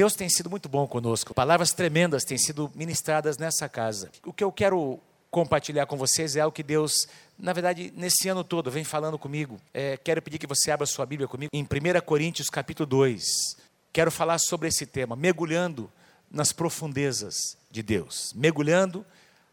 Deus 0.00 0.14
tem 0.14 0.30
sido 0.30 0.48
muito 0.48 0.66
bom 0.66 0.86
conosco. 0.86 1.34
Palavras 1.34 1.74
tremendas 1.74 2.24
têm 2.24 2.38
sido 2.38 2.72
ministradas 2.74 3.36
nessa 3.36 3.68
casa. 3.68 4.10
O 4.24 4.32
que 4.32 4.42
eu 4.42 4.50
quero 4.50 4.98
compartilhar 5.30 5.84
com 5.84 5.98
vocês 5.98 6.36
é 6.36 6.40
algo 6.40 6.54
que 6.54 6.62
Deus, 6.62 7.06
na 7.38 7.52
verdade, 7.52 7.92
nesse 7.94 8.26
ano 8.26 8.42
todo, 8.42 8.70
vem 8.70 8.82
falando 8.82 9.18
comigo. 9.18 9.60
É, 9.74 9.98
quero 9.98 10.22
pedir 10.22 10.38
que 10.38 10.46
você 10.46 10.70
abra 10.70 10.86
sua 10.86 11.04
Bíblia 11.04 11.28
comigo 11.28 11.50
em 11.52 11.62
1 11.62 11.66
Coríntios 12.00 12.48
capítulo 12.48 12.86
2. 12.86 13.58
Quero 13.92 14.10
falar 14.10 14.38
sobre 14.38 14.68
esse 14.68 14.86
tema, 14.86 15.14
mergulhando 15.14 15.92
nas 16.30 16.50
profundezas 16.50 17.58
de 17.70 17.82
Deus. 17.82 18.32
Mergulhando 18.34 19.04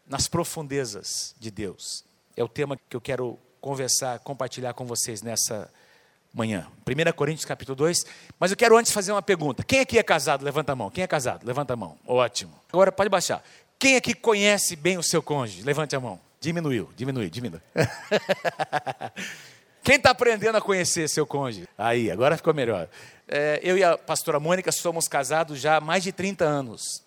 nas 0.06 0.28
profundezas 0.28 1.34
de 1.38 1.50
Deus. 1.50 2.06
É 2.34 2.42
o 2.42 2.48
tema 2.48 2.78
que 2.88 2.96
eu 2.96 3.02
quero 3.02 3.38
conversar, 3.60 4.18
compartilhar 4.20 4.72
com 4.72 4.86
vocês 4.86 5.20
nessa 5.20 5.70
manhã. 6.38 6.66
1 6.86 7.12
Coríntios 7.12 7.44
capítulo 7.44 7.76
2. 7.76 8.06
Mas 8.38 8.50
eu 8.50 8.56
quero 8.56 8.78
antes 8.78 8.92
fazer 8.92 9.12
uma 9.12 9.20
pergunta. 9.20 9.62
Quem 9.62 9.80
aqui 9.80 9.98
é 9.98 10.02
casado? 10.02 10.42
Levanta 10.44 10.72
a 10.72 10.76
mão. 10.76 10.90
Quem 10.90 11.04
é 11.04 11.06
casado? 11.06 11.46
Levanta 11.46 11.74
a 11.74 11.76
mão. 11.76 11.98
Ótimo. 12.06 12.54
Agora 12.72 12.90
pode 12.90 13.10
baixar. 13.10 13.42
Quem 13.78 13.96
aqui 13.96 14.14
conhece 14.14 14.74
bem 14.74 14.96
o 14.96 15.02
seu 15.02 15.22
cônjuge? 15.22 15.62
Levante 15.62 15.94
a 15.94 16.00
mão. 16.00 16.18
Diminuiu, 16.40 16.88
diminuiu, 16.96 17.28
diminuiu. 17.28 17.60
Quem 19.82 19.96
está 19.96 20.10
aprendendo 20.10 20.56
a 20.56 20.60
conhecer 20.60 21.08
seu 21.08 21.26
cônjuge? 21.26 21.68
Aí, 21.76 22.10
agora 22.10 22.36
ficou 22.36 22.54
melhor. 22.54 22.88
É, 23.26 23.60
eu 23.62 23.76
e 23.76 23.82
a 23.82 23.96
pastora 23.96 24.38
Mônica 24.38 24.70
somos 24.70 25.08
casados 25.08 25.60
já 25.60 25.76
há 25.76 25.80
mais 25.80 26.02
de 26.02 26.12
30 26.12 26.44
anos. 26.44 27.02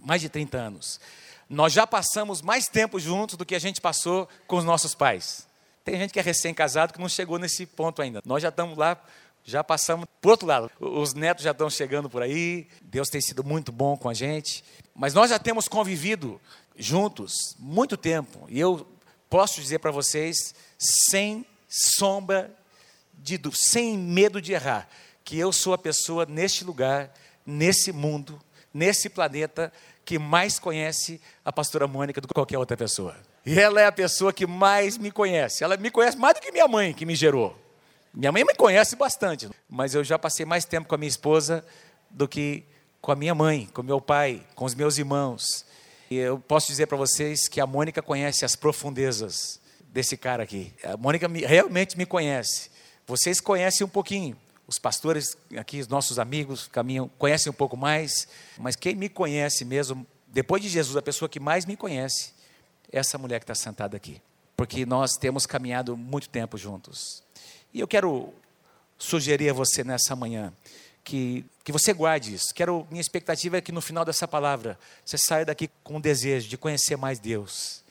Mais 0.00 0.20
de 0.20 0.28
30 0.28 0.56
anos. 0.56 1.00
Nós 1.48 1.72
já 1.72 1.86
passamos 1.86 2.40
mais 2.40 2.66
tempo 2.66 2.98
juntos 2.98 3.36
do 3.36 3.44
que 3.44 3.54
a 3.54 3.58
gente 3.58 3.80
passou 3.80 4.28
com 4.46 4.56
os 4.56 4.64
nossos 4.64 4.94
pais. 4.94 5.46
Tem 5.84 5.96
gente 5.96 6.12
que 6.12 6.18
é 6.18 6.22
recém-casado 6.22 6.92
que 6.92 7.00
não 7.00 7.08
chegou 7.08 7.38
nesse 7.38 7.66
ponto 7.66 8.00
ainda. 8.00 8.22
Nós 8.24 8.42
já 8.42 8.50
estamos 8.50 8.78
lá, 8.78 9.02
já 9.44 9.64
passamos 9.64 10.06
para 10.20 10.30
outro 10.30 10.46
lado. 10.46 10.70
Os 10.78 11.14
netos 11.14 11.44
já 11.44 11.50
estão 11.50 11.68
chegando 11.68 12.08
por 12.08 12.22
aí. 12.22 12.68
Deus 12.82 13.08
tem 13.08 13.20
sido 13.20 13.42
muito 13.42 13.72
bom 13.72 13.96
com 13.96 14.08
a 14.08 14.14
gente. 14.14 14.64
Mas 14.94 15.14
nós 15.14 15.30
já 15.30 15.38
temos 15.38 15.66
convivido 15.66 16.40
juntos 16.76 17.56
muito 17.58 17.96
tempo. 17.96 18.46
E 18.48 18.60
eu 18.60 18.86
posso 19.28 19.60
dizer 19.60 19.80
para 19.80 19.90
vocês, 19.90 20.54
sem 20.78 21.44
sombra 21.68 22.54
de 23.14 23.38
dúvida, 23.38 23.62
sem 23.62 23.96
medo 23.96 24.40
de 24.40 24.52
errar, 24.52 24.88
que 25.24 25.38
eu 25.38 25.52
sou 25.52 25.72
a 25.72 25.78
pessoa 25.78 26.26
neste 26.26 26.64
lugar, 26.64 27.12
nesse 27.46 27.92
mundo, 27.92 28.40
nesse 28.72 29.08
planeta, 29.08 29.72
que 30.04 30.18
mais 30.18 30.58
conhece 30.58 31.20
a 31.44 31.52
pastora 31.52 31.86
Mônica 31.86 32.20
do 32.20 32.28
que 32.28 32.34
qualquer 32.34 32.58
outra 32.58 32.76
pessoa. 32.76 33.16
E 33.44 33.58
ela 33.58 33.80
é 33.80 33.86
a 33.86 33.92
pessoa 33.92 34.32
que 34.32 34.46
mais 34.46 34.96
me 34.96 35.10
conhece. 35.10 35.64
Ela 35.64 35.76
me 35.76 35.90
conhece 35.90 36.16
mais 36.16 36.34
do 36.34 36.40
que 36.40 36.52
minha 36.52 36.68
mãe, 36.68 36.94
que 36.94 37.04
me 37.04 37.14
gerou. 37.14 37.56
Minha 38.14 38.30
mãe 38.30 38.44
me 38.44 38.54
conhece 38.54 38.94
bastante, 38.94 39.48
mas 39.68 39.94
eu 39.94 40.04
já 40.04 40.18
passei 40.18 40.44
mais 40.44 40.64
tempo 40.64 40.86
com 40.86 40.94
a 40.94 40.98
minha 40.98 41.08
esposa 41.08 41.64
do 42.10 42.28
que 42.28 42.64
com 43.00 43.10
a 43.10 43.16
minha 43.16 43.34
mãe, 43.34 43.68
com 43.72 43.82
meu 43.82 44.00
pai, 44.00 44.46
com 44.54 44.64
os 44.64 44.74
meus 44.74 44.96
irmãos. 44.96 45.64
E 46.10 46.16
eu 46.16 46.38
posso 46.38 46.68
dizer 46.68 46.86
para 46.86 46.96
vocês 46.96 47.48
que 47.48 47.60
a 47.60 47.66
Mônica 47.66 48.00
conhece 48.00 48.44
as 48.44 48.54
profundezas 48.54 49.60
desse 49.80 50.16
cara 50.16 50.42
aqui. 50.42 50.72
A 50.84 50.96
Mônica 50.96 51.26
me, 51.26 51.40
realmente 51.40 51.98
me 51.98 52.06
conhece. 52.06 52.70
Vocês 53.06 53.40
conhecem 53.40 53.84
um 53.84 53.90
pouquinho. 53.90 54.36
Os 54.68 54.78
pastores 54.78 55.36
aqui, 55.56 55.80
os 55.80 55.88
nossos 55.88 56.18
amigos, 56.18 56.68
caminham, 56.68 57.08
conhecem 57.18 57.50
um 57.50 57.54
pouco 57.54 57.76
mais. 57.76 58.28
Mas 58.58 58.76
quem 58.76 58.94
me 58.94 59.08
conhece 59.08 59.64
mesmo, 59.64 60.06
depois 60.28 60.62
de 60.62 60.68
Jesus, 60.68 60.96
a 60.96 61.02
pessoa 61.02 61.28
que 61.28 61.40
mais 61.40 61.66
me 61.66 61.76
conhece, 61.76 62.32
essa 62.92 63.16
mulher 63.18 63.40
que 63.40 63.44
está 63.44 63.54
sentada 63.54 63.96
aqui. 63.96 64.20
Porque 64.56 64.84
nós 64.86 65.16
temos 65.16 65.46
caminhado 65.46 65.96
muito 65.96 66.28
tempo 66.28 66.58
juntos. 66.58 67.22
E 67.72 67.80
eu 67.80 67.88
quero 67.88 68.32
sugerir 68.98 69.50
a 69.50 69.52
você 69.52 69.82
nessa 69.82 70.14
manhã 70.14 70.52
que, 71.02 71.44
que 71.64 71.72
você 71.72 71.92
guarde 71.92 72.34
isso. 72.34 72.54
Quero, 72.54 72.86
minha 72.90 73.00
expectativa 73.00 73.56
é 73.56 73.60
que 73.60 73.72
no 73.72 73.80
final 73.80 74.04
dessa 74.04 74.28
palavra 74.28 74.78
você 75.04 75.16
saia 75.18 75.44
daqui 75.44 75.68
com 75.82 75.96
o 75.96 76.00
desejo 76.00 76.48
de 76.48 76.56
conhecer 76.56 76.96
mais 76.96 77.18
Deus. 77.18 77.82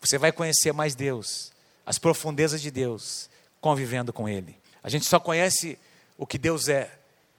Você 0.00 0.18
vai 0.18 0.32
conhecer 0.32 0.72
mais 0.72 0.94
Deus, 0.94 1.52
as 1.84 1.98
profundezas 1.98 2.60
de 2.60 2.70
Deus, 2.70 3.28
convivendo 3.60 4.12
com 4.12 4.28
Ele. 4.28 4.56
A 4.82 4.88
gente 4.88 5.04
só 5.06 5.20
conhece 5.20 5.78
o 6.16 6.26
que 6.26 6.38
Deus 6.38 6.68
é 6.68 6.97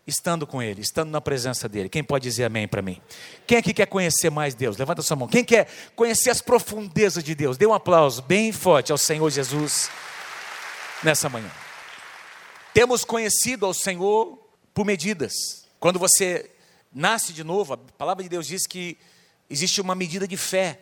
estando 0.10 0.46
com 0.46 0.62
Ele, 0.62 0.82
estando 0.82 1.10
na 1.10 1.22
presença 1.22 1.70
dEle. 1.70 1.88
Quem 1.88 2.04
pode 2.04 2.24
dizer 2.24 2.46
amém 2.46 2.68
para 2.68 2.82
mim? 2.82 3.02
Quem 3.48 3.58
aqui 3.58 3.74
quer 3.74 3.86
conhecer 3.86 4.30
mais 4.30 4.54
Deus? 4.56 4.78
Levanta 4.78 5.02
sua 5.02 5.16
mão. 5.16 5.28
Quem 5.28 5.44
quer 5.44 5.68
conhecer 5.96 6.30
as 6.30 6.42
profundezas 6.42 7.24
de 7.24 7.34
Deus? 7.34 7.58
Dê 7.58 7.66
um 7.66 7.74
aplauso 7.74 8.22
bem 8.22 8.52
forte 8.52 8.92
ao 8.92 8.98
Senhor 8.98 9.30
Jesus 9.30 9.90
nessa 11.04 11.30
manhã. 11.30 11.50
Temos 12.74 13.06
conhecido 13.06 13.66
ao 13.66 13.74
Senhor 13.74 14.38
por 14.74 14.86
medidas. 14.86 15.34
Quando 15.80 15.98
você 15.98 16.50
nasce 16.94 17.32
de 17.32 17.44
novo, 17.44 17.74
a 17.74 17.78
palavra 17.78 18.24
de 18.24 18.30
Deus 18.30 18.48
diz 18.48 18.68
que 18.68 18.98
existe 19.50 19.80
uma 19.80 19.96
medida 19.96 20.28
de 20.28 20.38
fé 20.38 20.80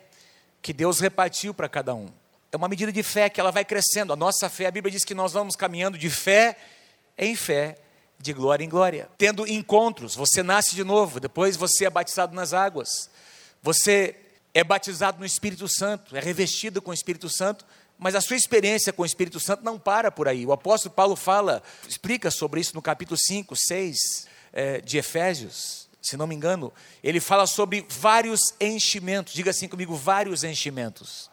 que 0.61 0.73
Deus 0.73 0.99
repartiu 0.99 1.53
para 1.53 1.69
cada 1.69 1.93
um. 1.93 2.09
É 2.51 2.57
uma 2.57 2.67
medida 2.67 2.91
de 2.91 3.03
fé 3.03 3.29
que 3.29 3.39
ela 3.39 3.51
vai 3.51 3.63
crescendo. 3.63 4.13
A 4.13 4.15
nossa 4.15 4.49
fé, 4.49 4.67
a 4.67 4.71
Bíblia 4.71 4.91
diz 4.91 5.03
que 5.03 5.13
nós 5.13 5.33
vamos 5.33 5.55
caminhando 5.55 5.97
de 5.97 6.09
fé 6.09 6.57
em 7.17 7.35
fé, 7.35 7.77
de 8.19 8.33
glória 8.33 8.63
em 8.63 8.69
glória. 8.69 9.09
Tendo 9.17 9.47
encontros, 9.47 10.15
você 10.15 10.41
nasce 10.41 10.75
de 10.75 10.83
novo, 10.83 11.19
depois 11.19 11.55
você 11.55 11.85
é 11.85 11.89
batizado 11.89 12.35
nas 12.35 12.53
águas. 12.53 13.09
Você 13.61 14.15
é 14.53 14.63
batizado 14.63 15.19
no 15.19 15.25
Espírito 15.25 15.67
Santo, 15.67 16.15
é 16.15 16.19
revestido 16.19 16.81
com 16.81 16.91
o 16.91 16.93
Espírito 16.93 17.29
Santo, 17.29 17.65
mas 17.97 18.15
a 18.15 18.21
sua 18.21 18.35
experiência 18.35 18.93
com 18.93 19.01
o 19.01 19.05
Espírito 19.05 19.39
Santo 19.39 19.63
não 19.63 19.77
para 19.79 20.11
por 20.11 20.27
aí. 20.27 20.45
O 20.45 20.51
apóstolo 20.51 20.93
Paulo 20.93 21.15
fala, 21.15 21.61
explica 21.87 22.29
sobre 22.29 22.59
isso 22.59 22.75
no 22.75 22.81
capítulo 22.81 23.17
5, 23.17 23.55
6 23.55 23.97
é, 24.53 24.81
de 24.81 24.97
Efésios, 24.97 25.87
se 26.01 26.15
não 26.15 26.27
me 26.27 26.35
engano. 26.35 26.71
Ele 27.03 27.19
fala 27.19 27.45
sobre 27.45 27.85
vários 27.89 28.53
enchimentos, 28.59 29.33
diga 29.33 29.51
assim 29.51 29.67
comigo: 29.67 29.95
vários 29.95 30.43
enchimentos. 30.43 31.29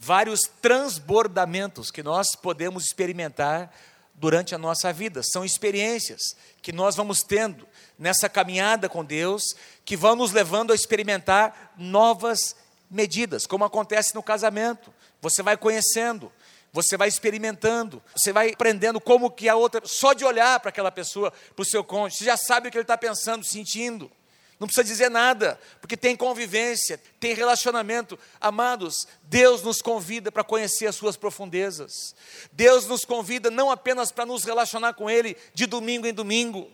Vários 0.00 0.42
transbordamentos 0.62 1.90
que 1.90 2.04
nós 2.04 2.28
podemos 2.40 2.84
experimentar 2.84 3.74
durante 4.18 4.54
a 4.54 4.58
nossa 4.58 4.92
vida. 4.92 5.22
São 5.22 5.44
experiências 5.44 6.36
que 6.60 6.72
nós 6.72 6.96
vamos 6.96 7.22
tendo 7.22 7.66
nessa 7.98 8.28
caminhada 8.28 8.88
com 8.88 9.04
Deus, 9.04 9.42
que 9.84 9.96
vão 9.96 10.16
nos 10.16 10.32
levando 10.32 10.72
a 10.72 10.74
experimentar 10.74 11.74
novas 11.76 12.56
medidas, 12.90 13.46
como 13.46 13.64
acontece 13.64 14.14
no 14.14 14.22
casamento. 14.22 14.92
Você 15.20 15.42
vai 15.42 15.56
conhecendo, 15.56 16.32
você 16.72 16.96
vai 16.96 17.08
experimentando, 17.08 18.02
você 18.14 18.32
vai 18.32 18.50
aprendendo 18.50 19.00
como 19.00 19.30
que 19.30 19.48
a 19.48 19.56
outra, 19.56 19.82
só 19.84 20.12
de 20.12 20.24
olhar 20.24 20.60
para 20.60 20.68
aquela 20.70 20.90
pessoa, 20.90 21.32
para 21.54 21.62
o 21.62 21.66
seu 21.66 21.82
cônjuge, 21.82 22.18
você 22.18 22.24
já 22.24 22.36
sabe 22.36 22.68
o 22.68 22.70
que 22.70 22.76
ele 22.76 22.82
está 22.82 22.98
pensando, 22.98 23.44
sentindo. 23.44 24.10
Não 24.58 24.66
precisa 24.66 24.84
dizer 24.84 25.08
nada, 25.08 25.58
porque 25.80 25.96
tem 25.96 26.16
convivência, 26.16 27.00
tem 27.20 27.32
relacionamento. 27.34 28.18
Amados, 28.40 29.06
Deus 29.22 29.62
nos 29.62 29.80
convida 29.80 30.32
para 30.32 30.42
conhecer 30.42 30.86
as 30.86 30.96
suas 30.96 31.16
profundezas. 31.16 32.14
Deus 32.52 32.86
nos 32.86 33.04
convida 33.04 33.50
não 33.50 33.70
apenas 33.70 34.10
para 34.10 34.26
nos 34.26 34.44
relacionar 34.44 34.94
com 34.94 35.08
Ele 35.08 35.36
de 35.54 35.66
domingo 35.66 36.06
em 36.06 36.12
domingo, 36.12 36.70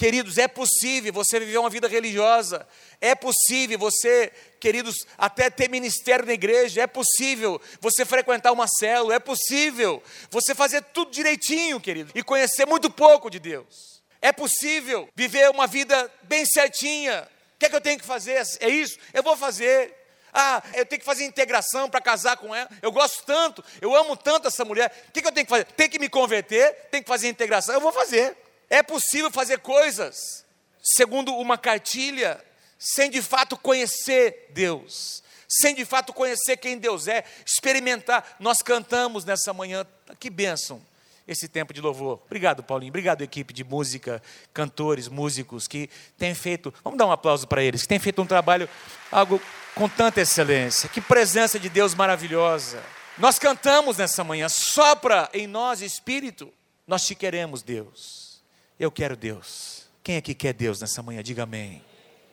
Queridos, 0.00 0.38
é 0.38 0.48
possível 0.48 1.12
você 1.12 1.38
viver 1.38 1.58
uma 1.58 1.68
vida 1.68 1.86
religiosa, 1.86 2.66
é 3.02 3.14
possível 3.14 3.78
você, 3.78 4.32
queridos, 4.58 5.04
até 5.18 5.50
ter 5.50 5.68
ministério 5.68 6.24
na 6.24 6.32
igreja, 6.32 6.80
é 6.80 6.86
possível 6.86 7.60
você 7.82 8.06
frequentar 8.06 8.50
uma 8.50 8.66
célula, 8.66 9.16
é 9.16 9.18
possível 9.18 10.02
você 10.30 10.54
fazer 10.54 10.80
tudo 10.84 11.10
direitinho, 11.10 11.78
querido, 11.78 12.12
e 12.14 12.22
conhecer 12.22 12.64
muito 12.64 12.88
pouco 12.88 13.28
de 13.28 13.38
Deus. 13.38 13.99
É 14.22 14.32
possível 14.32 15.08
viver 15.14 15.48
uma 15.50 15.66
vida 15.66 16.10
bem 16.22 16.44
certinha. 16.44 17.26
O 17.54 17.58
que 17.58 17.66
é 17.66 17.68
que 17.68 17.76
eu 17.76 17.80
tenho 17.80 17.98
que 17.98 18.04
fazer? 18.04 18.42
É 18.60 18.68
isso? 18.68 18.98
Eu 19.14 19.22
vou 19.22 19.36
fazer. 19.36 19.96
Ah, 20.32 20.62
eu 20.74 20.86
tenho 20.86 21.00
que 21.00 21.06
fazer 21.06 21.24
integração 21.24 21.88
para 21.88 22.00
casar 22.00 22.36
com 22.36 22.54
ela. 22.54 22.68
Eu 22.82 22.92
gosto 22.92 23.24
tanto, 23.24 23.64
eu 23.80 23.94
amo 23.94 24.16
tanto 24.16 24.48
essa 24.48 24.64
mulher. 24.64 24.92
O 25.08 25.12
que, 25.12 25.22
que 25.22 25.26
eu 25.26 25.32
tenho 25.32 25.46
que 25.46 25.50
fazer? 25.50 25.64
Tem 25.64 25.88
que 25.88 25.98
me 25.98 26.08
converter, 26.08 26.72
tem 26.90 27.02
que 27.02 27.08
fazer 27.08 27.28
integração. 27.28 27.74
Eu 27.74 27.80
vou 27.80 27.92
fazer. 27.92 28.36
É 28.68 28.82
possível 28.82 29.30
fazer 29.30 29.58
coisas 29.58 30.44
segundo 30.82 31.34
uma 31.36 31.58
cartilha, 31.58 32.42
sem 32.78 33.10
de 33.10 33.20
fato 33.20 33.56
conhecer 33.56 34.50
Deus, 34.50 35.22
sem 35.48 35.74
de 35.74 35.84
fato 35.84 36.12
conhecer 36.12 36.56
quem 36.56 36.78
Deus 36.78 37.08
é, 37.08 37.24
experimentar. 37.44 38.36
Nós 38.38 38.62
cantamos 38.62 39.24
nessa 39.24 39.52
manhã, 39.52 39.86
que 40.18 40.30
bênção 40.30 40.80
esse 41.26 41.48
tempo 41.48 41.72
de 41.72 41.80
louvor. 41.80 42.20
Obrigado, 42.26 42.62
Paulinho. 42.62 42.90
Obrigado, 42.90 43.22
equipe 43.22 43.52
de 43.52 43.64
música, 43.64 44.22
cantores, 44.52 45.08
músicos 45.08 45.68
que 45.68 45.88
têm 46.18 46.34
feito. 46.34 46.72
Vamos 46.82 46.98
dar 46.98 47.06
um 47.06 47.12
aplauso 47.12 47.46
para 47.46 47.62
eles, 47.62 47.82
que 47.82 47.88
têm 47.88 47.98
feito 47.98 48.20
um 48.20 48.26
trabalho, 48.26 48.68
algo 49.10 49.40
com 49.74 49.88
tanta 49.88 50.20
excelência. 50.20 50.88
Que 50.88 51.00
presença 51.00 51.58
de 51.58 51.68
Deus 51.68 51.94
maravilhosa. 51.94 52.82
Nós 53.18 53.38
cantamos 53.38 53.98
nessa 53.98 54.24
manhã, 54.24 54.48
sopra 54.48 55.28
em 55.32 55.46
nós 55.46 55.82
espírito. 55.82 56.52
Nós 56.86 57.06
te 57.06 57.14
queremos, 57.14 57.62
Deus. 57.62 58.42
Eu 58.78 58.90
quero 58.90 59.16
Deus. 59.16 59.88
Quem 60.02 60.16
aqui 60.16 60.34
quer 60.34 60.54
Deus 60.54 60.80
nessa 60.80 61.02
manhã? 61.02 61.22
Diga 61.22 61.42
amém. 61.42 61.84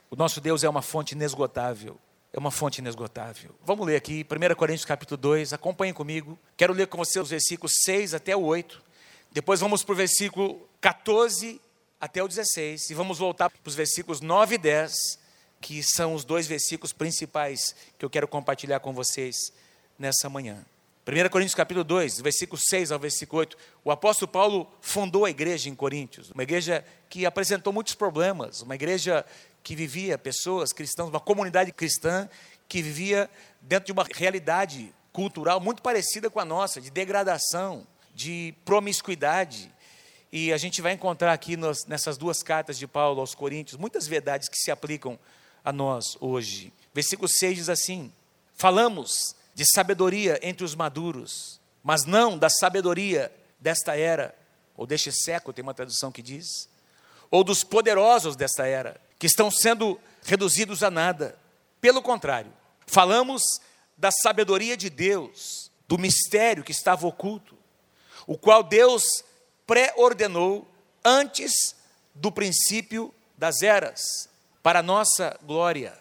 O 0.10 0.16
nosso 0.16 0.40
Deus 0.40 0.64
é 0.64 0.70
uma 0.70 0.82
fonte 0.82 1.14
inesgotável. 1.14 2.00
É 2.34 2.40
uma 2.40 2.52
fonte 2.52 2.80
inesgotável. 2.80 3.56
Vamos 3.64 3.86
ler 3.88 3.96
aqui, 3.96 4.26
1 4.30 4.56
Coríntios 4.56 4.86
capítulo 4.86 5.18
2, 5.18 5.54
acompanhe 5.54 5.94
comigo. 5.94 6.38
Quero 6.56 6.74
ler 6.74 6.88
com 6.88 6.98
você 6.98 7.20
os 7.20 7.30
versículos 7.30 7.72
6 7.84 8.14
até 8.14 8.36
o 8.36 8.42
8. 8.42 8.84
Depois 9.32 9.60
vamos 9.60 9.84
para 9.84 9.94
o 9.94 9.96
versículo 9.96 10.68
14 10.82 11.62
até 12.00 12.22
o 12.22 12.28
16 12.28 12.90
e 12.90 12.94
vamos 12.94 13.18
voltar 13.18 13.50
para 13.50 13.60
os 13.66 13.76
versículos 13.76 14.22
9 14.22 14.56
e 14.56 14.58
10, 14.58 15.20
que 15.60 15.82
são 15.82 16.14
os 16.14 16.24
dois 16.24 16.48
versículos 16.48 16.94
principais 16.94 17.76
que 17.98 18.06
eu 18.06 18.10
quero 18.10 18.28
compartilhar 18.28 18.80
com 18.80 18.94
vocês 18.94 19.36
nessa 19.98 20.30
manhã. 20.30 20.64
1 21.08 21.30
Coríntios 21.30 21.56
capítulo 21.56 21.86
2, 21.86 22.20
versículo 22.20 22.60
6 22.62 22.92
ao 22.92 23.00
versículo 23.00 23.40
8, 23.40 23.58
o 23.84 23.92
apóstolo 23.92 24.30
Paulo 24.30 24.70
fundou 24.82 25.24
a 25.24 25.30
igreja 25.30 25.70
em 25.70 25.76
Coríntios, 25.76 26.32
uma 26.32 26.44
igreja 26.44 26.84
que 27.10 27.26
apresentou 27.26 27.72
muitos 27.72 27.96
problemas, 27.96 28.62
uma 28.62 28.76
igreja 28.76 29.26
que 29.68 29.76
vivia 29.76 30.18
pessoas 30.18 30.72
cristãs, 30.72 31.10
uma 31.10 31.20
comunidade 31.20 31.74
cristã 31.74 32.30
que 32.70 32.82
vivia 32.82 33.30
dentro 33.60 33.88
de 33.88 33.92
uma 33.92 34.06
realidade 34.10 34.96
cultural 35.12 35.60
muito 35.60 35.82
parecida 35.82 36.30
com 36.30 36.40
a 36.40 36.46
nossa, 36.46 36.80
de 36.80 36.90
degradação, 36.90 37.86
de 38.16 38.56
promiscuidade. 38.64 39.70
E 40.32 40.54
a 40.54 40.58
gente 40.58 40.82
vai 40.82 40.94
encontrar 40.94 41.34
aqui 41.34 41.58
nos, 41.58 41.86
nessas 41.86 42.18
duas 42.18 42.42
cartas 42.42 42.78
de 42.78 42.88
Paulo 42.88 43.20
aos 43.20 43.36
Coríntios 43.36 43.78
muitas 43.78 44.08
verdades 44.08 44.48
que 44.48 44.56
se 44.56 44.72
aplicam 44.72 45.20
a 45.66 45.74
nós 45.74 46.16
hoje. 46.22 46.72
Versículo 46.94 47.28
6 47.28 47.58
diz 47.58 47.68
assim: 47.68 48.10
Falamos 48.56 49.36
de 49.54 49.66
sabedoria 49.70 50.40
entre 50.42 50.64
os 50.64 50.76
maduros, 50.76 51.60
mas 51.84 52.06
não 52.06 52.38
da 52.38 52.50
sabedoria 52.50 53.30
desta 53.60 53.98
era, 53.98 54.34
ou 54.78 54.88
deste 54.88 55.12
século, 55.12 55.52
tem 55.52 55.62
uma 55.62 55.74
tradução 55.74 56.10
que 56.10 56.22
diz, 56.22 56.70
ou 57.30 57.44
dos 57.44 57.66
poderosos 57.66 58.38
desta 58.38 58.66
era, 58.66 59.06
que 59.20 59.28
estão 59.28 59.50
sendo 59.50 60.00
reduzidos 60.24 60.84
a 60.84 60.92
nada. 60.92 61.38
Pelo 61.82 62.02
contrário, 62.02 62.52
falamos 62.86 63.42
da 63.98 64.12
sabedoria 64.12 64.78
de 64.78 64.90
Deus, 64.90 65.72
do 65.88 65.98
mistério 65.98 66.64
que 66.64 66.72
estava 66.72 67.08
oculto, 67.08 67.58
o 68.26 68.38
qual 68.38 68.62
Deus 68.62 69.24
pré-ordenou 69.66 70.68
antes 71.04 71.76
do 72.14 72.32
princípio 72.32 73.14
das 73.38 73.62
eras, 73.62 74.30
para 74.62 74.82
nossa 74.82 75.38
glória. 75.44 75.98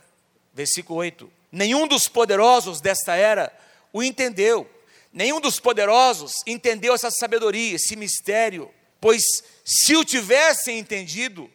Versículo 0.52 1.00
8 1.00 1.30
Nenhum 1.52 1.86
dos 1.86 2.08
poderosos 2.08 2.80
desta 2.80 3.14
era 3.14 3.52
o 3.92 4.02
entendeu. 4.02 4.68
Nenhum 5.12 5.40
dos 5.40 5.58
poderosos 5.58 6.42
entendeu 6.46 6.94
essa 6.94 7.10
sabedoria, 7.10 7.76
esse 7.76 7.96
mistério, 7.96 8.70
pois 9.00 9.22
se 9.64 9.96
o 9.96 10.04
tivessem 10.04 10.78
entendido, 10.78 11.50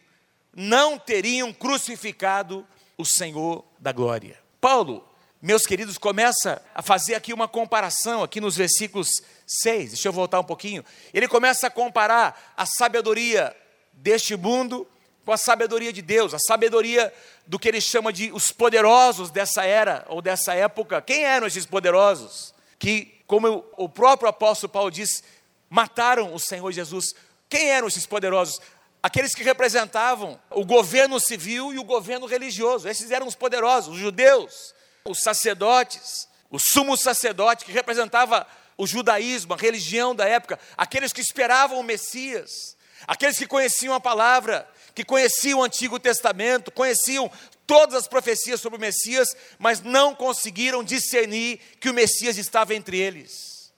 não 0.54 0.98
teriam 0.98 1.52
crucificado 1.52 2.66
o 2.96 3.04
Senhor 3.04 3.64
da 3.78 3.92
glória. 3.92 4.38
Paulo, 4.60 5.06
meus 5.40 5.66
queridos, 5.66 5.98
começa 5.98 6.62
a 6.74 6.82
fazer 6.82 7.14
aqui 7.14 7.32
uma 7.32 7.48
comparação, 7.48 8.22
aqui 8.22 8.40
nos 8.40 8.56
versículos 8.56 9.08
6, 9.46 9.90
deixa 9.92 10.08
eu 10.08 10.12
voltar 10.12 10.38
um 10.38 10.44
pouquinho. 10.44 10.84
Ele 11.12 11.26
começa 11.26 11.66
a 11.66 11.70
comparar 11.70 12.54
a 12.56 12.64
sabedoria 12.64 13.54
deste 13.92 14.36
mundo 14.36 14.86
com 15.24 15.32
a 15.32 15.36
sabedoria 15.36 15.92
de 15.92 16.02
Deus, 16.02 16.34
a 16.34 16.38
sabedoria 16.38 17.12
do 17.46 17.58
que 17.58 17.68
ele 17.68 17.80
chama 17.80 18.12
de 18.12 18.30
os 18.32 18.50
poderosos 18.50 19.30
dessa 19.30 19.64
era 19.64 20.04
ou 20.08 20.20
dessa 20.20 20.54
época. 20.54 21.00
Quem 21.02 21.24
eram 21.24 21.46
esses 21.46 21.66
poderosos? 21.66 22.54
Que, 22.78 23.20
como 23.26 23.64
o 23.76 23.88
próprio 23.88 24.28
apóstolo 24.28 24.72
Paulo 24.72 24.90
diz, 24.90 25.22
mataram 25.68 26.34
o 26.34 26.38
Senhor 26.38 26.70
Jesus. 26.72 27.14
Quem 27.48 27.70
eram 27.70 27.86
esses 27.86 28.06
poderosos? 28.06 28.60
Aqueles 29.02 29.34
que 29.34 29.42
representavam 29.42 30.40
o 30.50 30.64
governo 30.64 31.18
civil 31.18 31.72
e 31.72 31.78
o 31.78 31.84
governo 31.84 32.26
religioso. 32.26 32.88
Esses 32.88 33.10
eram 33.10 33.26
os 33.26 33.34
poderosos, 33.34 33.94
os 33.94 34.00
judeus, 34.00 34.72
os 35.04 35.18
sacerdotes, 35.20 36.28
o 36.50 36.58
sumo 36.58 36.96
sacerdote 36.96 37.64
que 37.64 37.72
representava 37.72 38.46
o 38.76 38.86
judaísmo, 38.86 39.54
a 39.54 39.56
religião 39.56 40.14
da 40.14 40.26
época, 40.26 40.58
aqueles 40.76 41.12
que 41.12 41.20
esperavam 41.20 41.78
o 41.78 41.82
Messias, 41.82 42.76
aqueles 43.06 43.36
que 43.36 43.46
conheciam 43.46 43.94
a 43.94 44.00
palavra, 44.00 44.68
que 44.94 45.04
conheciam 45.04 45.60
o 45.60 45.64
Antigo 45.64 45.98
Testamento, 45.98 46.70
conheciam 46.70 47.30
todas 47.66 47.94
as 47.94 48.08
profecias 48.08 48.60
sobre 48.60 48.78
o 48.78 48.80
Messias, 48.80 49.34
mas 49.58 49.80
não 49.80 50.14
conseguiram 50.14 50.84
discernir 50.84 51.58
que 51.80 51.90
o 51.90 51.94
Messias 51.94 52.36
estava 52.36 52.74
entre 52.74 52.98
eles. 52.98 53.72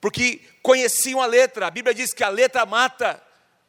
Porque 0.00 0.40
conheciam 0.62 1.20
a 1.20 1.26
letra, 1.26 1.66
a 1.66 1.70
Bíblia 1.70 1.94
diz 1.94 2.12
que 2.12 2.24
a 2.24 2.28
letra 2.28 2.66
mata, 2.66 3.22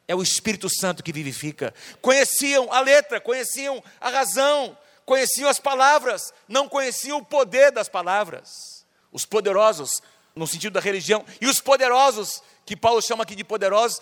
é 0.08 0.16
o 0.16 0.22
Espírito 0.24 0.70
Santo 0.70 1.04
que 1.04 1.14
vivifica. 1.14 1.74
Conheciam 2.02 2.72
a 2.72 2.80
letra, 2.80 3.22
conheciam 3.22 3.84
a 4.00 4.10
razão, 4.10 4.78
conheciam 5.06 5.50
as 5.50 5.60
palavras, 5.60 6.34
não 6.48 6.68
conheciam 6.68 7.20
o 7.20 7.26
poder 7.26 7.72
das 7.72 7.88
palavras. 7.88 8.86
Os 9.12 9.26
poderosos, 9.26 10.02
no 10.36 10.48
sentido 10.48 10.74
da 10.74 10.80
religião, 10.80 11.26
e 11.40 11.48
os 11.48 11.62
poderosos, 11.62 12.42
que 12.66 12.76
Paulo 12.76 13.02
chama 13.02 13.24
aqui 13.24 13.36
de 13.36 13.44
poderosos, 13.44 14.02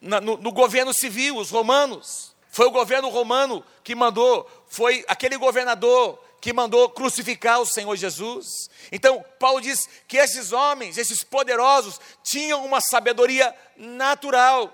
no, 0.00 0.36
no 0.36 0.52
governo 0.52 0.92
civil, 0.92 1.36
os 1.36 1.50
romanos. 1.50 2.34
Foi 2.50 2.66
o 2.66 2.70
governo 2.70 3.08
romano 3.08 3.64
que 3.84 3.94
mandou, 3.94 4.48
foi 4.68 5.04
aquele 5.08 5.36
governador 5.36 6.18
que 6.40 6.52
mandou 6.52 6.88
crucificar 6.88 7.60
o 7.60 7.66
Senhor 7.66 7.94
Jesus. 7.96 8.46
Então, 8.92 9.24
Paulo 9.38 9.60
diz 9.60 9.88
que 10.06 10.16
esses 10.16 10.52
homens, 10.52 10.96
esses 10.96 11.24
poderosos, 11.24 12.00
tinham 12.22 12.64
uma 12.64 12.80
sabedoria 12.80 13.54
natural, 13.76 14.72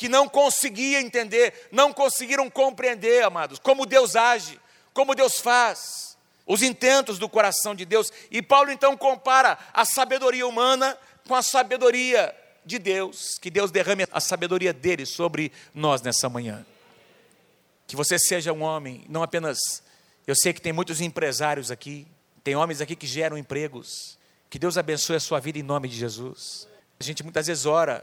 que 0.00 0.08
não 0.08 0.26
conseguia 0.26 0.98
entender, 0.98 1.68
não 1.70 1.92
conseguiram 1.92 2.48
compreender, 2.48 3.22
amados, 3.22 3.58
como 3.58 3.84
Deus 3.84 4.16
age, 4.16 4.58
como 4.94 5.14
Deus 5.14 5.40
faz, 5.40 6.16
os 6.46 6.62
intentos 6.62 7.18
do 7.18 7.28
coração 7.28 7.74
de 7.74 7.84
Deus. 7.84 8.10
E 8.30 8.40
Paulo 8.40 8.72
então 8.72 8.96
compara 8.96 9.58
a 9.74 9.84
sabedoria 9.84 10.46
humana 10.46 10.96
com 11.28 11.34
a 11.34 11.42
sabedoria 11.42 12.34
de 12.64 12.78
Deus, 12.78 13.38
que 13.38 13.50
Deus 13.50 13.70
derrame 13.70 14.06
a 14.10 14.20
sabedoria 14.20 14.72
dele 14.72 15.04
sobre 15.04 15.52
nós 15.74 16.00
nessa 16.00 16.30
manhã. 16.30 16.64
Que 17.86 17.94
você 17.94 18.18
seja 18.18 18.54
um 18.54 18.62
homem, 18.62 19.04
não 19.06 19.22
apenas. 19.22 19.82
Eu 20.26 20.34
sei 20.34 20.54
que 20.54 20.62
tem 20.62 20.72
muitos 20.72 21.02
empresários 21.02 21.70
aqui, 21.70 22.06
tem 22.42 22.56
homens 22.56 22.80
aqui 22.80 22.96
que 22.96 23.06
geram 23.06 23.36
empregos. 23.36 24.18
Que 24.48 24.58
Deus 24.58 24.78
abençoe 24.78 25.16
a 25.16 25.20
sua 25.20 25.40
vida 25.40 25.58
em 25.58 25.62
nome 25.62 25.88
de 25.88 25.96
Jesus. 25.98 26.66
A 26.98 27.04
gente 27.04 27.22
muitas 27.22 27.48
vezes 27.48 27.66
ora 27.66 28.02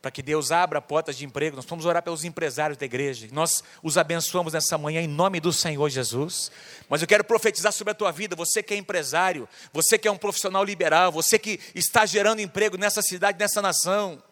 para 0.00 0.10
que 0.10 0.22
Deus 0.22 0.50
abra 0.50 0.80
portas 0.80 1.16
de 1.16 1.24
emprego. 1.24 1.56
Nós 1.56 1.66
vamos 1.66 1.84
orar 1.84 2.02
pelos 2.02 2.24
empresários 2.24 2.78
da 2.78 2.86
igreja. 2.86 3.28
Nós 3.32 3.62
os 3.82 3.98
abençoamos 3.98 4.52
nessa 4.52 4.78
manhã 4.78 5.00
em 5.00 5.06
nome 5.06 5.40
do 5.40 5.52
Senhor 5.52 5.88
Jesus. 5.90 6.50
Mas 6.88 7.02
eu 7.02 7.08
quero 7.08 7.22
profetizar 7.22 7.72
sobre 7.72 7.92
a 7.92 7.94
tua 7.94 8.10
vida, 8.10 8.34
você 8.34 8.62
que 8.62 8.72
é 8.72 8.76
empresário, 8.76 9.48
você 9.72 9.98
que 9.98 10.08
é 10.08 10.10
um 10.10 10.16
profissional 10.16 10.64
liberal, 10.64 11.12
você 11.12 11.38
que 11.38 11.60
está 11.74 12.06
gerando 12.06 12.40
emprego 12.40 12.78
nessa 12.78 13.02
cidade, 13.02 13.38
nessa 13.38 13.60
nação, 13.60 14.22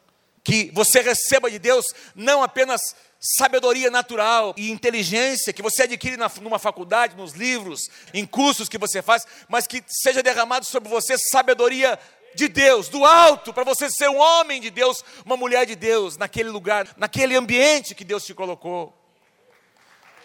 que 0.42 0.70
você 0.72 1.02
receba 1.02 1.50
de 1.50 1.58
Deus 1.58 1.84
não 2.14 2.42
apenas 2.42 2.80
sabedoria 3.20 3.90
natural 3.90 4.54
e 4.56 4.70
inteligência 4.70 5.52
que 5.52 5.60
você 5.60 5.82
adquire 5.82 6.16
na, 6.16 6.30
numa 6.40 6.58
faculdade, 6.58 7.16
nos 7.16 7.32
livros, 7.32 7.80
em 8.14 8.24
cursos 8.24 8.68
que 8.68 8.78
você 8.78 9.02
faz, 9.02 9.26
mas 9.48 9.66
que 9.66 9.82
seja 9.86 10.22
derramado 10.22 10.64
sobre 10.64 10.88
você 10.88 11.16
sabedoria 11.18 11.98
de 12.38 12.48
Deus, 12.48 12.88
do 12.88 13.04
alto, 13.04 13.52
para 13.52 13.64
você 13.64 13.90
ser 13.90 14.08
um 14.08 14.16
homem 14.18 14.60
de 14.60 14.70
Deus, 14.70 15.04
uma 15.24 15.36
mulher 15.36 15.66
de 15.66 15.74
Deus, 15.74 16.16
naquele 16.16 16.48
lugar, 16.48 16.88
naquele 16.96 17.36
ambiente 17.36 17.94
que 17.94 18.04
Deus 18.04 18.24
te 18.24 18.32
colocou. 18.32 18.94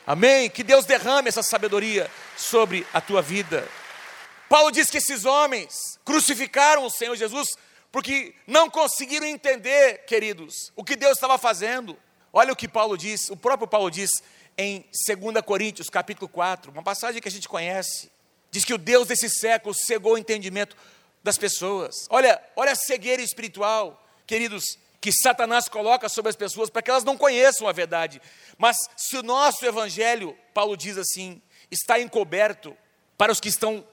Amém? 0.06 0.50
Que 0.50 0.64
Deus 0.64 0.86
derrame 0.86 1.30
essa 1.30 1.42
sabedoria 1.42 2.10
sobre 2.38 2.86
a 2.94 3.02
tua 3.02 3.22
vida. 3.22 3.68
Paulo 4.48 4.72
diz 4.72 4.90
que 4.90 5.00
esses 5.00 5.26
homens 5.26 6.00
crucificaram 6.06 6.86
o 6.86 6.90
Senhor 6.90 7.16
Jesus 7.16 7.50
porque 7.92 8.36
não 8.46 8.70
conseguiram 8.70 9.26
entender, 9.26 10.06
queridos, 10.06 10.72
o 10.76 10.84
que 10.84 10.96
Deus 10.96 11.14
estava 11.14 11.38
fazendo. 11.38 11.98
Olha 12.32 12.54
o 12.54 12.56
que 12.56 12.68
Paulo 12.68 12.98
diz, 12.98 13.30
o 13.30 13.38
próprio 13.38 13.68
Paulo 13.68 13.90
diz 13.90 14.12
em 14.58 14.86
2 15.08 15.44
Coríntios, 15.46 15.90
capítulo 15.90 16.28
4, 16.28 16.72
uma 16.72 16.84
passagem 16.84 17.22
que 17.22 17.28
a 17.28 17.32
gente 17.32 17.48
conhece. 17.48 18.12
Diz 18.52 18.64
que 18.64 18.74
o 18.74 18.78
Deus 18.78 19.08
desse 19.08 19.30
século 19.30 19.74
cegou 19.74 20.14
o 20.14 20.18
entendimento 20.18 20.76
das 21.24 21.38
pessoas. 21.38 22.06
Olha, 22.10 22.42
olha 22.56 22.74
a 22.74 22.76
cegueira 22.76 23.22
espiritual, 23.22 24.06
queridos, 24.28 24.78
que 25.00 25.12
Satanás 25.12 25.68
coloca 25.68 26.08
sobre 26.10 26.30
as 26.30 26.36
pessoas 26.36 26.70
para 26.70 26.82
que 26.82 26.90
elas 26.90 27.04
não 27.04 27.18
conheçam 27.18 27.68
a 27.68 27.72
verdade. 27.72 28.22
Mas 28.58 28.78
se 28.96 29.18
o 29.18 29.24
nosso 29.24 29.66
evangelho, 29.66 30.38
Paulo 30.54 30.78
diz 30.78 30.98
assim, 30.98 31.42
está 31.72 32.00
encoberto 32.00 32.76
para 33.18 33.32
os 33.32 33.40
que 33.40 33.50
estão 33.50 33.86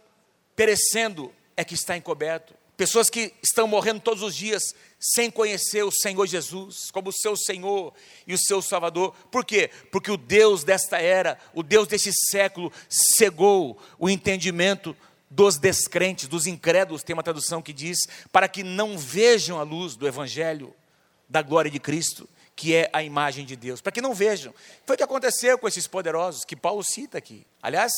perecendo, 0.54 1.34
é 1.56 1.64
que 1.64 1.74
está 1.74 1.96
encoberto. 1.96 2.54
Pessoas 2.76 3.10
que 3.10 3.34
estão 3.42 3.66
morrendo 3.66 4.00
todos 4.00 4.22
os 4.22 4.34
dias 4.34 4.74
sem 4.98 5.30
conhecer 5.30 5.82
o 5.82 5.90
Senhor 5.90 6.26
Jesus 6.26 6.90
como 6.90 7.10
o 7.10 7.12
seu 7.12 7.36
Senhor 7.36 7.92
e 8.26 8.32
o 8.32 8.38
seu 8.38 8.62
Salvador. 8.62 9.14
Por 9.30 9.44
quê? 9.44 9.70
Porque 9.90 10.10
o 10.10 10.16
Deus 10.16 10.64
desta 10.64 10.98
era, 10.98 11.38
o 11.52 11.62
Deus 11.62 11.86
desse 11.86 12.10
século, 12.30 12.72
cegou 12.88 13.78
o 13.98 14.08
entendimento 14.08 14.96
dos 15.30 15.56
descrentes, 15.56 16.26
dos 16.26 16.46
incrédulos, 16.46 17.04
tem 17.04 17.14
uma 17.14 17.22
tradução 17.22 17.62
que 17.62 17.72
diz, 17.72 18.00
para 18.32 18.48
que 18.48 18.64
não 18.64 18.98
vejam 18.98 19.60
a 19.60 19.62
luz 19.62 19.94
do 19.94 20.08
Evangelho 20.08 20.74
da 21.28 21.40
glória 21.40 21.70
de 21.70 21.78
Cristo, 21.78 22.28
que 22.56 22.74
é 22.74 22.90
a 22.92 23.02
imagem 23.02 23.46
de 23.46 23.54
Deus, 23.54 23.80
para 23.80 23.92
que 23.92 24.02
não 24.02 24.12
vejam. 24.12 24.52
Foi 24.84 24.94
o 24.94 24.96
que 24.96 25.04
aconteceu 25.04 25.56
com 25.56 25.68
esses 25.68 25.86
poderosos, 25.86 26.44
que 26.44 26.56
Paulo 26.56 26.82
cita 26.82 27.16
aqui. 27.16 27.46
Aliás, 27.62 27.92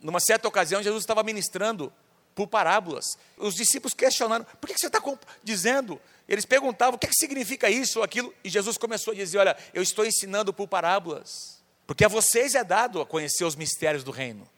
numa 0.00 0.18
certa 0.18 0.48
ocasião, 0.48 0.82
Jesus 0.82 1.04
estava 1.04 1.22
ministrando 1.22 1.92
por 2.34 2.48
parábolas. 2.48 3.04
Os 3.38 3.54
discípulos 3.54 3.94
questionaram: 3.94 4.44
por 4.60 4.68
que 4.68 4.76
você 4.76 4.88
está 4.88 5.00
dizendo? 5.42 6.00
Eles 6.28 6.44
perguntavam 6.44 6.96
o 6.96 6.98
que, 6.98 7.06
que 7.06 7.14
significa 7.14 7.70
isso 7.70 8.00
ou 8.00 8.04
aquilo, 8.04 8.34
e 8.42 8.48
Jesus 8.48 8.76
começou 8.76 9.12
a 9.12 9.16
dizer: 9.16 9.38
Olha, 9.38 9.56
eu 9.72 9.82
estou 9.82 10.04
ensinando 10.04 10.52
por 10.52 10.66
parábolas, 10.66 11.62
porque 11.86 12.04
a 12.04 12.08
vocês 12.08 12.54
é 12.54 12.64
dado 12.64 13.00
a 13.00 13.06
conhecer 13.06 13.44
os 13.44 13.56
mistérios 13.56 14.02
do 14.02 14.10
reino, 14.10 14.48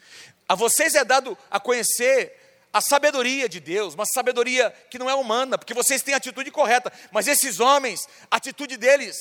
a 0.49 0.55
vocês 0.55 0.95
é 0.95 1.05
dado 1.05 1.37
a 1.51 1.59
conhecer 1.59 2.41
a 2.73 2.81
sabedoria 2.81 3.49
de 3.49 3.61
Deus, 3.61 3.95
uma 3.95 4.05
sabedoria 4.05 4.75
que 4.91 4.99
não 4.99 5.09
é 5.09 5.15
humana, 5.15 5.57
porque 5.57 5.73
vocês 5.73 6.03
têm 6.03 6.13
a 6.13 6.17
atitude 6.17 6.51
correta, 6.51 6.93
mas 7.13 7.29
esses 7.29 7.61
homens, 7.61 8.09
a 8.29 8.37
atitude 8.37 8.77
deles 8.77 9.17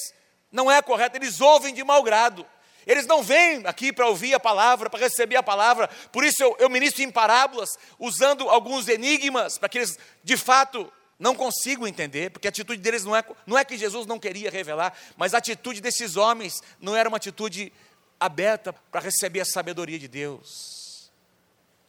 não 0.51 0.71
é 0.71 0.81
correta, 0.81 1.17
eles 1.17 1.39
ouvem 1.39 1.73
de 1.73 1.83
mau 1.83 2.01
grado. 2.01 2.45
Eles 2.85 3.05
não 3.05 3.23
vêm 3.23 3.61
aqui 3.65 3.93
para 3.93 4.07
ouvir 4.07 4.33
a 4.33 4.39
palavra, 4.39 4.89
para 4.89 4.99
receber 4.99 5.35
a 5.35 5.43
palavra, 5.43 5.87
por 6.11 6.25
isso 6.25 6.43
eu, 6.43 6.57
eu 6.59 6.69
ministro 6.69 7.03
em 7.03 7.11
parábolas, 7.11 7.77
usando 7.97 8.49
alguns 8.49 8.87
enigmas, 8.87 9.57
para 9.57 9.69
que 9.69 9.77
eles 9.77 9.97
de 10.23 10.35
fato 10.35 10.91
não 11.17 11.35
consigam 11.35 11.87
entender, 11.87 12.31
porque 12.31 12.47
a 12.47 12.49
atitude 12.49 12.81
deles 12.81 13.05
não 13.05 13.15
é, 13.15 13.23
não 13.45 13.57
é 13.57 13.63
que 13.63 13.77
Jesus 13.77 14.05
não 14.05 14.19
queria 14.19 14.49
revelar, 14.49 14.93
mas 15.15 15.33
a 15.33 15.37
atitude 15.37 15.79
desses 15.79 16.17
homens 16.17 16.61
não 16.81 16.95
era 16.95 17.07
uma 17.07 17.17
atitude 17.17 17.71
aberta 18.19 18.73
para 18.73 18.99
receber 18.99 19.39
a 19.39 19.45
sabedoria 19.45 19.97
de 19.97 20.07
Deus. 20.07 20.82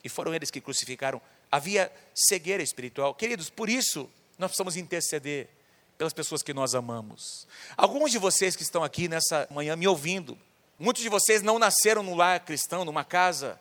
E 0.04 0.08
foram 0.08 0.34
eles 0.34 0.50
que 0.50 0.60
crucificaram. 0.60 1.20
Havia 1.50 1.90
cegueira 2.14 2.62
espiritual. 2.62 3.14
Queridos, 3.14 3.50
por 3.50 3.68
isso 3.68 4.08
nós 4.38 4.50
precisamos 4.50 4.76
interceder 4.76 5.48
pelas 5.96 6.12
pessoas 6.12 6.42
que 6.42 6.52
nós 6.52 6.74
amamos. 6.74 7.48
Alguns 7.76 8.10
de 8.10 8.18
vocês 8.18 8.54
que 8.54 8.62
estão 8.62 8.84
aqui 8.84 9.08
nessa 9.08 9.48
manhã 9.50 9.74
me 9.74 9.88
ouvindo, 9.88 10.36
Muitos 10.78 11.02
de 11.04 11.08
vocês 11.08 11.40
não 11.40 11.56
nasceram 11.56 12.02
no 12.02 12.16
lar 12.16 12.40
cristão, 12.40 12.84
numa 12.84 13.04
casa. 13.04 13.60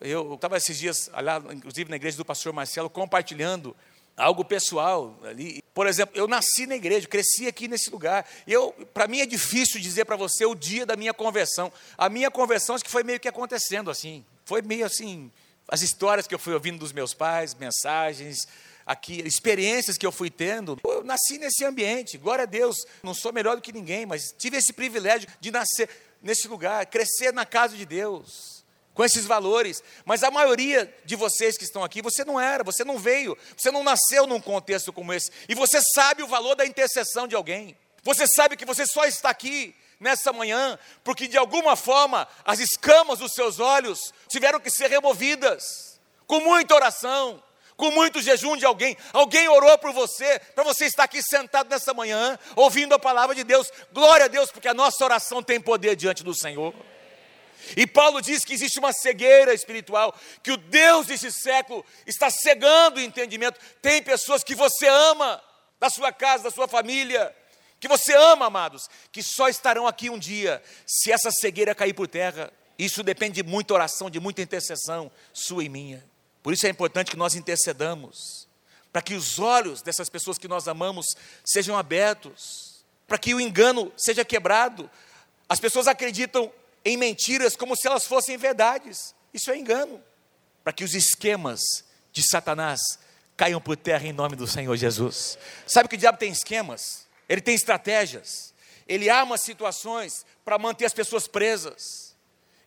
Eu 0.00 0.34
estava 0.34 0.56
esses 0.56 0.78
dias, 0.78 1.10
lá, 1.12 1.36
inclusive 1.52 1.90
na 1.90 1.96
igreja 1.96 2.16
do 2.16 2.24
pastor 2.24 2.54
Marcelo, 2.54 2.88
compartilhando 2.88 3.76
algo 4.16 4.42
pessoal 4.44 5.18
ali. 5.24 5.62
Por 5.74 5.86
exemplo, 5.86 6.16
eu 6.16 6.26
nasci 6.26 6.66
na 6.66 6.74
igreja, 6.74 7.06
cresci 7.06 7.46
aqui 7.46 7.68
nesse 7.68 7.90
lugar. 7.90 8.26
Eu, 8.46 8.72
para 8.94 9.06
mim 9.06 9.20
é 9.20 9.26
difícil 9.26 9.78
dizer 9.78 10.06
para 10.06 10.16
você 10.16 10.46
o 10.46 10.54
dia 10.54 10.86
da 10.86 10.96
minha 10.96 11.12
conversão. 11.12 11.70
A 11.98 12.08
minha 12.08 12.30
conversão 12.30 12.74
acho 12.74 12.84
que 12.84 12.90
foi 12.90 13.04
meio 13.04 13.20
que 13.20 13.28
acontecendo 13.28 13.90
assim. 13.90 14.24
Foi 14.46 14.62
meio 14.62 14.86
assim, 14.86 15.30
as 15.68 15.82
histórias 15.82 16.26
que 16.26 16.34
eu 16.34 16.38
fui 16.38 16.52
ouvindo 16.52 16.78
dos 16.78 16.92
meus 16.92 17.14
pais, 17.14 17.54
mensagens, 17.54 18.46
aqui, 18.86 19.20
experiências 19.26 19.96
que 19.96 20.06
eu 20.06 20.12
fui 20.12 20.30
tendo. 20.30 20.78
Eu 20.84 21.04
nasci 21.04 21.38
nesse 21.38 21.64
ambiente. 21.64 22.18
Glória 22.18 22.42
a 22.42 22.46
Deus, 22.46 22.76
não 23.02 23.14
sou 23.14 23.32
melhor 23.32 23.56
do 23.56 23.62
que 23.62 23.72
ninguém, 23.72 24.06
mas 24.06 24.34
tive 24.36 24.56
esse 24.56 24.72
privilégio 24.72 25.28
de 25.40 25.50
nascer 25.50 25.88
nesse 26.22 26.48
lugar, 26.48 26.86
crescer 26.86 27.32
na 27.32 27.44
casa 27.44 27.76
de 27.76 27.84
Deus, 27.84 28.64
com 28.92 29.04
esses 29.04 29.24
valores. 29.24 29.82
Mas 30.04 30.22
a 30.22 30.30
maioria 30.30 30.92
de 31.04 31.16
vocês 31.16 31.56
que 31.56 31.64
estão 31.64 31.82
aqui, 31.84 32.02
você 32.02 32.24
não 32.24 32.40
era, 32.40 32.62
você 32.62 32.84
não 32.84 32.98
veio, 32.98 33.36
você 33.56 33.70
não 33.70 33.82
nasceu 33.82 34.26
num 34.26 34.40
contexto 34.40 34.92
como 34.92 35.12
esse. 35.12 35.30
E 35.48 35.54
você 35.54 35.80
sabe 35.94 36.22
o 36.22 36.28
valor 36.28 36.54
da 36.54 36.66
intercessão 36.66 37.26
de 37.26 37.34
alguém. 37.34 37.76
Você 38.02 38.26
sabe 38.26 38.56
que 38.56 38.66
você 38.66 38.86
só 38.86 39.04
está 39.06 39.30
aqui 39.30 39.74
nessa 40.04 40.32
manhã 40.34 40.78
porque 41.02 41.26
de 41.26 41.38
alguma 41.38 41.74
forma 41.74 42.28
as 42.44 42.60
escamas 42.60 43.18
dos 43.18 43.32
seus 43.32 43.58
olhos 43.58 44.12
tiveram 44.28 44.60
que 44.60 44.70
ser 44.70 44.88
removidas 44.88 45.98
com 46.26 46.40
muita 46.40 46.74
oração, 46.74 47.42
com 47.76 47.90
muito 47.90 48.20
jejum 48.20 48.56
de 48.56 48.66
alguém. 48.66 48.96
Alguém 49.12 49.48
orou 49.48 49.76
por 49.78 49.92
você, 49.92 50.38
para 50.54 50.62
você 50.62 50.84
estar 50.84 51.04
aqui 51.04 51.22
sentado 51.22 51.70
nessa 51.70 51.94
manhã, 51.94 52.38
ouvindo 52.54 52.94
a 52.94 52.98
palavra 52.98 53.34
de 53.34 53.42
Deus. 53.42 53.70
Glória 53.92 54.26
a 54.26 54.28
Deus, 54.28 54.50
porque 54.50 54.68
a 54.68 54.74
nossa 54.74 55.02
oração 55.02 55.42
tem 55.42 55.60
poder 55.60 55.96
diante 55.96 56.22
do 56.22 56.34
Senhor. 56.34 56.74
E 57.76 57.86
Paulo 57.86 58.20
diz 58.20 58.44
que 58.44 58.52
existe 58.52 58.78
uma 58.78 58.92
cegueira 58.92 59.54
espiritual, 59.54 60.14
que 60.42 60.52
o 60.52 60.56
Deus 60.58 61.06
desse 61.06 61.32
século 61.32 61.84
está 62.06 62.28
cegando 62.28 63.00
o 63.00 63.02
entendimento. 63.02 63.58
Tem 63.80 64.02
pessoas 64.02 64.44
que 64.44 64.54
você 64.54 64.86
ama, 64.86 65.42
da 65.80 65.90
sua 65.90 66.12
casa, 66.12 66.44
da 66.44 66.50
sua 66.50 66.68
família, 66.68 67.34
que 67.84 67.88
você 67.88 68.14
ama, 68.14 68.46
amados, 68.46 68.88
que 69.12 69.22
só 69.22 69.46
estarão 69.46 69.86
aqui 69.86 70.08
um 70.08 70.18
dia, 70.18 70.62
se 70.86 71.12
essa 71.12 71.30
cegueira 71.30 71.74
cair 71.74 71.92
por 71.92 72.08
terra. 72.08 72.50
Isso 72.78 73.02
depende 73.02 73.42
de 73.42 73.42
muita 73.42 73.74
oração, 73.74 74.08
de 74.08 74.18
muita 74.18 74.40
intercessão, 74.40 75.12
sua 75.34 75.64
e 75.64 75.68
minha. 75.68 76.02
Por 76.42 76.54
isso 76.54 76.66
é 76.66 76.70
importante 76.70 77.10
que 77.10 77.16
nós 77.16 77.34
intercedamos, 77.34 78.48
para 78.90 79.02
que 79.02 79.12
os 79.12 79.38
olhos 79.38 79.82
dessas 79.82 80.08
pessoas 80.08 80.38
que 80.38 80.48
nós 80.48 80.66
amamos 80.66 81.04
sejam 81.44 81.76
abertos, 81.76 82.86
para 83.06 83.18
que 83.18 83.34
o 83.34 83.40
engano 83.40 83.92
seja 83.98 84.24
quebrado. 84.24 84.90
As 85.46 85.60
pessoas 85.60 85.86
acreditam 85.86 86.50
em 86.86 86.96
mentiras 86.96 87.54
como 87.54 87.76
se 87.76 87.86
elas 87.86 88.06
fossem 88.06 88.38
verdades. 88.38 89.14
Isso 89.34 89.50
é 89.50 89.58
engano. 89.58 90.02
Para 90.62 90.72
que 90.72 90.84
os 90.84 90.94
esquemas 90.94 91.60
de 92.14 92.26
Satanás 92.26 92.80
caiam 93.36 93.60
por 93.60 93.76
terra 93.76 94.06
em 94.06 94.12
nome 94.14 94.36
do 94.36 94.46
Senhor 94.46 94.74
Jesus. 94.74 95.36
Sabe 95.66 95.86
que 95.86 95.96
o 95.96 95.98
diabo 95.98 96.16
tem 96.16 96.32
esquemas? 96.32 97.03
Ele 97.28 97.40
tem 97.40 97.54
estratégias. 97.54 98.54
Ele 98.86 99.08
arma 99.08 99.38
situações 99.38 100.24
para 100.44 100.58
manter 100.58 100.84
as 100.84 100.92
pessoas 100.92 101.26
presas. 101.26 102.14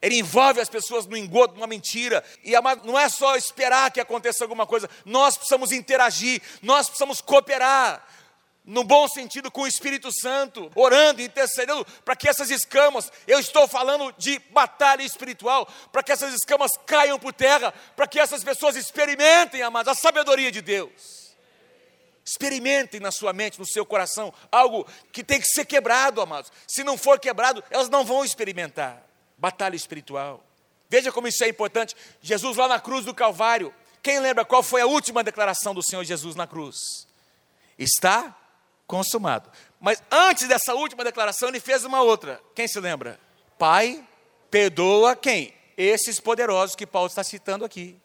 Ele 0.01 0.19
envolve 0.19 0.59
as 0.61 0.69
pessoas 0.69 1.05
no 1.05 1.17
engodo, 1.17 1.55
numa 1.55 1.67
mentira. 1.67 2.23
E 2.43 2.51
não 2.83 2.97
é 2.97 3.09
só 3.09 3.35
esperar 3.35 3.91
que 3.91 3.99
aconteça 3.99 4.43
alguma 4.43 4.65
coisa. 4.65 4.89
Nós 5.05 5.35
precisamos 5.35 5.71
interagir, 5.71 6.41
nós 6.61 6.87
precisamos 6.87 7.21
cooperar. 7.21 8.05
No 8.63 8.83
bom 8.83 9.07
sentido, 9.07 9.49
com 9.49 9.61
o 9.61 9.67
Espírito 9.67 10.11
Santo, 10.11 10.69
orando, 10.75 11.21
intercedendo, 11.21 11.87
para 12.03 12.17
que 12.17 12.27
essas 12.27 12.51
escamas, 12.51 13.09
eu 13.25 13.39
estou 13.39 13.65
falando 13.65 14.13
de 14.17 14.39
batalha 14.51 15.03
espiritual, 15.03 15.65
para 15.89 16.03
que 16.03 16.11
essas 16.11 16.33
escamas 16.33 16.73
caiam 16.85 17.17
por 17.17 17.31
terra, 17.31 17.73
para 17.95 18.05
que 18.05 18.19
essas 18.19 18.43
pessoas 18.43 18.75
experimentem, 18.75 19.61
amados, 19.61 19.89
a 19.93 19.95
sabedoria 19.95 20.51
de 20.51 20.61
Deus. 20.61 21.26
Experimentem 22.27 23.00
na 23.00 23.10
sua 23.10 23.31
mente, 23.31 23.57
no 23.57 23.65
seu 23.65 23.86
coração, 23.86 24.34
algo 24.51 24.86
que 25.13 25.24
tem 25.24 25.39
que 25.39 25.48
ser 25.48 25.63
quebrado, 25.63 26.19
amados. 26.19 26.51
Se 26.67 26.84
não 26.84 26.98
for 26.98 27.17
quebrado, 27.22 27.63
elas 27.69 27.88
não 27.88 28.03
vão 28.03 28.25
experimentar 28.25 29.01
batalha 29.38 29.77
espiritual. 29.77 30.43
Veja 30.89 31.10
como 31.10 31.29
isso 31.29 31.41
é 31.46 31.48
importante. 31.48 31.96
Jesus 32.22 32.57
lá 32.57 32.67
na 32.67 32.81
cruz 32.81 33.05
do 33.05 33.13
Calvário. 33.13 33.74
Quem 34.03 34.19
lembra 34.19 34.43
qual 34.43 34.62
foi 34.62 34.81
a 34.81 34.86
última 34.86 35.24
declaração 35.24 35.74
do 35.74 35.81
Senhor 35.81 36.03
Jesus 36.03 36.36
na 36.36 36.46
cruz? 36.46 37.07
Está 37.79 38.36
consumado. 38.86 39.50
Mas 39.79 40.03
antes 40.12 40.50
dessa 40.50 40.75
última 40.75 41.05
declaração, 41.05 41.48
ele 41.48 41.62
fez 41.62 41.86
uma 41.86 42.01
outra. 42.01 42.41
Quem 42.53 42.67
se 42.67 42.77
lembra? 42.81 43.17
Pai, 43.57 44.05
perdoa 44.51 45.15
quem? 45.15 45.53
Esses 45.77 46.19
poderosos 46.19 46.75
que 46.75 46.86
Paulo 46.86 47.07
está 47.07 47.24
citando 47.24 47.63
aqui. 47.63 47.98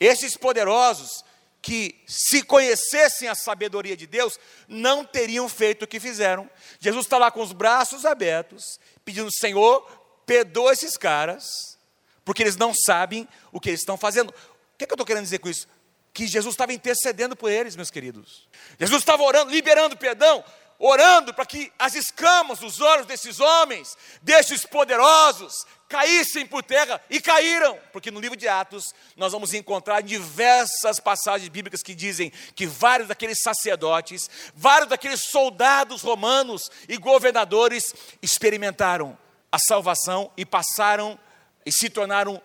Esses 0.00 0.36
poderosos 0.36 1.24
que, 1.62 2.00
se 2.06 2.42
conhecessem 2.42 3.28
a 3.28 3.34
sabedoria 3.34 3.96
de 3.96 4.06
Deus, 4.06 4.38
não 4.66 5.04
teriam 5.04 5.48
feito 5.48 5.82
o 5.82 5.86
que 5.86 6.00
fizeram. 6.00 6.48
Jesus 6.78 7.04
está 7.04 7.18
lá 7.18 7.30
com 7.30 7.42
os 7.42 7.52
braços 7.52 8.04
abertos, 8.04 8.80
pedindo: 9.04 9.30
Senhor, 9.30 9.82
perdoa 10.24 10.72
esses 10.72 10.96
caras, 10.96 11.78
porque 12.24 12.42
eles 12.42 12.56
não 12.56 12.72
sabem 12.74 13.28
o 13.52 13.60
que 13.60 13.70
eles 13.70 13.80
estão 13.80 13.96
fazendo. 13.96 14.30
O 14.30 14.78
que, 14.78 14.84
é 14.84 14.86
que 14.86 14.92
eu 14.92 14.94
estou 14.94 15.06
querendo 15.06 15.24
dizer 15.24 15.38
com 15.38 15.48
isso? 15.48 15.68
Que 16.12 16.26
Jesus 16.26 16.54
estava 16.54 16.72
intercedendo 16.72 17.36
por 17.36 17.50
eles, 17.50 17.76
meus 17.76 17.90
queridos. 17.90 18.48
Jesus 18.78 19.02
estava 19.02 19.22
orando, 19.22 19.50
liberando 19.50 19.96
perdão, 19.96 20.42
orando 20.82 21.34
para 21.34 21.44
que 21.44 21.70
as 21.78 21.94
escamas 21.94 22.58
dos 22.60 22.80
olhos 22.80 23.04
desses 23.04 23.38
homens, 23.38 23.98
desses 24.22 24.64
poderosos, 24.64 25.66
caíssem 25.86 26.46
por 26.46 26.62
terra 26.62 27.02
e 27.10 27.20
caíram, 27.20 27.78
porque 27.92 28.10
no 28.10 28.18
livro 28.18 28.36
de 28.36 28.48
Atos 28.48 28.94
nós 29.14 29.32
vamos 29.32 29.52
encontrar 29.52 30.00
diversas 30.02 30.98
passagens 30.98 31.50
bíblicas 31.50 31.82
que 31.82 31.94
dizem 31.94 32.32
que 32.54 32.66
vários 32.66 33.08
daqueles 33.08 33.42
sacerdotes, 33.42 34.30
vários 34.54 34.88
daqueles 34.88 35.20
soldados 35.24 36.00
romanos 36.00 36.70
e 36.88 36.96
governadores 36.96 37.94
experimentaram 38.22 39.18
a 39.52 39.58
salvação 39.58 40.32
e 40.34 40.46
passaram 40.46 41.18
e 41.66 41.70
se 41.70 41.90
tornaram 41.90 42.40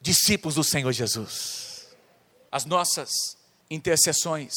discípulos 0.00 0.56
do 0.56 0.64
Senhor 0.64 0.90
Jesus. 0.90 1.86
As 2.50 2.64
nossas 2.64 3.36
intercessões 3.70 4.54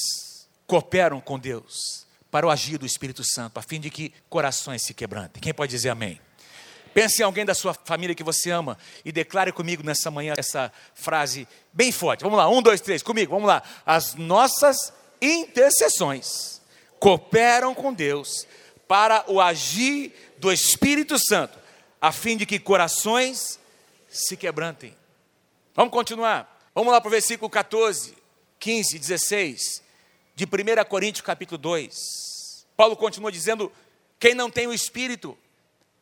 cooperam 0.66 1.22
com 1.22 1.38
Deus 1.38 2.10
para 2.32 2.48
o 2.48 2.50
agir 2.50 2.78
do 2.78 2.86
Espírito 2.86 3.24
Santo, 3.24 3.60
a 3.60 3.62
fim 3.62 3.80
de 3.80 3.90
que 3.90 4.14
corações 4.30 4.84
se 4.84 4.94
quebrantem. 4.94 5.42
Quem 5.42 5.54
pode 5.54 5.70
dizer 5.70 5.90
amém? 5.90 6.20
Pense 6.94 7.22
em 7.22 7.26
alguém 7.26 7.46
da 7.46 7.54
sua 7.54 7.74
família 7.74 8.16
que 8.16 8.24
você 8.24 8.50
ama 8.50 8.78
e 9.04 9.12
declare 9.12 9.52
comigo 9.52 9.84
nessa 9.84 10.10
manhã 10.10 10.34
essa 10.38 10.72
frase 10.96 11.48
bem 11.72 11.92
forte. 11.92 12.24
Vamos 12.24 12.38
lá, 12.38 12.50
um, 12.50 12.62
dois, 12.62 12.82
três, 12.82 13.04
comigo, 13.04 13.34
vamos 13.34 13.48
lá. 13.48 13.62
As 13.86 14.16
nossas 14.16 14.94
intercessões 15.22 16.62
cooperam 17.00 17.76
com 17.76 17.94
Deus 17.94 18.48
para 18.88 19.24
o 19.28 19.40
agir 19.40 20.14
do 20.38 20.52
Espírito 20.52 21.18
Santo 21.20 21.60
a 22.00 22.12
fim 22.12 22.36
de 22.36 22.46
que 22.46 22.60
corações 22.60 23.60
se 24.10 24.36
quebrantem. 24.36 24.96
Vamos 25.76 25.94
continuar. 25.94 26.70
Vamos 26.74 26.92
lá 26.92 27.00
para 27.00 27.08
o 27.08 27.12
versículo 27.12 27.50
14, 27.50 28.16
15, 28.60 28.98
16 28.98 29.91
de 30.36 30.46
1 30.46 30.84
Coríntios 30.88 31.26
capítulo 31.26 31.58
2. 31.58 32.66
Paulo 32.76 32.96
continua 32.96 33.32
dizendo: 33.32 33.72
quem 34.20 34.36
não 34.36 34.50
tem 34.50 34.68
o 34.68 34.74
espírito, 34.74 35.38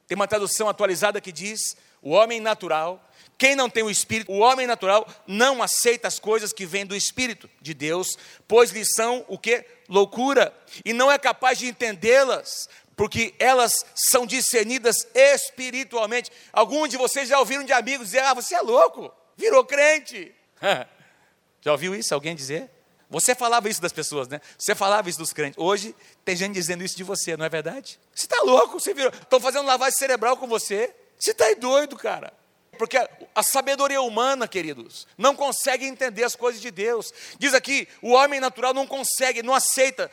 tem 0.08 0.16
uma 0.16 0.28
tradução 0.28 0.68
atualizada 0.68 1.22
que 1.22 1.32
diz: 1.32 1.78
o 2.02 2.12
homem 2.12 2.40
natural, 2.40 3.04
Quem 3.38 3.56
não 3.56 3.70
tem 3.70 3.84
o 3.84 3.90
Espírito, 3.90 4.32
o 4.32 4.40
homem 4.40 4.68
natural, 4.68 5.08
não 5.26 5.64
aceita 5.64 6.10
as 6.10 6.20
coisas 6.20 6.52
que 6.52 6.66
vêm 6.66 6.86
do 6.86 6.94
Espírito 6.96 7.50
de 7.62 7.74
Deus, 7.74 8.18
pois 8.46 8.72
lhes 8.72 8.90
são 8.94 9.24
o 9.30 9.38
que? 9.38 9.66
Loucura. 9.88 10.54
E 10.84 10.92
não 10.92 11.10
é 11.10 11.18
capaz 11.18 11.58
de 11.58 11.68
entendê-las, 11.68 12.68
porque 12.98 13.34
elas 13.40 13.86
são 13.96 14.26
discernidas 14.26 15.08
espiritualmente. 15.16 16.30
Alguns 16.52 16.90
de 16.90 16.98
vocês 16.98 17.30
já 17.30 17.40
ouviram 17.40 17.64
de 17.64 17.72
amigos 17.72 18.08
dizer: 18.08 18.20
Ah, 18.20 18.34
você 18.34 18.56
é 18.56 18.62
louco, 18.62 19.10
virou 19.38 19.64
crente. 19.64 20.36
já 21.62 21.72
ouviu 21.72 21.96
isso? 21.96 22.14
Alguém 22.14 22.36
dizer? 22.36 22.70
Você 23.10 23.34
falava 23.34 23.68
isso 23.68 23.82
das 23.82 23.92
pessoas, 23.92 24.28
né? 24.28 24.40
Você 24.58 24.76
falava 24.76 25.10
isso 25.10 25.18
dos 25.18 25.34
crentes. 25.34 25.58
Hoje 25.58 25.96
tem 26.24 26.36
gente 26.36 26.54
dizendo 26.54 26.84
isso 26.84 26.96
de 26.96 27.04
você, 27.04 27.36
não 27.36 27.46
é 27.46 27.50
verdade? 27.50 28.00
Você 28.14 28.26
está 28.26 28.42
louco, 28.44 28.80
você 28.80 28.94
virou. 28.94 29.12
Estão 29.12 29.40
fazendo 29.40 29.66
lavagem 29.66 29.98
cerebral 29.98 30.38
com 30.38 30.48
você. 30.48 30.94
Você 31.18 31.32
está 31.32 31.52
doido, 31.54 31.96
cara. 31.96 32.32
Porque 32.78 32.98
a, 32.98 33.10
a, 33.36 33.44
sabedoria 33.44 34.02
humana, 34.02 34.48
queridos, 34.48 35.08
não 35.18 35.36
consegue 35.36 35.86
entender 35.86 36.24
as 36.24 36.36
coisas 36.36 36.62
de 36.62 36.72
Deus. 36.72 37.12
Diz 37.38 37.54
aqui, 37.54 37.88
o 38.02 38.12
homem 38.12 38.40
natural 38.40 38.74
não 38.74 38.86
consegue, 38.88 39.42
não 39.42 39.54
aceita 39.54 40.10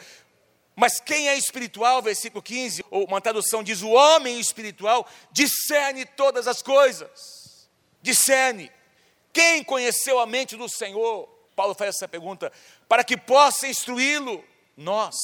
mas 0.79 1.01
quem 1.01 1.27
é 1.31 1.39
espiritual, 1.39 2.03
versículo 2.03 2.43
15, 2.43 2.85
ou 2.91 3.07
uma 3.07 3.21
tradução 3.21 3.63
diz: 3.63 3.81
o 3.81 3.89
homem 3.89 4.39
espiritual 4.39 5.09
discerne 5.33 6.05
todas 6.05 6.47
as 6.47 6.61
coisas. 6.61 7.67
Discerne. 8.03 8.71
Quem 9.33 9.65
conheceu 9.65 10.21
a 10.21 10.27
mente 10.27 10.55
do 10.55 10.69
Senhor? 10.69 11.27
Paulo 11.57 11.75
faz 11.75 11.97
essa 11.97 12.07
pergunta, 12.07 12.53
para 12.89 13.05
que 13.05 13.17
possa 13.17 13.67
instruí-lo. 13.67 14.45
Nós, 14.77 15.17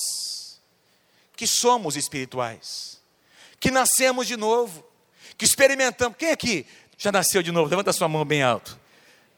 que 1.37 1.47
somos 1.47 1.95
espirituais, 1.95 3.01
que 3.61 3.71
nascemos 3.71 4.27
de 4.27 4.37
novo, 4.37 4.83
que 5.37 5.45
experimentamos. 5.45 6.17
Quem 6.17 6.31
aqui 6.31 6.67
já 6.97 7.13
nasceu 7.13 7.43
de 7.43 7.53
novo? 7.53 7.69
Levanta 7.69 7.91
a 7.91 7.93
sua 7.93 8.09
mão 8.09 8.25
bem 8.25 8.43
alto. 8.43 8.81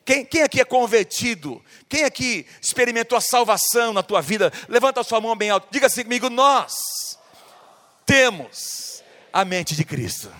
Quem, 0.04 0.24
quem, 0.24 0.42
aqui 0.42 0.60
é 0.60 0.64
convertido? 0.64 1.64
Quem 1.88 2.04
aqui 2.04 2.46
experimentou 2.60 3.16
a 3.16 3.20
salvação 3.20 3.92
na 3.92 4.02
tua 4.02 4.20
vida? 4.20 4.52
Levanta 4.68 5.00
a 5.00 5.04
sua 5.04 5.20
mão 5.20 5.34
bem 5.34 5.50
alto. 5.50 5.66
Diga 5.70 5.86
assim 5.86 6.02
comigo: 6.02 6.28
nós 6.28 7.18
temos 8.04 9.02
a 9.32 9.44
mente 9.44 9.74
de 9.74 9.84
Cristo. 9.84 10.30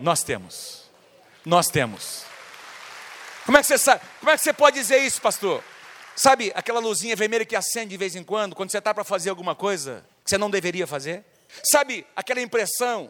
Nós 0.00 0.22
temos. 0.22 0.88
Nós 1.44 1.68
temos. 1.68 2.24
Como 3.44 3.58
é 3.58 3.60
que 3.60 3.66
você 3.66 3.78
sabe? 3.78 4.00
Como 4.20 4.30
é 4.30 4.36
que 4.36 4.42
você 4.42 4.52
pode 4.52 4.78
dizer 4.78 4.98
isso, 4.98 5.20
pastor? 5.20 5.62
Sabe 6.18 6.50
aquela 6.52 6.80
luzinha 6.80 7.14
vermelha 7.14 7.44
que 7.44 7.54
acende 7.54 7.90
de 7.90 7.96
vez 7.96 8.16
em 8.16 8.24
quando, 8.24 8.56
quando 8.56 8.72
você 8.72 8.78
está 8.78 8.92
para 8.92 9.04
fazer 9.04 9.30
alguma 9.30 9.54
coisa 9.54 10.04
que 10.24 10.30
você 10.30 10.36
não 10.36 10.50
deveria 10.50 10.84
fazer? 10.84 11.24
Sabe 11.62 12.04
aquela 12.16 12.40
impressão 12.40 13.08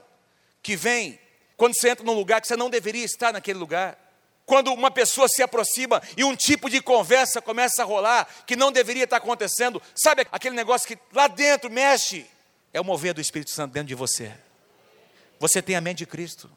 que 0.63 0.77
vem 0.77 1.19
quando 1.57 1.75
você 1.75 1.89
entra 1.89 2.05
num 2.05 2.13
lugar 2.13 2.39
que 2.39 2.47
você 2.47 2.55
não 2.55 2.69
deveria 2.69 3.05
estar 3.05 3.33
naquele 3.33 3.59
lugar? 3.59 3.99
quando 4.45 4.73
uma 4.73 4.91
pessoa 4.91 5.29
se 5.29 5.43
aproxima 5.43 6.03
e 6.17 6.25
um 6.25 6.35
tipo 6.35 6.71
de 6.71 6.81
conversa 6.81 7.43
começa 7.43 7.83
a 7.83 7.85
rolar 7.85 8.27
que 8.47 8.57
não 8.57 8.73
deveria 8.73 9.05
estar 9.05 9.19
acontecendo, 9.19 9.81
sabe 9.95 10.27
aquele 10.33 10.57
negócio 10.57 10.89
que 10.89 10.99
lá 11.13 11.29
dentro 11.29 11.71
mexe? 11.71 12.27
É 12.73 12.81
o 12.81 12.85
mover 12.85 13.13
do 13.13 13.21
Espírito 13.21 13.51
Santo 13.51 13.75
dentro 13.75 13.89
de 13.89 13.95
você. 13.95 14.33
Você 15.39 15.61
tem 15.61 15.77
a 15.77 15.83
mente 15.83 15.99
de 15.99 16.07
Cristo. 16.07 16.51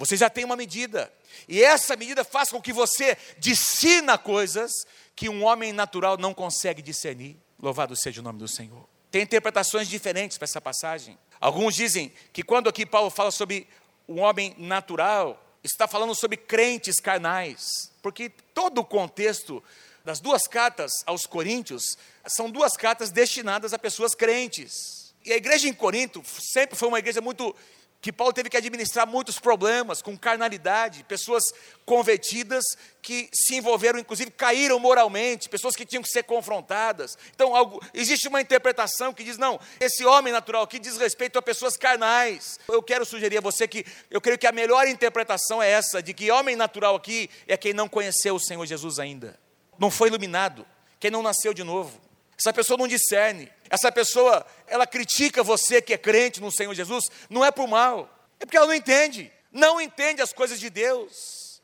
Você 0.00 0.16
já 0.16 0.30
tem 0.30 0.46
uma 0.46 0.56
medida. 0.56 1.12
E 1.46 1.62
essa 1.62 1.94
medida 1.94 2.24
faz 2.24 2.48
com 2.48 2.58
que 2.58 2.72
você 2.72 3.18
discina 3.38 4.16
coisas 4.16 4.72
que 5.14 5.28
um 5.28 5.44
homem 5.44 5.74
natural 5.74 6.16
não 6.16 6.32
consegue 6.32 6.80
discernir. 6.80 7.36
Louvado 7.60 7.94
seja 7.94 8.22
o 8.22 8.24
nome 8.24 8.38
do 8.38 8.48
Senhor. 8.48 8.88
Tem 9.10 9.20
interpretações 9.20 9.86
diferentes 9.88 10.38
para 10.38 10.46
essa 10.46 10.58
passagem. 10.58 11.18
Alguns 11.38 11.74
dizem 11.74 12.10
que 12.32 12.42
quando 12.42 12.70
aqui 12.70 12.86
Paulo 12.86 13.10
fala 13.10 13.30
sobre 13.30 13.68
um 14.08 14.20
homem 14.20 14.54
natural, 14.56 15.38
está 15.62 15.86
falando 15.86 16.14
sobre 16.14 16.38
crentes 16.38 16.98
carnais, 16.98 17.92
porque 18.00 18.30
todo 18.54 18.78
o 18.78 18.84
contexto 18.84 19.62
das 20.02 20.18
duas 20.18 20.48
cartas 20.48 20.90
aos 21.04 21.26
Coríntios 21.26 21.98
são 22.26 22.50
duas 22.50 22.72
cartas 22.72 23.10
destinadas 23.10 23.74
a 23.74 23.78
pessoas 23.78 24.14
crentes. 24.14 25.12
E 25.26 25.30
a 25.30 25.36
igreja 25.36 25.68
em 25.68 25.74
Corinto 25.74 26.22
sempre 26.24 26.74
foi 26.74 26.88
uma 26.88 26.98
igreja 26.98 27.20
muito 27.20 27.54
que 28.00 28.12
Paulo 28.12 28.32
teve 28.32 28.48
que 28.48 28.56
administrar 28.56 29.06
muitos 29.06 29.38
problemas 29.38 30.00
com 30.00 30.16
carnalidade, 30.16 31.04
pessoas 31.04 31.44
convertidas 31.84 32.64
que 33.02 33.28
se 33.32 33.56
envolveram, 33.56 33.98
inclusive 33.98 34.30
caíram 34.30 34.78
moralmente, 34.78 35.48
pessoas 35.50 35.76
que 35.76 35.84
tinham 35.84 36.02
que 36.02 36.08
ser 36.08 36.22
confrontadas. 36.22 37.18
Então, 37.34 37.54
algo, 37.54 37.80
existe 37.92 38.26
uma 38.26 38.40
interpretação 38.40 39.12
que 39.12 39.22
diz: 39.22 39.36
não, 39.36 39.60
esse 39.78 40.04
homem 40.04 40.32
natural 40.32 40.62
aqui 40.62 40.78
diz 40.78 40.96
respeito 40.96 41.38
a 41.38 41.42
pessoas 41.42 41.76
carnais. 41.76 42.58
Eu 42.68 42.82
quero 42.82 43.04
sugerir 43.04 43.36
a 43.36 43.42
você 43.42 43.68
que 43.68 43.84
eu 44.10 44.20
creio 44.20 44.38
que 44.38 44.46
a 44.46 44.52
melhor 44.52 44.88
interpretação 44.88 45.62
é 45.62 45.70
essa, 45.70 46.02
de 46.02 46.14
que 46.14 46.30
homem 46.30 46.56
natural 46.56 46.96
aqui 46.96 47.28
é 47.46 47.56
quem 47.56 47.74
não 47.74 47.88
conheceu 47.88 48.34
o 48.34 48.40
Senhor 48.40 48.64
Jesus 48.64 48.98
ainda, 48.98 49.38
não 49.78 49.90
foi 49.90 50.08
iluminado, 50.08 50.66
quem 50.98 51.10
não 51.10 51.22
nasceu 51.22 51.52
de 51.52 51.62
novo. 51.62 52.00
Essa 52.38 52.54
pessoa 52.54 52.78
não 52.78 52.88
discerne. 52.88 53.50
Essa 53.70 53.92
pessoa, 53.92 54.44
ela 54.66 54.84
critica 54.84 55.44
você 55.44 55.80
que 55.80 55.94
é 55.94 55.98
crente 55.98 56.40
no 56.40 56.50
Senhor 56.50 56.74
Jesus, 56.74 57.04
não 57.30 57.44
é 57.44 57.52
por 57.52 57.68
mal, 57.68 58.12
é 58.40 58.44
porque 58.44 58.56
ela 58.56 58.66
não 58.66 58.74
entende. 58.74 59.30
Não 59.52 59.80
entende 59.80 60.20
as 60.20 60.32
coisas 60.32 60.58
de 60.58 60.68
Deus. 60.68 61.62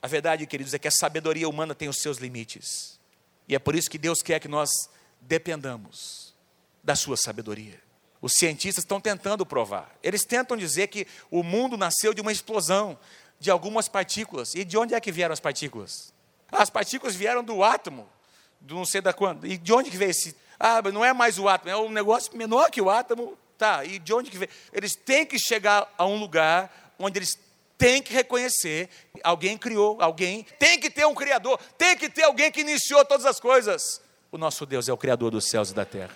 A 0.00 0.06
verdade, 0.06 0.46
queridos, 0.46 0.72
é 0.72 0.78
que 0.78 0.88
a 0.88 0.92
sabedoria 0.92 1.48
humana 1.48 1.74
tem 1.74 1.88
os 1.88 1.98
seus 1.98 2.18
limites. 2.18 2.98
E 3.48 3.54
é 3.54 3.58
por 3.58 3.74
isso 3.74 3.90
que 3.90 3.98
Deus 3.98 4.22
quer 4.22 4.38
que 4.38 4.48
nós 4.48 4.70
dependamos 5.20 6.34
da 6.82 6.94
sua 6.94 7.16
sabedoria. 7.16 7.80
Os 8.22 8.34
cientistas 8.34 8.84
estão 8.84 9.00
tentando 9.00 9.44
provar. 9.44 9.94
Eles 10.02 10.24
tentam 10.24 10.56
dizer 10.56 10.86
que 10.86 11.06
o 11.30 11.42
mundo 11.42 11.76
nasceu 11.76 12.14
de 12.14 12.20
uma 12.20 12.32
explosão 12.32 12.98
de 13.38 13.50
algumas 13.50 13.88
partículas. 13.88 14.54
E 14.54 14.64
de 14.64 14.78
onde 14.78 14.94
é 14.94 15.00
que 15.00 15.10
vieram 15.10 15.32
as 15.32 15.40
partículas? 15.40 16.12
As 16.50 16.70
partículas 16.70 17.16
vieram 17.16 17.42
do 17.42 17.64
átomo 17.64 18.08
do 18.60 18.74
não 18.74 18.84
sei 18.84 19.00
da 19.00 19.12
quando. 19.12 19.46
E 19.46 19.56
de 19.56 19.72
onde 19.72 19.90
que 19.90 19.96
veio 19.96 20.10
esse? 20.10 20.36
Ah, 20.60 20.82
não 20.92 21.02
é 21.02 21.14
mais 21.14 21.38
o 21.38 21.48
átomo, 21.48 21.70
é 21.70 21.76
um 21.76 21.88
negócio 21.88 22.36
menor 22.36 22.70
que 22.70 22.82
o 22.82 22.90
átomo. 22.90 23.36
Tá, 23.56 23.84
e 23.84 23.98
de 23.98 24.12
onde 24.14 24.30
que 24.30 24.38
veio? 24.38 24.50
Eles 24.72 24.94
têm 24.94 25.26
que 25.26 25.38
chegar 25.38 25.92
a 25.98 26.06
um 26.06 26.18
lugar 26.18 26.94
onde 26.98 27.18
eles 27.18 27.38
têm 27.76 28.02
que 28.02 28.12
reconhecer 28.12 28.90
alguém 29.24 29.56
criou, 29.56 30.00
alguém 30.00 30.46
tem 30.58 30.78
que 30.78 30.90
ter 30.90 31.06
um 31.06 31.14
criador, 31.14 31.58
tem 31.76 31.96
que 31.96 32.08
ter 32.08 32.24
alguém 32.24 32.52
que 32.52 32.60
iniciou 32.60 33.04
todas 33.04 33.24
as 33.24 33.40
coisas. 33.40 34.00
O 34.30 34.38
nosso 34.38 34.64
Deus 34.66 34.88
é 34.88 34.92
o 34.92 34.96
criador 34.96 35.30
dos 35.30 35.46
céus 35.46 35.70
e 35.70 35.74
da 35.74 35.84
terra. 35.84 36.14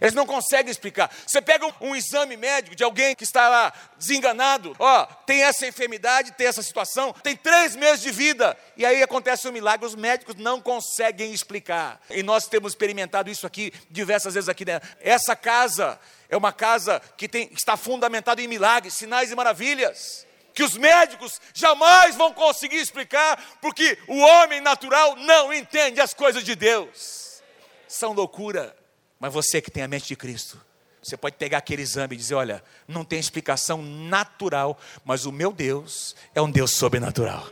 Eles 0.00 0.14
não 0.14 0.26
conseguem 0.26 0.70
explicar. 0.70 1.10
Você 1.26 1.40
pega 1.40 1.66
um, 1.80 1.94
exame 1.94 2.36
médico 2.36 2.76
de 2.76 2.84
alguém 2.84 3.14
que 3.14 3.24
está 3.24 3.48
lá 3.48 3.72
desenganado, 3.96 4.74
ó, 4.78 5.04
tem 5.26 5.42
essa 5.42 5.66
enfermidade, 5.66 6.32
tem 6.32 6.46
essa 6.46 6.62
situação, 6.62 7.12
tem 7.22 7.36
três 7.36 7.76
meses 7.76 8.00
de 8.00 8.10
vida, 8.10 8.56
e 8.76 8.84
aí 8.84 9.02
acontece 9.02 9.48
um 9.48 9.52
milagre, 9.52 9.86
os 9.86 9.94
médicos 9.94 10.36
não 10.36 10.60
conseguem 10.60 11.32
explicar. 11.32 12.00
E 12.10 12.22
nós 12.22 12.46
temos 12.46 12.72
experimentado 12.72 13.30
isso 13.30 13.46
aqui 13.46 13.72
diversas 13.90 14.34
vezes 14.34 14.48
aqui 14.48 14.64
dentro. 14.64 14.88
Essa 15.00 15.36
casa 15.36 15.98
é 16.28 16.36
uma 16.36 16.52
casa 16.52 17.00
que 17.16 17.28
tem, 17.28 17.48
está 17.52 17.76
fundamentada 17.76 18.42
em 18.42 18.48
milagres, 18.48 18.94
sinais 18.94 19.30
e 19.30 19.34
maravilhas. 19.34 20.26
Que 20.52 20.62
os 20.62 20.76
médicos 20.76 21.40
jamais 21.52 22.14
vão 22.14 22.32
conseguir 22.32 22.76
explicar, 22.76 23.42
porque 23.60 23.98
o 24.06 24.18
homem 24.18 24.60
natural 24.60 25.16
não 25.16 25.52
entende 25.52 26.00
as 26.00 26.14
coisas 26.14 26.44
de 26.44 26.54
Deus. 26.54 27.42
São 27.88 28.12
loucura. 28.12 28.83
Mas 29.24 29.32
você 29.32 29.58
que 29.58 29.70
tem 29.70 29.82
a 29.82 29.88
mente 29.88 30.06
de 30.06 30.16
Cristo, 30.16 30.60
você 31.02 31.16
pode 31.16 31.36
pegar 31.36 31.56
aquele 31.56 31.80
exame 31.80 32.14
e 32.14 32.18
dizer: 32.18 32.34
olha, 32.34 32.62
não 32.86 33.06
tem 33.06 33.18
explicação 33.18 33.80
natural, 33.80 34.78
mas 35.02 35.24
o 35.24 35.32
meu 35.32 35.50
Deus 35.50 36.14
é 36.34 36.42
um 36.42 36.50
Deus 36.50 36.72
sobrenatural. 36.72 37.48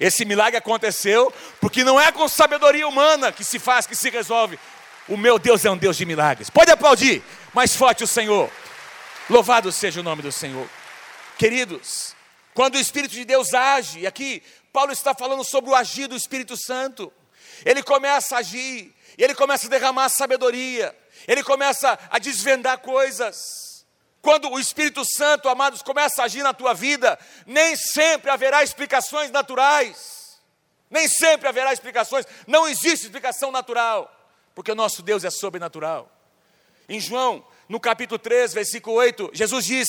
Esse 0.00 0.24
milagre 0.24 0.56
aconteceu 0.56 1.32
porque 1.60 1.84
não 1.84 2.00
é 2.00 2.10
com 2.10 2.26
sabedoria 2.26 2.88
humana 2.88 3.30
que 3.30 3.44
se 3.44 3.60
faz, 3.60 3.86
que 3.86 3.94
se 3.94 4.10
resolve. 4.10 4.58
O 5.08 5.16
meu 5.16 5.38
Deus 5.38 5.64
é 5.64 5.70
um 5.70 5.76
Deus 5.76 5.96
de 5.96 6.04
milagres. 6.04 6.50
Pode 6.50 6.72
aplaudir 6.72 7.22
mais 7.54 7.76
forte 7.76 8.02
o 8.02 8.08
Senhor. 8.08 8.50
Louvado 9.30 9.70
seja 9.70 10.00
o 10.00 10.02
nome 10.02 10.22
do 10.22 10.32
Senhor. 10.32 10.68
Queridos, 11.38 12.16
quando 12.52 12.74
o 12.74 12.80
Espírito 12.80 13.12
de 13.12 13.24
Deus 13.24 13.54
age, 13.54 14.00
e 14.00 14.08
aqui 14.08 14.42
Paulo 14.72 14.90
está 14.90 15.14
falando 15.14 15.44
sobre 15.44 15.70
o 15.70 15.76
agir 15.76 16.08
do 16.08 16.16
Espírito 16.16 16.56
Santo, 16.56 17.12
ele 17.64 17.80
começa 17.80 18.34
a 18.34 18.38
agir, 18.40 18.92
ele 19.16 19.36
começa 19.36 19.68
a 19.68 19.70
derramar 19.70 20.08
sabedoria, 20.08 20.92
ele 21.26 21.42
começa 21.42 21.98
a 22.10 22.18
desvendar 22.18 22.78
coisas. 22.78 23.84
Quando 24.20 24.48
o 24.50 24.60
Espírito 24.60 25.04
Santo, 25.04 25.48
amados, 25.48 25.82
começa 25.82 26.22
a 26.22 26.26
agir 26.26 26.42
na 26.42 26.54
tua 26.54 26.72
vida, 26.72 27.18
nem 27.44 27.74
sempre 27.74 28.30
haverá 28.30 28.62
explicações 28.62 29.30
naturais. 29.30 30.40
Nem 30.88 31.08
sempre 31.08 31.48
haverá 31.48 31.72
explicações. 31.72 32.26
Não 32.46 32.68
existe 32.68 33.06
explicação 33.06 33.50
natural, 33.50 34.14
porque 34.54 34.70
o 34.70 34.76
nosso 34.76 35.02
Deus 35.02 35.24
é 35.24 35.30
sobrenatural. 35.30 36.08
Em 36.88 37.00
João, 37.00 37.44
no 37.68 37.80
capítulo 37.80 38.18
3, 38.18 38.52
versículo 38.52 38.96
8, 38.96 39.30
Jesus 39.32 39.64
diz: 39.64 39.88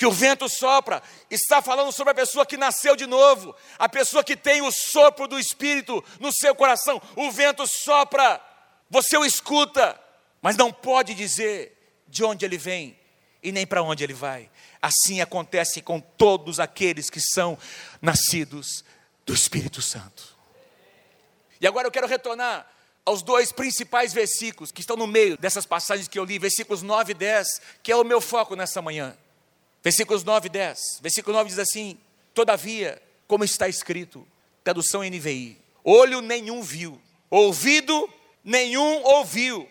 que 0.00 0.06
o 0.06 0.10
vento 0.10 0.48
sopra, 0.48 1.02
está 1.30 1.60
falando 1.60 1.92
sobre 1.92 2.12
a 2.12 2.14
pessoa 2.14 2.46
que 2.46 2.56
nasceu 2.56 2.96
de 2.96 3.06
novo, 3.06 3.54
a 3.78 3.86
pessoa 3.86 4.24
que 4.24 4.34
tem 4.34 4.62
o 4.62 4.72
sopro 4.72 5.28
do 5.28 5.38
Espírito 5.38 6.02
no 6.18 6.32
seu 6.32 6.54
coração. 6.54 7.02
O 7.14 7.30
vento 7.30 7.66
sopra, 7.66 8.40
você 8.88 9.18
o 9.18 9.26
escuta, 9.26 10.00
mas 10.40 10.56
não 10.56 10.72
pode 10.72 11.14
dizer 11.14 11.76
de 12.08 12.24
onde 12.24 12.44
ele 12.44 12.58
vem 12.58 12.98
e 13.42 13.52
nem 13.52 13.66
para 13.66 13.82
onde 13.82 14.04
ele 14.04 14.14
vai. 14.14 14.50
Assim 14.80 15.20
acontece 15.20 15.80
com 15.82 16.00
todos 16.00 16.58
aqueles 16.58 17.10
que 17.10 17.20
são 17.20 17.58
nascidos 18.00 18.84
do 19.26 19.34
Espírito 19.34 19.82
Santo. 19.82 20.36
E 21.60 21.66
agora 21.66 21.86
eu 21.86 21.92
quero 21.92 22.06
retornar 22.06 22.66
aos 23.04 23.22
dois 23.22 23.52
principais 23.52 24.12
versículos 24.12 24.72
que 24.72 24.80
estão 24.80 24.96
no 24.96 25.06
meio 25.06 25.36
dessas 25.36 25.66
passagens 25.66 26.08
que 26.08 26.18
eu 26.18 26.24
li, 26.24 26.38
versículos 26.38 26.82
9 26.82 27.12
e 27.12 27.14
10, 27.14 27.60
que 27.82 27.92
é 27.92 27.96
o 27.96 28.04
meu 28.04 28.20
foco 28.20 28.54
nessa 28.54 28.80
manhã. 28.80 29.16
Versículos 29.82 30.24
9 30.24 30.46
e 30.46 30.50
10. 30.50 31.00
Versículo 31.02 31.36
9 31.36 31.50
diz 31.50 31.58
assim: 31.58 31.98
Todavia, 32.34 33.00
como 33.26 33.44
está 33.44 33.68
escrito, 33.68 34.26
tradução 34.62 35.02
NVI, 35.02 35.58
olho 35.84 36.20
nenhum 36.20 36.62
viu, 36.62 37.00
ouvido 37.28 38.08
nenhum 38.44 39.02
ouviu, 39.02 39.68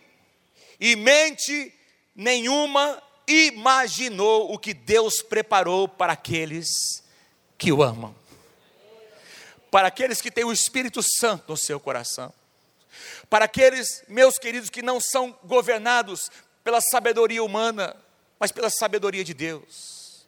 e 0.79 0.95
mente 0.95 1.73
nenhuma 2.15 3.01
imaginou 3.27 4.53
o 4.53 4.57
que 4.57 4.73
Deus 4.73 5.21
preparou 5.21 5.87
para 5.87 6.13
aqueles 6.13 6.67
que 7.57 7.71
o 7.71 7.83
amam. 7.83 8.15
Para 9.69 9.87
aqueles 9.87 10.19
que 10.21 10.31
têm 10.31 10.45
o 10.45 10.51
Espírito 10.51 11.01
Santo 11.03 11.45
no 11.49 11.57
seu 11.57 11.79
coração. 11.79 12.33
Para 13.29 13.45
aqueles, 13.45 14.03
meus 14.07 14.39
queridos, 14.39 14.69
que 14.69 14.81
não 14.81 14.99
são 14.99 15.37
governados 15.43 16.31
pela 16.63 16.81
sabedoria 16.81 17.43
humana, 17.43 17.95
mas 18.39 18.51
pela 18.51 18.69
sabedoria 18.69 19.23
de 19.23 19.33
Deus. 19.33 20.25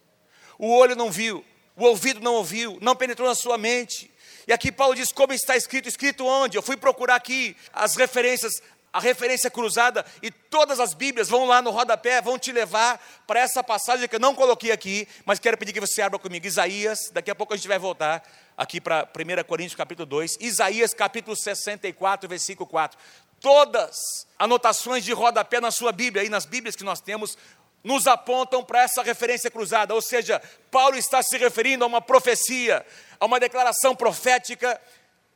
O 0.59 0.69
olho 0.75 0.95
não 0.95 1.09
viu, 1.09 1.43
o 1.75 1.85
ouvido 1.85 2.19
não 2.19 2.35
ouviu, 2.35 2.77
não 2.81 2.95
penetrou 2.95 3.27
na 3.27 3.33
sua 3.33 3.57
mente. 3.57 4.11
E 4.47 4.53
aqui 4.53 4.71
Paulo 4.71 4.93
diz 4.93 5.11
como 5.11 5.33
está 5.33 5.55
escrito, 5.55 5.87
escrito 5.87 6.25
onde? 6.25 6.57
Eu 6.57 6.61
fui 6.61 6.77
procurar 6.77 7.15
aqui 7.15 7.55
as 7.73 7.95
referências, 7.95 8.61
a 8.93 8.99
referência 8.99 9.49
cruzada, 9.49 10.05
e 10.21 10.29
todas 10.29 10.79
as 10.79 10.93
Bíblias 10.93 11.29
vão 11.29 11.45
lá 11.45 11.61
no 11.61 11.71
rodapé, 11.71 12.21
vão 12.21 12.37
te 12.37 12.51
levar 12.51 13.01
para 13.25 13.39
essa 13.39 13.63
passagem 13.63 14.07
que 14.07 14.15
eu 14.15 14.19
não 14.19 14.35
coloquei 14.35 14.71
aqui, 14.71 15.07
mas 15.25 15.39
quero 15.39 15.57
pedir 15.57 15.71
que 15.71 15.79
você 15.79 16.01
abra 16.01 16.19
comigo. 16.19 16.45
Isaías, 16.45 17.09
daqui 17.13 17.31
a 17.31 17.35
pouco 17.35 17.53
a 17.53 17.55
gente 17.55 17.67
vai 17.67 17.79
voltar 17.79 18.21
aqui 18.57 18.81
para 18.81 19.07
1 19.15 19.43
Coríntios 19.45 19.75
capítulo 19.75 20.05
2, 20.05 20.37
Isaías 20.41 20.93
capítulo 20.93 21.35
64, 21.35 22.27
versículo 22.27 22.67
4. 22.67 22.99
Todas 23.39 24.27
anotações 24.37 25.03
de 25.05 25.13
rodapé 25.13 25.61
na 25.61 25.71
sua 25.71 25.91
Bíblia, 25.91 26.23
aí 26.23 26.29
nas 26.29 26.45
Bíblias 26.45 26.75
que 26.75 26.83
nós 26.83 26.99
temos, 26.99 27.37
nos 27.83 28.07
apontam 28.07 28.63
para 28.63 28.83
essa 28.83 29.01
referência 29.01 29.49
cruzada, 29.49 29.95
ou 29.95 30.01
seja, 30.01 30.41
Paulo 30.69 30.97
está 30.97 31.23
se 31.23 31.37
referindo 31.37 31.83
a 31.83 31.87
uma 31.87 32.01
profecia, 32.01 32.85
a 33.19 33.25
uma 33.25 33.39
declaração 33.39 33.95
profética 33.95 34.79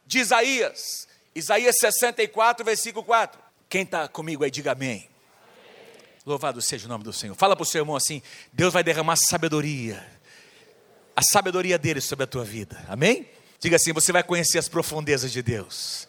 de 0.06 0.20
Isaías, 0.20 1.08
Isaías 1.34 1.78
64, 1.80 2.64
versículo 2.64 3.04
4. 3.04 3.45
Quem 3.76 3.84
está 3.84 4.08
comigo 4.08 4.42
aí, 4.42 4.50
diga 4.50 4.72
amém. 4.72 4.90
amém. 4.90 5.10
Louvado 6.26 6.62
seja 6.62 6.86
o 6.86 6.88
nome 6.88 7.04
do 7.04 7.12
Senhor. 7.12 7.36
Fala 7.36 7.58
para 7.58 7.64
o 7.64 7.66
seu 7.66 7.82
irmão 7.82 7.98
assim: 7.98 8.22
Deus 8.54 8.72
vai 8.72 8.82
derramar 8.82 9.18
sabedoria 9.18 10.02
a 11.14 11.22
sabedoria 11.22 11.78
dele 11.78 12.00
sobre 12.00 12.24
a 12.24 12.28
tua 12.28 12.46
vida. 12.46 12.82
Amém? 12.88 13.30
Diga 13.60 13.76
assim: 13.76 13.92
você 13.92 14.14
vai 14.14 14.24
conhecer 14.24 14.60
as 14.60 14.70
profundezas 14.70 15.30
de 15.30 15.42
Deus. 15.42 16.08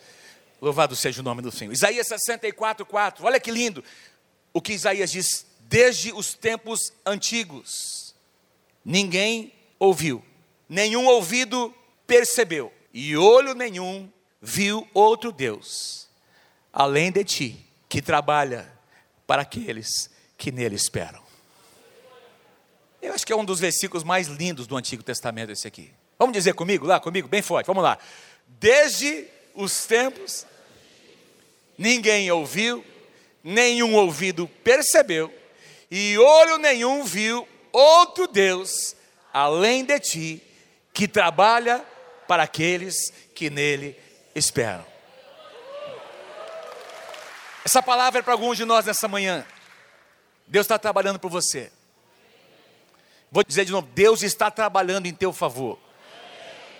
Louvado 0.62 0.94
seja 0.94 1.20
o 1.20 1.24
nome 1.24 1.42
do 1.42 1.50
Senhor. 1.50 1.72
Isaías 1.72 2.06
64, 2.06 2.86
4. 2.86 3.26
Olha 3.26 3.40
que 3.40 3.50
lindo 3.50 3.82
o 4.52 4.62
que 4.62 4.72
Isaías 4.72 5.10
diz. 5.10 5.44
Desde 5.62 6.12
os 6.12 6.34
tempos 6.34 6.92
antigos, 7.04 8.14
ninguém 8.84 9.52
ouviu, 9.76 10.24
nenhum 10.68 11.04
ouvido 11.06 11.74
percebeu, 12.06 12.72
e 12.94 13.16
olho 13.16 13.54
nenhum 13.54 14.08
viu 14.40 14.88
outro 14.94 15.32
Deus, 15.32 16.05
além 16.76 17.10
de 17.10 17.24
ti, 17.24 17.66
que 17.88 18.02
trabalha 18.02 18.70
para 19.26 19.40
aqueles 19.40 20.10
que 20.36 20.52
nele 20.52 20.76
esperam. 20.76 21.22
Eu 23.00 23.14
acho 23.14 23.26
que 23.26 23.32
é 23.32 23.36
um 23.36 23.46
dos 23.46 23.58
versículos 23.58 24.04
mais 24.04 24.28
lindos 24.28 24.66
do 24.66 24.76
Antigo 24.76 25.02
Testamento 25.02 25.50
esse 25.50 25.66
aqui. 25.66 25.90
Vamos 26.18 26.34
dizer 26.34 26.52
comigo, 26.52 26.84
lá 26.84 27.00
comigo, 27.00 27.28
bem 27.28 27.40
forte. 27.40 27.66
Vamos 27.66 27.82
lá. 27.82 27.98
Desde 28.46 29.26
os 29.54 29.86
tempos, 29.86 30.44
ninguém 31.78 32.30
ouviu, 32.30 32.84
nenhum 33.42 33.94
ouvido 33.94 34.46
percebeu, 34.62 35.32
e 35.90 36.18
olho 36.18 36.58
nenhum 36.58 37.04
viu 37.04 37.48
outro 37.72 38.28
Deus 38.28 38.94
além 39.32 39.82
de 39.82 39.98
ti, 39.98 40.42
que 40.92 41.08
trabalha 41.08 41.82
para 42.28 42.42
aqueles 42.42 43.10
que 43.34 43.48
nele 43.48 43.98
esperam. 44.34 44.95
Essa 47.66 47.82
palavra 47.82 48.20
é 48.20 48.22
para 48.22 48.32
alguns 48.32 48.56
de 48.56 48.64
nós 48.64 48.86
nessa 48.86 49.08
manhã. 49.08 49.44
Deus 50.46 50.66
está 50.66 50.78
trabalhando 50.78 51.18
por 51.18 51.28
você. 51.28 51.72
Vou 53.28 53.42
dizer 53.42 53.64
de 53.64 53.72
novo: 53.72 53.88
Deus 53.92 54.22
está 54.22 54.52
trabalhando 54.52 55.06
em 55.06 55.12
teu 55.12 55.32
favor. 55.32 55.76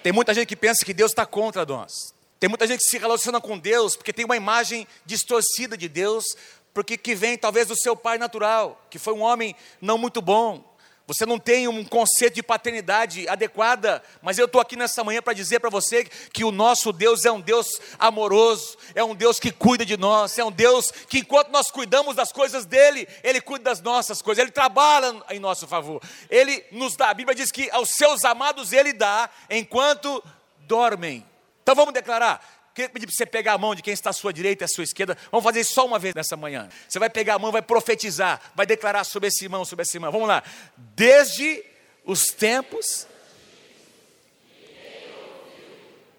Tem 0.01 0.13
muita 0.13 0.33
gente 0.33 0.47
que 0.47 0.55
pensa 0.55 0.85
que 0.85 0.95
Deus 0.95 1.11
está 1.11 1.27
contra 1.27 1.67
nós. 1.67 2.15
Tem 2.39 2.49
muita 2.49 2.69
gente 2.69 2.85
que 2.85 2.89
se 2.89 2.99
relaciona 2.99 3.41
com 3.41 3.59
Deus 3.59 3.97
porque 3.97 4.13
tem 4.13 4.25
uma 4.25 4.37
imagem 4.37 4.87
distorcida 5.05 5.77
de 5.77 5.89
Deus, 5.89 6.25
porque 6.73 6.97
que 6.97 7.17
vem 7.17 7.37
talvez 7.37 7.67
do 7.67 7.77
seu 7.77 7.97
pai 7.97 8.17
natural, 8.17 8.81
que 8.89 8.97
foi 8.97 9.13
um 9.13 9.23
homem 9.23 9.57
não 9.81 9.99
muito 9.99 10.23
bom, 10.23 10.63
você 11.07 11.25
não 11.25 11.39
tem 11.39 11.69
um 11.69 11.85
conceito 11.85 12.35
de 12.35 12.43
paternidade 12.43 13.29
adequada, 13.29 14.03
mas 14.21 14.39
eu 14.39 14.47
estou 14.47 14.61
aqui 14.61 14.75
nessa 14.75 15.05
manhã 15.05 15.23
para 15.23 15.35
dizer 15.35 15.61
para 15.61 15.71
você 15.71 16.05
que 16.05 16.45
o 16.45 16.51
nosso 16.51 16.93
Deus 16.93 17.25
é 17.25 17.31
um 17.31 17.41
Deus 17.41 17.69
amoroso, 17.97 18.77
é 18.93 19.05
um 19.05 19.15
Deus 19.15 19.39
que 19.39 19.53
cuida 19.53 19.87
de 19.87 19.97
nós, 19.97 20.37
é 20.37 20.45
um 20.45 20.51
Deus 20.51 20.91
que 21.09 21.19
enquanto 21.19 21.51
nós 21.51 21.71
cuidamos 21.71 22.17
das 22.17 22.33
coisas 22.33 22.67
dele, 22.67 23.07
ele 23.23 23.41
cuida 23.41 23.65
das 23.65 23.81
nossas 23.81 24.21
coisas, 24.21 24.43
ele 24.43 24.51
trabalha 24.51 25.15
em 25.31 25.39
nosso 25.39 25.69
favor. 25.69 26.03
Ele 26.29 26.65
nos 26.73 26.97
dá, 26.97 27.11
a 27.11 27.15
Bíblia 27.15 27.37
diz 27.37 27.53
que 27.53 27.71
aos 27.71 27.91
seus 27.91 28.25
amados 28.25 28.73
ele 28.73 28.93
dá 28.93 29.31
enquanto 29.49 30.23
dormem. 30.61 31.25
Então 31.63 31.75
vamos 31.75 31.95
declarar: 31.95 32.45
Queria 32.77 32.91
pedir 32.91 33.07
para 33.07 33.17
você 33.17 33.25
pegar 33.25 33.55
a 33.55 33.59
mão 33.59 33.75
de 33.75 33.81
quem 33.81 33.95
está 33.95 34.11
à 34.11 34.13
sua 34.13 34.35
direita 34.35 34.63
e 34.63 34.67
à 34.67 34.69
sua 34.69 34.85
esquerda. 34.85 35.17
Vamos 35.33 35.43
fazer 35.43 35.61
isso 35.61 35.73
só 35.73 35.87
uma 35.87 35.99
vez 35.99 36.15
nessa 36.15 36.37
manhã. 36.37 36.69
Você 36.87 36.99
vai 36.99 37.09
pegar 37.09 37.37
a 37.37 37.39
mão, 37.39 37.51
vai 37.51 37.63
profetizar, 37.63 38.39
vai 38.55 38.67
declarar 38.67 39.03
sobre 39.05 39.29
esse 39.29 39.47
irmão, 39.47 39.65
sobre 39.65 39.83
essa 39.83 39.97
irmã. 39.97 40.11
Vamos 40.11 40.29
lá. 40.29 40.43
Desde 40.77 41.65
os 42.05 42.27
tempos, 42.27 43.07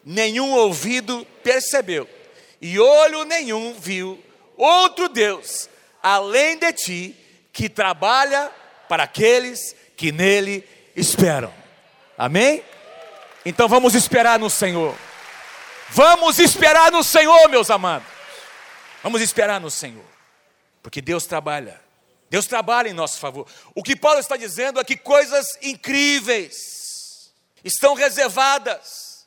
nenhum 0.03 0.51
ouvido 0.53 1.27
percebeu, 1.43 2.09
e 2.59 2.79
olho 2.79 3.23
nenhum 3.23 3.75
viu 3.75 4.19
outro 4.57 5.07
Deus, 5.07 5.69
além 6.01 6.57
de 6.57 6.73
ti, 6.73 7.15
que 7.53 7.69
trabalha 7.69 8.51
para 8.89 9.03
aqueles 9.03 9.75
que 9.95 10.11
nele 10.11 10.67
esperam. 10.95 11.53
Amém? 12.17 12.63
Então 13.45 13.67
vamos 13.67 13.93
esperar 13.93 14.39
no 14.39 14.49
Senhor. 14.49 14.95
Vamos 15.89 16.37
esperar 16.39 16.91
no 16.91 17.03
Senhor, 17.03 17.47
meus 17.49 17.69
amados. 17.69 18.07
Vamos 19.01 19.21
esperar 19.21 19.61
no 19.61 19.71
Senhor, 19.71 20.05
porque 20.83 21.01
Deus 21.01 21.25
trabalha. 21.25 21.81
Deus 22.29 22.45
trabalha 22.45 22.89
em 22.89 22.93
nosso 22.93 23.19
favor. 23.19 23.47
O 23.73 23.81
que 23.81 23.95
Paulo 23.95 24.19
está 24.19 24.35
dizendo 24.35 24.79
é 24.79 24.83
que 24.83 24.97
coisas 24.97 25.57
incríveis 25.61 27.31
estão 27.63 27.93
reservadas 27.93 29.25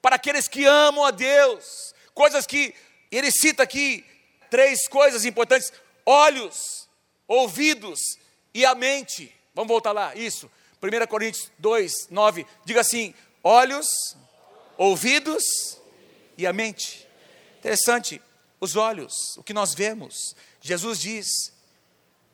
para 0.00 0.16
aqueles 0.16 0.46
que 0.46 0.64
amam 0.64 1.04
a 1.04 1.10
Deus. 1.10 1.92
Coisas 2.14 2.46
que 2.46 2.74
ele 3.10 3.30
cita 3.32 3.64
aqui 3.64 4.04
três 4.48 4.86
coisas 4.86 5.24
importantes: 5.24 5.72
olhos, 6.06 6.88
ouvidos 7.26 8.00
e 8.54 8.64
a 8.64 8.74
mente. 8.74 9.34
Vamos 9.52 9.68
voltar 9.68 9.90
lá, 9.90 10.14
isso. 10.14 10.48
1 10.80 11.06
Coríntios 11.08 11.50
2, 11.58 12.08
9. 12.08 12.46
Diga 12.64 12.82
assim: 12.82 13.12
olhos, 13.42 14.16
ouvidos 14.76 15.77
e 16.38 16.46
a 16.46 16.52
mente. 16.52 17.06
Interessante, 17.58 18.22
os 18.60 18.76
olhos, 18.76 19.36
o 19.36 19.42
que 19.42 19.52
nós 19.52 19.74
vemos. 19.74 20.36
Jesus 20.60 21.00
diz 21.00 21.52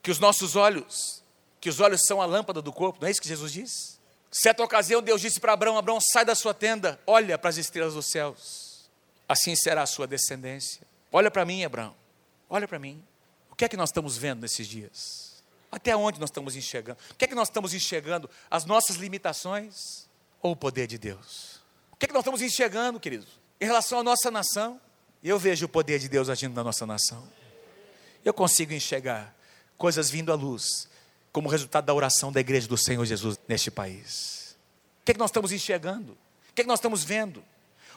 que 0.03 0.11
os 0.11 0.19
nossos 0.19 0.55
olhos, 0.55 1.25
que 1.61 1.71
os 1.71 1.81
olhos 1.81 2.03
são 2.07 2.21
a 2.21 2.27
lâmpada 2.27 2.61
do 2.61 2.73
corpo, 2.73 3.01
não 3.01 3.09
é 3.09 3.11
isso 3.11 3.23
que 3.23 3.29
Jesus 3.29 3.53
diz? 3.53 3.99
Certa 4.31 4.63
ocasião, 4.63 5.03
Deus 5.03 5.23
disse 5.23 5.41
para 5.41 5.55
Abraão: 5.55 5.79
Abraão, 5.79 5.99
sai 6.01 6.25
da 6.25 6.35
sua 6.35 6.53
tenda, 6.53 7.01
olha 7.07 7.39
para 7.39 7.49
as 7.49 7.57
estrelas 7.57 7.95
dos 7.95 8.07
céus, 8.07 8.91
assim 9.27 9.57
será 9.57 9.83
a 9.83 9.87
sua 9.87 10.07
descendência. 10.07 10.87
Olha 11.11 11.31
para 11.31 11.45
mim, 11.45 11.65
Abraão, 11.65 11.97
olha 12.51 12.69
para 12.69 12.79
mim. 12.79 13.03
O 13.51 13.57
que 13.57 13.65
é 13.65 13.69
que 13.69 13.77
nós 13.77 13.89
estamos 13.89 14.17
vendo 14.17 14.41
nesses 14.41 14.67
dias? 14.67 15.43
Até 15.71 15.97
onde 15.97 16.21
nós 16.21 16.29
estamos 16.29 16.57
enxergando? 16.57 16.99
O 17.13 17.15
que 17.15 17.25
é 17.25 17.29
que 17.29 17.35
nós 17.35 17.49
estamos 17.49 17.73
enxergando? 17.73 18.29
As 18.51 18.65
nossas 18.65 18.97
limitações 18.97 20.09
ou 20.43 20.53
o 20.53 20.57
poder 20.57 20.87
de 20.89 20.99
Deus? 20.99 21.63
O 21.93 21.97
que 21.97 22.07
é 22.07 22.09
que 22.09 22.13
nós 22.13 22.23
estamos 22.23 22.43
enxergando, 22.43 22.99
queridos? 22.99 23.44
Em 23.65 23.67
relação 23.67 24.01
à 24.01 24.03
nossa 24.03 24.31
nação, 24.31 24.79
eu 25.23 25.39
vejo 25.39 25.65
o 25.65 25.69
poder 25.71 25.99
de 25.99 26.07
Deus 26.07 26.29
agindo 26.29 26.55
na 26.55 26.63
nossa 26.63 26.85
nação. 26.85 27.27
Eu 28.23 28.35
consigo 28.35 28.75
enxergar 28.75 29.35
coisas 29.79 30.11
vindo 30.11 30.31
à 30.31 30.35
luz, 30.35 30.87
como 31.33 31.49
resultado 31.49 31.87
da 31.87 31.95
oração 31.95 32.31
da 32.31 32.41
igreja 32.41 32.69
do 32.69 32.77
Senhor 32.77 33.03
Jesus 33.07 33.41
neste 33.49 33.71
país. 33.71 34.55
O 35.01 35.05
que, 35.07 35.13
é 35.13 35.15
que 35.15 35.19
nós 35.19 35.31
estamos 35.31 35.51
enxergando? 35.51 36.13
O 36.13 36.53
que, 36.55 36.61
é 36.61 36.65
que 36.65 36.69
nós 36.69 36.79
estamos 36.79 37.05
vendo? 37.05 37.43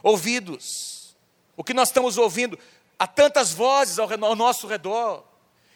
Ouvidos. 0.02 1.14
O 1.58 1.66
que 1.66 1.74
nós 1.74 1.90
estamos 1.90 2.18
ouvindo? 2.18 2.58
Há 2.98 3.06
tantas 3.06 3.52
vozes 3.52 4.00
ao, 4.00 4.10
ao 4.24 4.36
nosso 4.38 4.68
redor. 4.68 5.26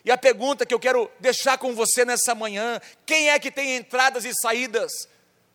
E 0.05 0.11
a 0.11 0.17
pergunta 0.17 0.65
que 0.65 0.73
eu 0.73 0.79
quero 0.79 1.11
deixar 1.19 1.57
com 1.57 1.75
você 1.75 2.05
nessa 2.05 2.33
manhã: 2.33 2.79
quem 3.05 3.29
é 3.29 3.37
que 3.37 3.51
tem 3.51 3.75
entradas 3.75 4.23
e 4.23 4.31
saídas 4.41 4.89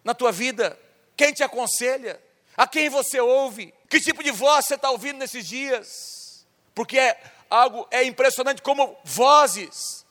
na 0.04 0.12
tua 0.12 0.30
vida? 0.30 0.78
Quem 1.16 1.32
te 1.32 1.42
aconselha? 1.42 2.20
A 2.56 2.66
quem 2.66 2.88
você 2.88 3.20
ouve? 3.20 3.74
Que 3.88 4.00
tipo 4.00 4.22
de 4.22 4.30
voz 4.30 4.64
você 4.64 4.74
está 4.74 4.90
ouvindo 4.90 5.18
nesses 5.18 5.46
dias? 5.46 6.46
Porque 6.74 6.98
é 6.98 7.20
algo 7.50 7.86
é 7.90 8.02
impressionante 8.04 8.62
como 8.62 8.96
vozes 9.04 10.04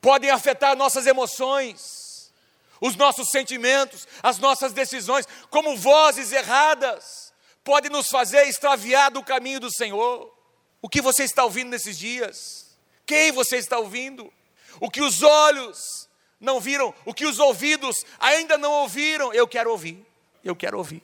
podem 0.00 0.30
afetar 0.30 0.76
nossas 0.76 1.06
emoções, 1.06 2.32
os 2.80 2.94
nossos 2.94 3.30
sentimentos, 3.30 4.06
as 4.22 4.38
nossas 4.38 4.72
decisões, 4.72 5.26
como 5.50 5.76
vozes 5.76 6.30
erradas 6.30 7.32
podem 7.64 7.90
nos 7.90 8.08
fazer 8.08 8.46
extraviar 8.46 9.10
do 9.10 9.22
caminho 9.22 9.58
do 9.58 9.70
Senhor. 9.70 10.32
O 10.80 10.88
que 10.88 11.02
você 11.02 11.24
está 11.24 11.44
ouvindo 11.44 11.70
nesses 11.70 11.98
dias? 11.98 12.78
Quem 13.04 13.32
você 13.32 13.56
está 13.56 13.78
ouvindo? 13.78 14.32
O 14.80 14.88
que 14.88 15.02
os 15.02 15.22
olhos 15.22 16.08
não 16.40 16.60
viram, 16.60 16.94
o 17.04 17.12
que 17.12 17.26
os 17.26 17.40
ouvidos 17.40 17.96
ainda 18.20 18.56
não 18.56 18.70
ouviram, 18.70 19.34
eu 19.34 19.48
quero 19.48 19.72
ouvir. 19.72 20.06
Eu 20.44 20.54
quero 20.54 20.78
ouvir 20.78 21.02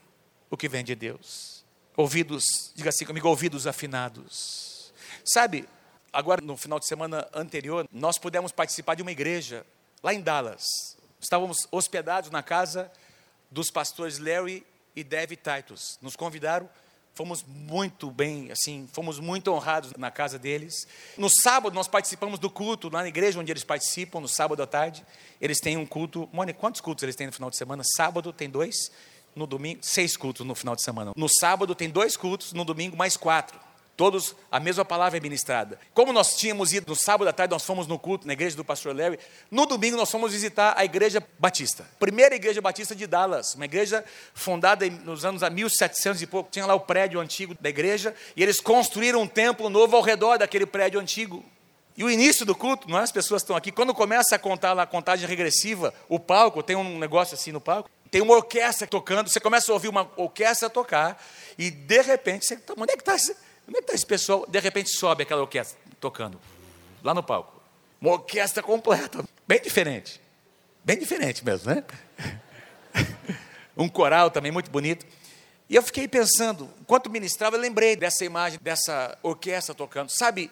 o 0.50 0.56
que 0.56 0.68
vem 0.68 0.84
de 0.84 0.94
Deus. 0.94 1.64
Ouvidos, 1.96 2.72
diga 2.74 2.90
assim 2.90 3.04
comigo, 3.04 3.28
ouvidos 3.28 3.66
afinados. 3.66 4.92
Sabe, 5.24 5.68
agora 6.12 6.40
no 6.40 6.56
final 6.56 6.78
de 6.78 6.86
semana 6.86 7.26
anterior, 7.32 7.88
nós 7.92 8.18
pudemos 8.18 8.52
participar 8.52 8.94
de 8.94 9.02
uma 9.02 9.12
igreja 9.12 9.64
lá 10.02 10.12
em 10.12 10.20
Dallas. 10.20 10.64
Estávamos 11.20 11.66
hospedados 11.70 12.30
na 12.30 12.42
casa 12.42 12.90
dos 13.50 13.70
pastores 13.70 14.18
Larry 14.18 14.66
e 14.94 15.02
Dave 15.02 15.36
Titus. 15.36 15.98
Nos 16.02 16.16
convidaram, 16.16 16.68
fomos 17.14 17.44
muito 17.44 18.10
bem, 18.10 18.50
assim, 18.50 18.88
fomos 18.92 19.18
muito 19.18 19.52
honrados 19.52 19.92
na 19.96 20.10
casa 20.10 20.38
deles. 20.38 20.86
No 21.16 21.30
sábado 21.30 21.72
nós 21.74 21.88
participamos 21.88 22.38
do 22.38 22.50
culto 22.50 22.90
lá 22.92 23.02
na 23.02 23.08
igreja 23.08 23.38
onde 23.38 23.52
eles 23.52 23.64
participam, 23.64 24.20
no 24.20 24.28
sábado 24.28 24.62
à 24.62 24.66
tarde. 24.66 25.04
Eles 25.40 25.60
têm 25.60 25.76
um 25.76 25.86
culto. 25.86 26.28
Mônica, 26.32 26.58
quantos 26.58 26.80
cultos 26.80 27.02
eles 27.02 27.16
têm 27.16 27.28
no 27.28 27.32
final 27.32 27.50
de 27.50 27.56
semana? 27.56 27.82
Sábado 27.96 28.32
tem 28.32 28.50
dois, 28.50 28.90
no 29.34 29.46
domingo, 29.46 29.80
seis 29.82 30.16
cultos 30.16 30.46
no 30.46 30.54
final 30.54 30.76
de 30.76 30.82
semana. 30.82 31.12
No 31.16 31.28
sábado 31.28 31.74
tem 31.74 31.90
dois 31.90 32.16
cultos, 32.16 32.52
no 32.52 32.64
domingo 32.64 32.96
mais 32.96 33.16
quatro. 33.16 33.58
Todos 33.96 34.34
a 34.50 34.58
mesma 34.58 34.84
palavra 34.84 35.18
é 35.18 35.20
ministrada. 35.20 35.78
Como 35.92 36.12
nós 36.12 36.36
tínhamos 36.36 36.72
ido 36.72 36.86
no 36.88 36.96
sábado 36.96 37.28
à 37.28 37.32
tarde, 37.32 37.52
nós 37.52 37.64
fomos 37.64 37.86
no 37.86 37.96
culto 37.96 38.26
na 38.26 38.32
igreja 38.32 38.56
do 38.56 38.64
pastor 38.64 38.94
Larry. 38.94 39.20
No 39.50 39.66
domingo 39.66 39.96
nós 39.96 40.10
fomos 40.10 40.32
visitar 40.32 40.74
a 40.76 40.84
igreja 40.84 41.24
batista. 41.38 41.88
Primeira 42.00 42.34
igreja 42.34 42.60
batista 42.60 42.94
de 42.94 43.06
Dallas, 43.06 43.54
uma 43.54 43.66
igreja 43.66 44.04
fundada 44.34 44.84
nos 44.90 45.24
anos 45.24 45.44
a 45.44 45.50
1700 45.50 46.22
e 46.22 46.26
pouco. 46.26 46.50
Tinha 46.50 46.66
lá 46.66 46.74
o 46.74 46.80
prédio 46.80 47.20
antigo 47.20 47.56
da 47.60 47.68
igreja 47.68 48.12
e 48.36 48.42
eles 48.42 48.58
construíram 48.58 49.22
um 49.22 49.28
templo 49.28 49.70
novo 49.70 49.94
ao 49.94 50.02
redor 50.02 50.38
daquele 50.38 50.66
prédio 50.66 50.98
antigo. 50.98 51.44
E 51.96 52.02
o 52.02 52.10
início 52.10 52.44
do 52.44 52.54
culto, 52.54 52.90
não 52.90 52.98
é? 52.98 53.02
as 53.02 53.12
pessoas 53.12 53.42
estão 53.42 53.54
aqui, 53.54 53.70
quando 53.70 53.94
começa 53.94 54.34
a 54.34 54.38
contar 54.38 54.72
lá 54.72 54.82
a 54.82 54.86
contagem 54.86 55.28
regressiva, 55.28 55.94
o 56.08 56.18
palco, 56.18 56.62
tem 56.62 56.74
um 56.74 56.98
negócio 56.98 57.34
assim 57.34 57.52
no 57.52 57.60
palco, 57.60 57.88
tem 58.10 58.20
uma 58.20 58.34
orquestra 58.34 58.86
tocando, 58.86 59.30
você 59.30 59.38
começa 59.38 59.70
a 59.70 59.74
ouvir 59.74 59.88
uma 59.88 60.10
orquestra 60.16 60.68
tocar, 60.68 61.22
e 61.56 61.70
de 61.70 62.02
repente, 62.02 62.46
você, 62.46 62.58
onde 62.76 62.92
é 62.92 62.96
que 62.96 63.02
está 63.02 63.14
esse, 63.14 63.36
onde 63.68 63.78
é 63.78 63.80
que 63.80 63.86
tá 63.86 63.94
esse 63.94 64.06
pessoal? 64.06 64.44
De 64.48 64.58
repente 64.58 64.90
sobe 64.90 65.22
aquela 65.22 65.40
orquestra 65.40 65.78
tocando, 66.00 66.40
lá 67.02 67.14
no 67.14 67.22
palco. 67.22 67.62
Uma 68.00 68.12
orquestra 68.12 68.62
completa, 68.62 69.24
bem 69.46 69.60
diferente. 69.60 70.20
Bem 70.84 70.98
diferente 70.98 71.44
mesmo, 71.44 71.72
né? 71.72 71.82
um 73.76 73.88
coral 73.88 74.30
também 74.30 74.52
muito 74.52 74.70
bonito. 74.70 75.06
E 75.68 75.76
eu 75.76 75.82
fiquei 75.82 76.06
pensando, 76.06 76.68
enquanto 76.80 77.08
ministrava, 77.08 77.56
eu 77.56 77.60
lembrei 77.60 77.96
dessa 77.96 78.24
imagem, 78.24 78.58
dessa 78.60 79.16
orquestra 79.22 79.74
tocando. 79.74 80.10
Sabe, 80.10 80.50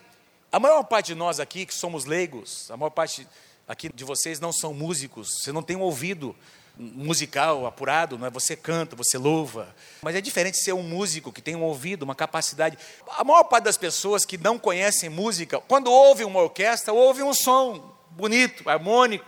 a 0.52 0.60
maior 0.60 0.82
parte 0.84 1.06
de 1.06 1.14
nós 1.14 1.40
aqui 1.40 1.64
que 1.64 1.74
somos 1.74 2.04
leigos, 2.04 2.70
a 2.70 2.76
maior 2.76 2.90
parte 2.90 3.26
aqui 3.66 3.90
de 3.92 4.04
vocês 4.04 4.38
não 4.38 4.52
são 4.52 4.74
músicos, 4.74 5.40
você 5.40 5.50
não 5.50 5.62
tem 5.62 5.76
um 5.76 5.80
ouvido 5.80 6.36
musical 6.76 7.66
apurado, 7.66 8.18
não 8.18 8.26
é? 8.26 8.30
Você 8.30 8.54
canta, 8.54 8.94
você 8.94 9.16
louva. 9.16 9.74
Mas 10.02 10.14
é 10.14 10.20
diferente 10.20 10.58
ser 10.58 10.72
um 10.74 10.82
músico 10.82 11.32
que 11.32 11.40
tem 11.40 11.56
um 11.56 11.62
ouvido, 11.62 12.02
uma 12.02 12.14
capacidade. 12.14 12.78
A 13.16 13.24
maior 13.24 13.44
parte 13.44 13.64
das 13.64 13.78
pessoas 13.78 14.26
que 14.26 14.36
não 14.36 14.58
conhecem 14.58 15.08
música, 15.08 15.58
quando 15.60 15.90
ouve 15.90 16.24
uma 16.24 16.40
orquestra, 16.40 16.92
ouve 16.92 17.22
um 17.22 17.32
som 17.32 17.94
bonito, 18.10 18.68
harmônico, 18.68 19.24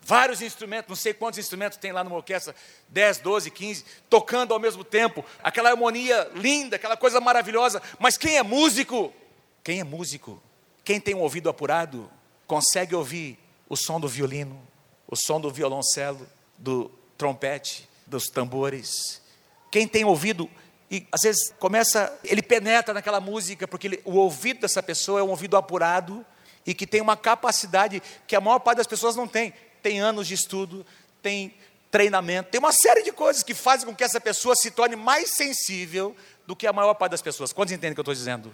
vários 0.00 0.40
instrumentos, 0.40 0.88
não 0.88 0.96
sei 0.96 1.12
quantos 1.12 1.38
instrumentos 1.38 1.76
tem 1.76 1.90
lá 1.90 2.04
numa 2.04 2.16
orquestra, 2.16 2.54
10, 2.88 3.18
12, 3.18 3.50
15, 3.50 3.84
tocando 4.08 4.54
ao 4.54 4.60
mesmo 4.60 4.84
tempo, 4.84 5.24
aquela 5.42 5.70
harmonia 5.70 6.30
linda, 6.34 6.76
aquela 6.76 6.96
coisa 6.96 7.20
maravilhosa. 7.20 7.82
Mas 7.98 8.16
quem 8.16 8.36
é 8.36 8.42
músico? 8.42 9.12
Quem 9.64 9.80
é 9.80 9.84
músico? 9.84 10.40
Quem 10.88 10.98
tem 10.98 11.14
um 11.14 11.20
ouvido 11.20 11.50
apurado, 11.50 12.10
consegue 12.46 12.94
ouvir 12.94 13.38
o 13.68 13.76
som 13.76 14.00
do 14.00 14.08
violino, 14.08 14.58
o 15.06 15.14
som 15.14 15.38
do 15.38 15.50
violoncelo, 15.50 16.26
do 16.56 16.90
trompete, 17.18 17.86
dos 18.06 18.24
tambores. 18.28 19.20
Quem 19.70 19.86
tem 19.86 20.06
ouvido 20.06 20.48
e 20.90 21.06
às 21.12 21.20
vezes 21.20 21.52
começa, 21.58 22.18
ele 22.24 22.40
penetra 22.40 22.94
naquela 22.94 23.20
música, 23.20 23.68
porque 23.68 23.86
ele, 23.86 24.02
o 24.02 24.12
ouvido 24.12 24.60
dessa 24.60 24.82
pessoa 24.82 25.20
é 25.20 25.22
um 25.22 25.28
ouvido 25.28 25.58
apurado 25.58 26.24
e 26.64 26.72
que 26.72 26.86
tem 26.86 27.02
uma 27.02 27.18
capacidade 27.18 28.02
que 28.26 28.34
a 28.34 28.40
maior 28.40 28.58
parte 28.58 28.78
das 28.78 28.86
pessoas 28.86 29.14
não 29.14 29.28
tem. 29.28 29.52
Tem 29.82 30.00
anos 30.00 30.26
de 30.26 30.32
estudo, 30.32 30.86
tem 31.20 31.54
treinamento, 31.90 32.48
tem 32.48 32.58
uma 32.58 32.72
série 32.72 33.02
de 33.02 33.12
coisas 33.12 33.42
que 33.42 33.52
fazem 33.52 33.86
com 33.86 33.94
que 33.94 34.04
essa 34.04 34.22
pessoa 34.22 34.56
se 34.56 34.70
torne 34.70 34.96
mais 34.96 35.34
sensível 35.34 36.16
do 36.46 36.56
que 36.56 36.66
a 36.66 36.72
maior 36.72 36.94
parte 36.94 37.10
das 37.10 37.20
pessoas. 37.20 37.52
Quantos 37.52 37.72
entendem 37.72 37.92
o 37.92 37.94
que 37.94 38.00
eu 38.00 38.04
estou 38.04 38.14
dizendo? 38.14 38.50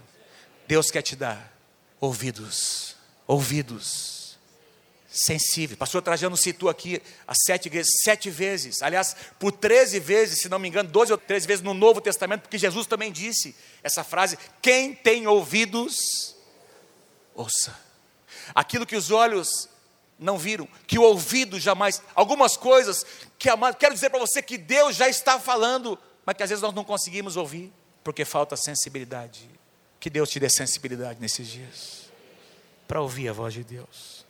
Deus 0.67 0.91
quer 0.91 1.03
te 1.03 1.15
dar 1.15 1.54
ouvidos, 2.01 2.97
ouvidos 3.27 4.15
sensível. 5.15 5.77
Pastor 5.77 6.03
Trajano 6.03 6.37
citou 6.37 6.69
aqui 6.69 7.01
as 7.27 7.39
sete 7.47 7.71
sete 8.03 8.29
vezes, 8.31 8.83
aliás, 8.83 9.15
por 9.39 9.53
treze 9.53 10.01
vezes, 10.01 10.41
se 10.41 10.49
não 10.49 10.59
me 10.59 10.69
engano, 10.69 10.91
doze 10.91 11.13
ou 11.13 11.19
treze 11.19 11.47
vezes 11.47 11.63
no 11.63 11.73
Novo 11.73 12.01
Testamento, 12.01 12.43
porque 12.43 12.59
Jesus 12.59 12.87
também 12.87 13.13
disse 13.13 13.55
essa 13.83 14.03
frase: 14.03 14.37
quem 14.61 14.95
tem 14.95 15.27
ouvidos, 15.27 16.35
ouça. 17.35 17.79
Aquilo 18.55 18.85
que 18.85 18.97
os 18.97 19.11
olhos 19.11 19.69
não 20.19 20.37
viram, 20.37 20.69
que 20.87 20.99
o 20.99 21.03
ouvido 21.03 21.59
jamais, 21.59 22.03
algumas 22.15 22.57
coisas 22.57 23.07
que 23.39 23.49
amado, 23.49 23.77
quero 23.77 23.95
dizer 23.95 24.11
para 24.11 24.19
você 24.19 24.43
que 24.43 24.59
Deus 24.59 24.97
já 24.97 25.09
está 25.09 25.39
falando, 25.39 25.99
mas 26.27 26.37
que 26.37 26.43
às 26.43 26.51
vezes 26.51 26.63
nós 26.63 26.75
não 26.75 26.85
conseguimos 26.85 27.37
ouvir, 27.37 27.73
porque 28.03 28.25
falta 28.25 28.57
sensibilidade. 28.57 29.49
Que 30.05 30.11
Deus 30.11 30.29
te 30.29 30.39
dê 30.39 30.51
sensibilidade 30.51 31.19
nesses 31.19 31.49
dias, 31.49 32.11
para 32.87 33.01
ouvir 33.01 33.27
a 33.27 33.33
voz 33.33 33.55
de 33.55 33.65
Deus 33.65 34.23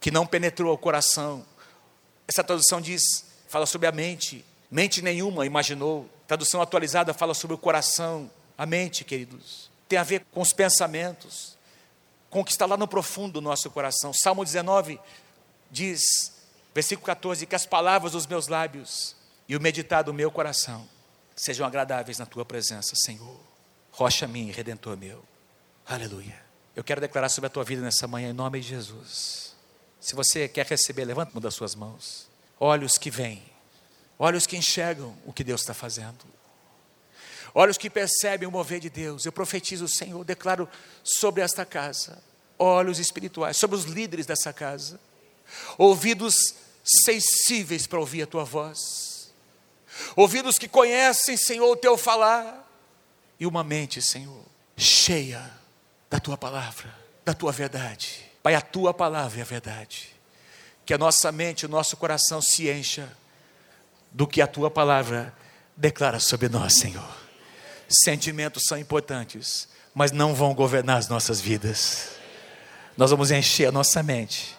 que 0.00 0.10
não 0.10 0.26
penetrou 0.26 0.74
o 0.74 0.76
coração. 0.76 1.46
Essa 2.26 2.42
tradução 2.42 2.80
diz, 2.80 3.02
fala 3.48 3.64
sobre 3.64 3.86
a 3.86 3.92
mente. 3.92 4.44
Mente 4.68 5.00
nenhuma 5.00 5.46
imaginou. 5.46 6.10
Tradução 6.26 6.60
atualizada 6.60 7.14
fala 7.14 7.32
sobre 7.32 7.54
o 7.54 7.58
coração. 7.58 8.28
A 8.58 8.66
mente, 8.66 9.04
queridos, 9.04 9.70
tem 9.88 10.00
a 10.00 10.02
ver 10.02 10.26
com 10.32 10.40
os 10.40 10.52
pensamentos, 10.52 11.56
com 12.28 12.40
o 12.40 12.44
que 12.44 12.50
está 12.50 12.66
lá 12.66 12.76
no 12.76 12.88
profundo 12.88 13.34
do 13.34 13.40
nosso 13.40 13.70
coração. 13.70 14.12
Salmo 14.12 14.44
19 14.44 14.98
diz, 15.70 16.02
versículo 16.74 17.06
14, 17.06 17.46
que 17.46 17.54
as 17.54 17.66
palavras 17.66 18.10
dos 18.10 18.26
meus 18.26 18.48
lábios 18.48 19.14
e 19.48 19.56
o 19.56 19.60
meditar 19.60 20.02
do 20.02 20.12
meu 20.12 20.32
coração 20.32 20.88
sejam 21.36 21.64
agradáveis 21.64 22.18
na 22.18 22.26
tua 22.26 22.44
presença, 22.44 22.96
Senhor. 22.96 23.49
Rocha 23.92 24.26
minha 24.26 24.50
e 24.50 24.54
redentor 24.54 24.96
meu. 24.96 25.22
Aleluia. 25.86 26.40
Eu 26.74 26.84
quero 26.84 27.00
declarar 27.00 27.28
sobre 27.28 27.46
a 27.48 27.50
tua 27.50 27.64
vida 27.64 27.82
nessa 27.82 28.06
manhã 28.06 28.30
em 28.30 28.32
nome 28.32 28.60
de 28.60 28.68
Jesus. 28.68 29.54
Se 30.00 30.14
você 30.14 30.48
quer 30.48 30.66
receber, 30.66 31.04
levanta 31.04 31.32
uma 31.32 31.40
das 31.40 31.54
suas 31.54 31.74
mãos. 31.74 32.28
Olhos 32.58 32.96
que 32.96 33.10
veem, 33.10 33.42
olhos 34.18 34.46
que 34.46 34.56
enxergam 34.56 35.16
o 35.26 35.32
que 35.32 35.44
Deus 35.44 35.60
está 35.60 35.74
fazendo. 35.74 36.24
Olhos 37.52 37.76
que 37.76 37.90
percebem 37.90 38.46
o 38.48 38.50
mover 38.50 38.80
de 38.80 38.88
Deus. 38.88 39.26
Eu 39.26 39.32
profetizo, 39.32 39.88
Senhor, 39.88 40.24
declaro 40.24 40.68
sobre 41.02 41.42
esta 41.42 41.66
casa, 41.66 42.22
olhos 42.58 42.98
espirituais, 42.98 43.56
sobre 43.56 43.76
os 43.76 43.84
líderes 43.84 44.26
dessa 44.26 44.52
casa, 44.52 45.00
ouvidos 45.76 46.54
sensíveis 46.84 47.86
para 47.86 47.98
ouvir 47.98 48.22
a 48.22 48.26
tua 48.26 48.44
voz, 48.44 49.32
ouvidos 50.14 50.58
que 50.58 50.68
conhecem, 50.68 51.36
Senhor, 51.36 51.70
o 51.70 51.76
teu 51.76 51.98
falar, 51.98 52.69
e 53.40 53.46
uma 53.46 53.64
mente, 53.64 54.00
Senhor, 54.00 54.44
cheia 54.76 55.50
da 56.08 56.20
tua 56.20 56.36
palavra, 56.36 56.94
da 57.24 57.34
tua 57.34 57.50
verdade 57.50 58.30
Pai, 58.42 58.54
a 58.54 58.60
tua 58.60 58.94
palavra 58.94 59.38
é 59.38 59.42
a 59.42 59.44
verdade. 59.44 60.08
Que 60.84 60.94
a 60.94 60.98
nossa 60.98 61.30
mente, 61.30 61.66
o 61.66 61.68
nosso 61.68 61.96
coração 61.96 62.40
se 62.40 62.70
encha 62.70 63.08
do 64.10 64.26
que 64.26 64.40
a 64.40 64.46
tua 64.46 64.70
palavra 64.70 65.32
declara 65.76 66.18
sobre 66.18 66.48
nós, 66.48 66.78
Senhor. 66.78 67.08
Sentimentos 67.88 68.64
são 68.66 68.78
importantes, 68.78 69.68
mas 69.94 70.10
não 70.10 70.34
vão 70.34 70.54
governar 70.54 70.96
as 70.96 71.08
nossas 71.08 71.40
vidas. 71.40 72.10
Nós 72.96 73.10
vamos 73.10 73.30
encher 73.30 73.66
a 73.66 73.72
nossa 73.72 74.02
mente 74.02 74.56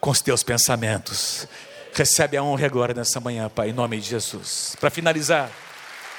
com 0.00 0.10
os 0.10 0.20
teus 0.20 0.42
pensamentos. 0.42 1.46
Recebe 1.92 2.36
a 2.36 2.42
honra 2.42 2.66
agora 2.66 2.94
nessa 2.94 3.18
manhã, 3.18 3.48
Pai, 3.48 3.70
em 3.70 3.72
nome 3.72 4.00
de 4.00 4.08
Jesus. 4.08 4.76
Para 4.78 4.90
finalizar, 4.90 5.50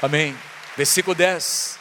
amém. 0.01 0.38
Versículo 0.75 1.15
10. 1.15 1.78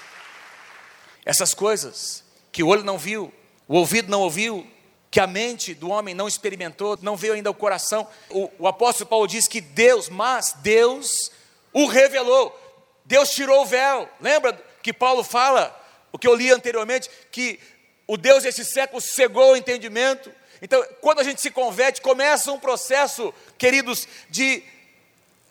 Essas 1.29 1.53
coisas 1.53 2.25
que 2.51 2.63
o 2.63 2.69
olho 2.69 2.83
não 2.83 2.97
viu, 2.97 3.31
o 3.69 3.77
ouvido 3.77 4.11
não 4.11 4.23
ouviu, 4.23 4.67
que 5.11 5.21
a 5.21 5.27
mente 5.27 5.75
do 5.75 5.91
homem 5.91 6.15
não 6.15 6.27
experimentou, 6.27 6.99
não 7.03 7.19
veio 7.19 7.35
ainda 7.35 7.51
ao 7.51 7.55
coração. 7.55 8.09
O, 8.31 8.51
o 8.61 8.67
apóstolo 8.67 9.11
Paulo 9.11 9.29
diz 9.29 9.47
que 9.47 9.61
Deus, 9.61 10.09
mas 10.09 10.55
Deus 10.63 11.31
o 11.71 11.85
revelou. 11.85 12.59
Deus 13.05 13.29
tirou 13.29 13.61
o 13.61 13.67
véu. 13.67 14.09
Lembra 14.19 14.55
que 14.83 14.91
Paulo 14.91 15.23
fala, 15.23 15.79
o 16.11 16.19
que 16.19 16.27
eu 16.27 16.35
li 16.35 16.51
anteriormente, 16.51 17.11
que 17.31 17.61
o 18.07 18.17
Deus 18.17 18.45
desse 18.45 18.65
século 18.65 18.99
cegou 18.99 19.53
o 19.53 19.57
entendimento. 19.57 20.33
Então, 20.63 20.83
quando 21.03 21.21
a 21.21 21.25
gente 21.25 21.43
se 21.43 21.51
converte, 21.51 22.01
começa 22.01 22.51
um 22.51 22.59
processo, 22.59 23.35
queridos, 23.59 24.09
de, 24.31 24.65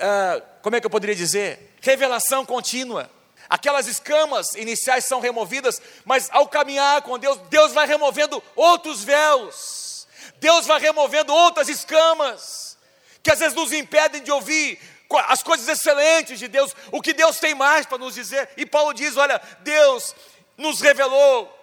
uh, 0.01 0.41
como 0.63 0.75
é 0.75 0.79
que 0.79 0.87
eu 0.87 0.91
poderia 0.91 1.15
dizer? 1.15 1.75
Revelação 1.81 2.43
contínua. 2.47 3.15
Aquelas 3.49 3.87
escamas 3.87 4.55
iniciais 4.55 5.05
são 5.05 5.19
removidas, 5.19 5.81
mas 6.03 6.29
ao 6.31 6.47
caminhar 6.47 7.01
com 7.01 7.17
Deus, 7.17 7.37
Deus 7.49 7.71
vai 7.71 7.87
removendo 7.87 8.43
outros 8.55 9.03
véus, 9.03 10.07
Deus 10.37 10.65
vai 10.65 10.79
removendo 10.79 11.33
outras 11.33 11.69
escamas, 11.69 12.77
que 13.23 13.31
às 13.31 13.39
vezes 13.39 13.55
nos 13.55 13.71
impedem 13.71 14.21
de 14.21 14.31
ouvir 14.31 14.79
as 15.27 15.41
coisas 15.41 15.67
excelentes 15.67 16.39
de 16.39 16.47
Deus, 16.47 16.75
o 16.91 17.01
que 17.01 17.13
Deus 17.13 17.39
tem 17.39 17.55
mais 17.55 17.85
para 17.85 17.97
nos 17.97 18.13
dizer. 18.13 18.49
E 18.57 18.65
Paulo 18.65 18.93
diz: 18.93 19.15
olha, 19.15 19.41
Deus 19.61 20.13
nos 20.57 20.81
revelou 20.81 21.53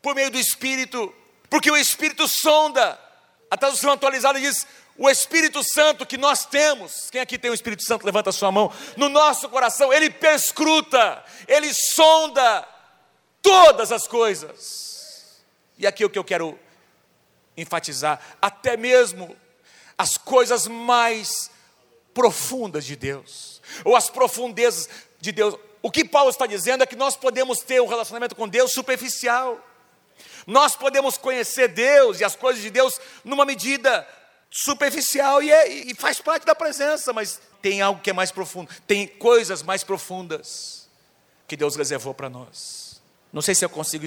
por 0.00 0.14
meio 0.14 0.30
do 0.30 0.38
Espírito, 0.38 1.12
porque 1.50 1.70
o 1.70 1.76
Espírito 1.76 2.28
sonda. 2.28 3.00
A 3.50 3.56
tradução 3.56 3.92
atualizada 3.92 4.40
diz: 4.40 4.66
o 4.96 5.10
Espírito 5.10 5.62
Santo 5.64 6.06
que 6.06 6.16
nós 6.16 6.46
temos, 6.46 7.08
quem 7.10 7.20
aqui 7.20 7.36
tem 7.36 7.50
o 7.50 7.54
Espírito 7.54 7.82
Santo, 7.82 8.06
levanta 8.06 8.30
a 8.30 8.32
sua 8.32 8.52
mão, 8.52 8.72
no 8.96 9.08
nosso 9.08 9.48
coração, 9.48 9.92
ele 9.92 10.08
perscruta, 10.08 11.24
ele 11.48 11.72
sonda 11.74 12.66
todas 13.42 13.90
as 13.90 14.06
coisas. 14.06 15.42
E 15.76 15.86
aqui 15.86 16.02
é 16.02 16.06
o 16.06 16.10
que 16.10 16.18
eu 16.18 16.24
quero 16.24 16.58
enfatizar, 17.56 18.20
até 18.40 18.76
mesmo 18.76 19.36
as 19.98 20.16
coisas 20.16 20.66
mais 20.66 21.50
profundas 22.12 22.84
de 22.84 22.94
Deus, 22.94 23.60
ou 23.84 23.96
as 23.96 24.08
profundezas 24.08 24.88
de 25.20 25.32
Deus. 25.32 25.56
O 25.82 25.90
que 25.90 26.04
Paulo 26.04 26.30
está 26.30 26.46
dizendo 26.46 26.82
é 26.82 26.86
que 26.86 26.96
nós 26.96 27.16
podemos 27.16 27.58
ter 27.60 27.80
um 27.80 27.86
relacionamento 27.86 28.36
com 28.36 28.48
Deus 28.48 28.72
superficial. 28.72 29.58
Nós 30.46 30.76
podemos 30.76 31.16
conhecer 31.16 31.68
Deus 31.68 32.20
e 32.20 32.24
as 32.24 32.36
coisas 32.36 32.62
de 32.62 32.70
Deus 32.70 32.98
numa 33.24 33.44
medida 33.44 34.06
superficial 34.56 35.42
e, 35.42 35.50
é, 35.50 35.68
e 35.68 35.94
faz 35.96 36.20
parte 36.20 36.46
da 36.46 36.54
presença, 36.54 37.12
mas 37.12 37.40
tem 37.60 37.82
algo 37.82 38.00
que 38.00 38.08
é 38.08 38.12
mais 38.12 38.30
profundo, 38.30 38.70
tem 38.86 39.08
coisas 39.08 39.64
mais 39.64 39.82
profundas 39.82 40.88
que 41.48 41.56
Deus 41.56 41.74
reservou 41.74 42.14
para 42.14 42.30
nós. 42.30 43.02
Não 43.32 43.42
sei 43.42 43.52
se 43.52 43.64
eu 43.64 43.68
consigo 43.68 44.06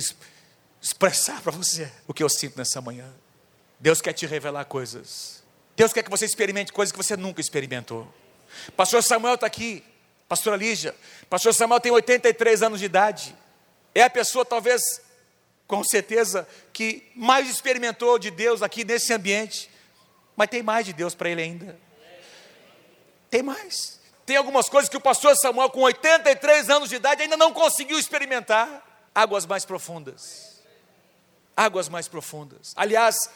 expressar 0.82 1.42
para 1.42 1.52
você 1.52 1.92
o 2.08 2.14
que 2.14 2.24
eu 2.24 2.30
sinto 2.30 2.58
nessa 2.58 2.80
manhã. 2.80 3.14
Deus 3.78 4.00
quer 4.02 4.14
te 4.14 4.26
revelar 4.26 4.64
coisas. 4.66 5.44
Deus 5.76 5.92
quer 5.92 6.02
que 6.02 6.10
você 6.10 6.24
experimente 6.24 6.72
coisas 6.72 6.94
que 6.94 6.98
você 6.98 7.18
nunca 7.18 7.42
experimentou. 7.42 8.08
Pastor 8.76 9.04
Samuel 9.04 9.36
está 9.36 9.46
aqui, 9.46 9.84
pastora 10.30 10.56
Lígia. 10.56 10.96
Pastor 11.30 11.54
Samuel 11.54 11.82
tem 11.82 11.92
83 11.92 12.64
anos 12.64 12.80
de 12.80 12.86
idade. 12.86 13.36
É 13.94 14.04
a 14.04 14.10
pessoa, 14.10 14.46
talvez, 14.46 14.82
com 15.68 15.84
certeza, 15.84 16.48
que 16.72 17.12
mais 17.14 17.50
experimentou 17.50 18.18
de 18.18 18.32
Deus 18.32 18.62
aqui 18.62 18.86
nesse 18.86 19.12
ambiente. 19.12 19.70
Mas 20.38 20.50
tem 20.50 20.62
mais 20.62 20.86
de 20.86 20.94
Deus 20.94 21.16
para 21.16 21.30
ele 21.30 21.42
ainda. 21.42 21.78
Tem 23.30 23.42
mais. 23.42 24.00
Tem 24.24 24.38
algumas 24.38 24.70
coisas 24.70 24.88
que 24.88 24.96
o 24.96 25.02
pastor 25.02 25.36
Samuel, 25.36 25.72
com 25.72 25.82
83 25.82 26.70
anos 26.70 26.90
de 26.90 26.96
idade, 26.96 27.24
ainda 27.24 27.36
não 27.36 27.52
conseguiu 27.52 27.98
experimentar. 27.98 28.86
Águas 29.16 29.48
mais 29.48 29.66
profundas. 29.66 30.62
Águas 31.56 31.90
mais 31.90 32.08
profundas. 32.08 32.74
Aliás, 32.76 33.32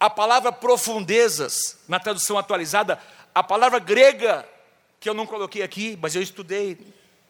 a 0.00 0.08
palavra 0.08 0.50
profundezas, 0.50 1.76
na 1.86 2.00
tradução 2.00 2.38
atualizada, 2.38 2.98
a 3.34 3.42
palavra 3.42 3.78
grega, 3.78 4.48
que 4.98 5.10
eu 5.10 5.14
não 5.14 5.26
coloquei 5.26 5.62
aqui, 5.62 5.98
mas 6.00 6.14
eu 6.14 6.22
estudei 6.22 6.78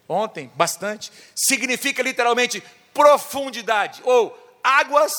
ontem 0.09 0.53
bastante, 0.55 1.11
significa 1.35 2.01
literalmente 2.01 2.63
profundidade, 2.95 4.01
ou 4.05 4.39
águas 4.63 5.13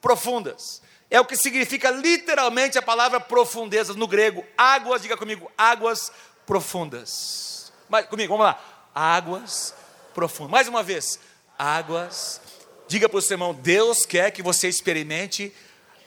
profundas. 0.00 0.80
É 1.10 1.20
o 1.20 1.24
que 1.24 1.36
significa 1.36 1.90
literalmente 1.90 2.78
a 2.78 2.82
palavra 2.82 3.18
profundezas 3.18 3.96
no 3.96 4.06
grego. 4.06 4.44
Águas, 4.56 5.02
diga 5.02 5.16
comigo, 5.16 5.50
águas 5.58 6.12
profundas. 6.46 7.72
Mas 7.88 8.06
comigo, 8.06 8.32
vamos 8.32 8.46
lá. 8.46 8.88
Águas 8.94 9.74
profundas. 10.14 10.52
Mais 10.52 10.68
uma 10.68 10.84
vez, 10.84 11.18
águas. 11.58 12.40
Diga 12.86 13.08
para 13.08 13.18
o 13.18 13.22
seu 13.22 13.34
irmão, 13.34 13.52
Deus 13.52 14.06
quer 14.06 14.30
que 14.30 14.42
você 14.42 14.68
experimente 14.68 15.52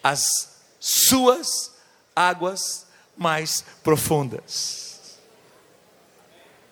as 0.02 0.24
suas 0.80 1.74
águas 2.16 2.88
mais 3.18 3.64
profundas. 3.84 5.20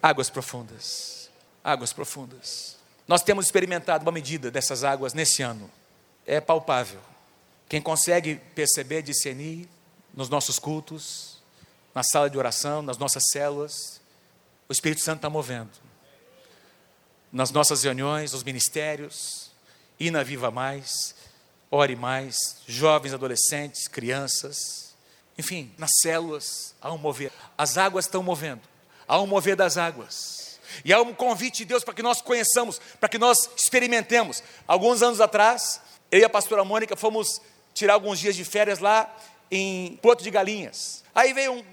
Águas 0.01 0.29
profundas. 0.29 1.29
Águas 1.63 1.91
profundas. 1.93 2.77
Nós 3.07 3.21
temos 3.21 3.45
experimentado 3.45 4.03
uma 4.05 4.11
medida 4.11 4.49
dessas 4.49 4.85
águas 4.85 5.13
nesse 5.13 5.41
ano. 5.41 5.69
É 6.25 6.39
palpável. 6.39 7.10
Quem 7.71 7.81
consegue 7.81 8.35
perceber, 8.53 9.01
discernir 9.01 9.65
nos 10.13 10.27
nossos 10.27 10.59
cultos, 10.59 11.37
na 11.95 12.03
sala 12.03 12.29
de 12.29 12.37
oração, 12.37 12.81
nas 12.81 12.97
nossas 12.97 13.23
células, 13.31 14.01
o 14.67 14.73
Espírito 14.73 14.99
Santo 14.99 15.19
está 15.19 15.29
movendo. 15.29 15.69
Nas 17.31 17.49
nossas 17.49 17.81
reuniões, 17.81 18.33
nos 18.33 18.43
ministérios, 18.43 19.51
Ina 19.97 20.21
Viva 20.21 20.51
Mais, 20.51 21.15
Ore 21.71 21.95
Mais, 21.95 22.57
jovens, 22.67 23.13
adolescentes, 23.13 23.87
crianças, 23.87 24.93
enfim, 25.37 25.73
nas 25.77 25.91
células, 26.01 26.75
há 26.81 26.91
um 26.91 26.97
mover. 26.97 27.31
As 27.57 27.77
águas 27.77 28.03
estão 28.03 28.21
movendo, 28.21 28.63
há 29.07 29.17
um 29.21 29.27
mover 29.27 29.55
das 29.55 29.77
águas. 29.77 30.59
E 30.83 30.91
há 30.91 31.01
um 31.01 31.13
convite 31.13 31.59
de 31.59 31.65
Deus 31.65 31.85
para 31.85 31.93
que 31.93 32.03
nós 32.03 32.21
conheçamos, 32.21 32.81
para 32.99 33.07
que 33.07 33.17
nós 33.17 33.49
experimentemos. 33.55 34.43
Alguns 34.67 35.01
anos 35.01 35.21
atrás, 35.21 35.79
eu 36.11 36.19
e 36.19 36.25
a 36.25 36.29
pastora 36.29 36.65
Mônica 36.65 36.97
fomos 36.97 37.41
tirar 37.73 37.93
alguns 37.93 38.19
dias 38.19 38.35
de 38.35 38.43
férias 38.43 38.79
lá 38.79 39.13
em 39.49 39.97
Porto 40.01 40.23
de 40.23 40.31
Galinhas. 40.31 41.03
Aí 41.13 41.33
veio 41.33 41.53
um, 41.53 41.63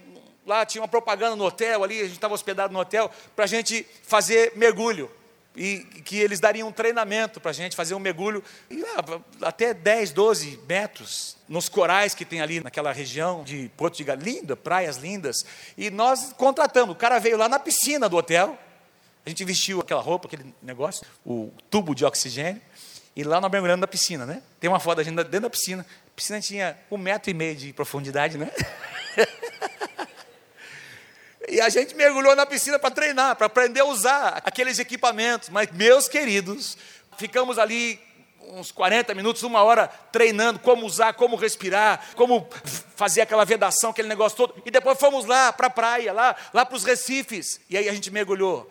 lá 0.47 0.65
tinha 0.65 0.83
uma 0.83 0.89
propaganda 0.89 1.37
no 1.37 1.45
hotel 1.45 1.85
ali, 1.85 2.01
a 2.01 2.05
gente 2.05 2.15
estava 2.15 2.35
hospedado 2.35 2.73
no 2.73 2.81
hotel, 2.81 3.11
para 3.37 3.45
a 3.45 3.49
gente 3.49 3.87
fazer 4.03 4.53
mergulho. 4.57 5.11
E 5.57 5.81
que 6.05 6.17
eles 6.17 6.39
dariam 6.39 6.69
um 6.69 6.73
treinamento 6.73 7.41
para 7.41 7.51
a 7.51 7.55
gente 7.55 7.75
fazer 7.75 7.93
um 7.93 7.99
mergulho 7.99 8.45
ah, 8.97 9.21
até 9.43 9.75
10, 9.75 10.13
12 10.13 10.61
metros, 10.69 11.37
nos 11.49 11.69
corais 11.69 12.15
que 12.15 12.25
tem 12.25 12.41
ali 12.41 12.61
naquela 12.61 12.93
região 12.93 13.43
de 13.43 13.69
Porto 13.77 13.97
de 13.97 14.05
Galinhas, 14.05 14.37
linda, 14.37 14.57
praias 14.57 14.97
lindas. 14.99 15.45
E 15.77 15.91
nós 15.91 16.33
contratamos, 16.35 16.95
o 16.95 16.99
cara 16.99 17.19
veio 17.19 17.37
lá 17.37 17.49
na 17.49 17.59
piscina 17.59 18.09
do 18.09 18.17
hotel, 18.17 18.57
a 19.27 19.29
gente 19.29 19.45
vestiu 19.45 19.81
aquela 19.81 20.01
roupa, 20.01 20.29
aquele 20.29 20.55
negócio, 20.63 21.05
o 21.27 21.53
tubo 21.69 21.95
de 21.95 22.05
oxigênio, 22.05 22.63
e 23.19 23.25
lá 23.25 23.41
nós 23.41 23.51
mergulhando 23.51 23.81
na 23.81 23.89
piscina, 23.89 24.25
né? 24.25 24.41
Tem 24.61 24.71
uma 24.71 24.79
foto 24.79 24.99
da 24.99 25.03
gente 25.03 25.17
dentro 25.17 25.41
da 25.41 25.51
piscina. 25.51 25.85
A 26.07 26.11
piscina 26.15 26.41
tinha 26.41 26.79
um 26.89 26.97
metro 26.97 27.29
e 27.29 27.35
meio 27.35 27.57
de 27.57 27.73
profundidade, 27.73 28.39
né? 28.39 28.49
e 31.51 31.61
a 31.61 31.69
gente 31.69 31.97
mergulhou 31.97 32.37
na 32.37 32.47
piscina 32.47 32.79
para 32.79 32.93
treinar, 32.93 33.35
para 33.35 33.47
aprender 33.47 33.81
a 33.81 33.87
usar 33.87 34.41
aqueles 34.45 34.79
equipamentos. 34.79 35.49
Mas, 35.49 35.69
meus 35.73 36.07
queridos, 36.07 36.79
ficamos 37.17 37.59
ali 37.59 37.99
uns 38.53 38.71
40 38.71 39.13
minutos, 39.17 39.43
uma 39.43 39.65
hora 39.65 39.89
treinando 40.13 40.61
como 40.61 40.87
usar, 40.87 41.13
como 41.15 41.35
respirar, 41.35 42.15
como 42.15 42.49
fazer 42.95 43.23
aquela 43.23 43.45
vedação, 43.45 43.91
aquele 43.91 44.07
negócio 44.07 44.37
todo. 44.37 44.63
E 44.65 44.71
depois 44.71 44.97
fomos 44.97 45.25
lá 45.25 45.53
para 45.53 45.67
a 45.67 45.71
praia, 45.71 46.13
lá, 46.13 46.37
lá 46.55 46.65
para 46.65 46.77
os 46.77 46.85
recifes. 46.85 47.61
E 47.69 47.77
aí 47.77 47.89
a 47.89 47.93
gente 47.93 48.13
mergulhou 48.13 48.71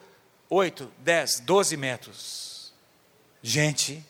8, 0.49 0.89
10, 0.99 1.41
12 1.41 1.75
metros. 1.75 2.73
Gente, 3.43 4.01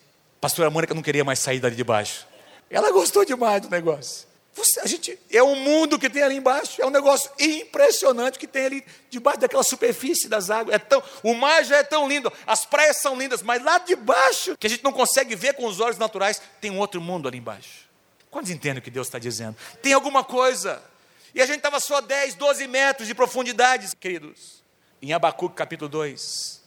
pastora 0.48 0.70
Mônica 0.70 0.94
não 0.94 1.02
queria 1.02 1.26
mais 1.26 1.40
sair 1.40 1.60
dali 1.60 1.76
de 1.76 1.84
baixo. 1.84 2.26
Ela 2.70 2.90
gostou 2.90 3.26
demais 3.26 3.62
do 3.62 3.70
negócio. 3.70 4.26
Você, 4.54 4.80
a 4.80 4.86
gente, 4.86 5.20
é 5.30 5.44
um 5.44 5.56
mundo 5.56 6.00
que 6.00 6.10
tem 6.10 6.24
ali 6.24 6.38
embaixo, 6.38 6.82
é 6.82 6.86
um 6.86 6.90
negócio 6.90 7.30
impressionante 7.38 8.40
que 8.40 8.48
tem 8.48 8.66
ali 8.66 8.86
debaixo 9.10 9.42
daquela 9.42 9.62
superfície 9.62 10.30
das 10.30 10.50
águas. 10.50 10.74
É 10.74 10.80
tão, 10.80 11.04
o 11.22 11.34
mar 11.34 11.66
já 11.66 11.76
é 11.76 11.84
tão 11.84 12.08
lindo, 12.08 12.32
as 12.46 12.66
praias 12.66 12.96
são 12.98 13.18
lindas, 13.18 13.42
mas 13.42 13.62
lá 13.62 13.78
de 13.78 13.94
baixo, 13.98 14.56
que 14.58 14.66
a 14.66 14.70
gente 14.70 14.86
não 14.86 14.94
consegue 14.94 15.36
ver 15.36 15.54
com 15.54 15.66
os 15.68 15.82
olhos 15.82 15.98
naturais, 15.98 16.42
tem 16.62 16.72
um 16.72 16.80
outro 16.80 17.02
mundo 17.02 17.28
ali 17.28 17.40
embaixo. 17.40 17.86
Quantos 18.32 18.50
entendem 18.50 18.80
o 18.80 18.82
que 18.82 18.90
Deus 18.90 19.08
está 19.08 19.20
dizendo? 19.20 19.58
Tem 19.82 19.92
alguma 19.92 20.24
coisa. 20.24 20.82
E 21.36 21.42
a 21.42 21.46
gente 21.46 21.58
estava 21.58 21.82
só 21.82 22.00
10, 22.00 22.36
12 22.36 22.68
metros 22.68 23.06
de 23.06 23.14
profundidade, 23.14 23.94
queridos. 23.98 24.64
Em 25.02 25.12
Abacuque 25.12 25.56
capítulo 25.56 25.90
2, 25.90 26.64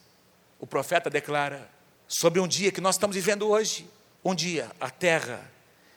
o 0.61 0.67
profeta 0.67 1.09
declara: 1.09 1.80
sobre 2.11 2.41
um 2.41 2.49
dia 2.49 2.73
que 2.73 2.81
nós 2.81 2.97
estamos 2.97 3.15
vivendo 3.15 3.49
hoje. 3.49 3.89
Um 4.25 4.35
dia 4.35 4.73
a 4.81 4.91
terra 4.91 5.49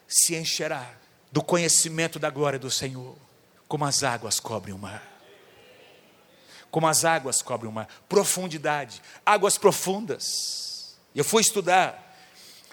se 0.08 0.36
encherá 0.36 0.88
do 1.32 1.44
conhecimento 1.44 2.20
da 2.20 2.30
glória 2.30 2.60
do 2.60 2.70
Senhor, 2.70 3.18
como 3.68 3.84
as 3.84 4.04
águas 4.04 4.40
cobrem 4.40 4.76
o 4.76 4.78
mar. 4.78 5.02
Como 6.70 6.88
as 6.88 7.04
águas 7.04 7.42
cobrem 7.42 7.70
o 7.70 7.74
mar, 7.74 7.88
profundidade, 8.08 9.02
águas 9.26 9.58
profundas. 9.58 10.96
Eu 11.16 11.24
fui 11.24 11.42
estudar 11.42 12.16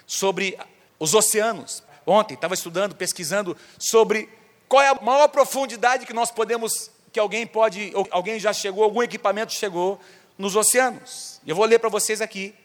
sobre 0.05 0.57
os 0.99 1.15
oceanos. 1.15 1.83
ontem, 2.05 2.35
estava 2.35 2.53
estudando, 2.53 2.95
pesquisando 2.95 3.57
sobre 3.79 4.29
qual 4.69 4.83
é 4.83 4.89
a 4.89 5.01
maior 5.01 5.27
profundidade 5.29 6.05
que 6.05 6.13
nós 6.13 6.29
podemos, 6.29 6.91
que 7.11 7.19
alguém 7.19 7.47
pode, 7.47 7.91
alguém 8.11 8.39
já 8.39 8.53
chegou, 8.53 8.83
algum 8.83 9.01
equipamento 9.01 9.51
chegou 9.51 9.99
nos 10.37 10.55
oceanos. 10.55 11.41
Eu 11.45 11.55
vou 11.55 11.65
ler 11.65 11.79
para 11.79 11.89
vocês 11.89 12.21
aqui. 12.21 12.60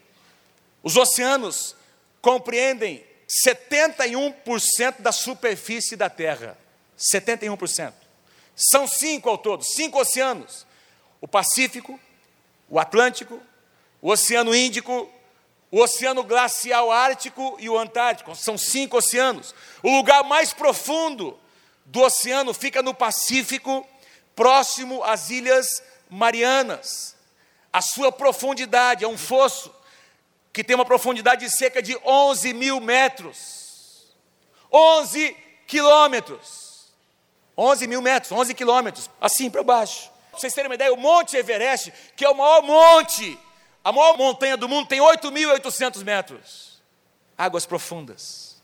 Os 0.86 0.96
oceanos 0.96 1.74
compreendem 2.22 3.04
71% 3.44 5.00
da 5.00 5.10
superfície 5.10 5.96
da 5.96 6.08
Terra. 6.08 6.56
71%. 6.96 7.92
São 8.54 8.86
cinco 8.86 9.28
ao 9.28 9.36
todo, 9.36 9.64
cinco 9.64 9.98
oceanos: 10.00 10.64
o 11.20 11.26
Pacífico, 11.26 11.98
o 12.70 12.78
Atlântico, 12.78 13.42
o 14.00 14.12
Oceano 14.12 14.54
Índico, 14.54 15.10
o 15.72 15.80
Oceano 15.80 16.22
Glacial 16.22 16.92
Ártico 16.92 17.56
e 17.58 17.68
o 17.68 17.76
Antártico. 17.76 18.36
São 18.36 18.56
cinco 18.56 18.98
oceanos. 18.98 19.52
O 19.82 19.90
lugar 19.90 20.22
mais 20.22 20.52
profundo 20.52 21.36
do 21.84 22.00
oceano 22.00 22.54
fica 22.54 22.80
no 22.80 22.94
Pacífico, 22.94 23.84
próximo 24.36 25.02
às 25.02 25.30
Ilhas 25.30 25.82
Marianas. 26.08 27.16
A 27.72 27.82
sua 27.82 28.12
profundidade 28.12 29.04
é 29.04 29.08
um 29.08 29.18
fosso 29.18 29.74
que 30.56 30.64
tem 30.64 30.74
uma 30.74 30.86
profundidade 30.86 31.44
de 31.44 31.54
cerca 31.54 31.82
de 31.82 31.94
11 32.02 32.54
mil 32.54 32.80
metros. 32.80 34.06
11 34.72 35.36
quilômetros. 35.66 36.86
11 37.58 37.86
mil 37.86 38.00
metros, 38.00 38.32
11 38.32 38.54
quilômetros, 38.54 39.10
assim 39.20 39.50
para 39.50 39.62
baixo. 39.62 40.10
Para 40.30 40.40
vocês 40.40 40.54
terem 40.54 40.70
uma 40.70 40.74
ideia, 40.74 40.94
o 40.94 40.96
Monte 40.96 41.36
Everest, 41.36 41.92
que 42.16 42.24
é 42.24 42.30
o 42.30 42.34
maior 42.34 42.62
monte, 42.62 43.38
a 43.84 43.92
maior 43.92 44.16
montanha 44.16 44.56
do 44.56 44.66
mundo, 44.66 44.88
tem 44.88 44.98
8.800 44.98 46.02
metros. 46.02 46.80
Águas 47.36 47.66
profundas. 47.66 48.56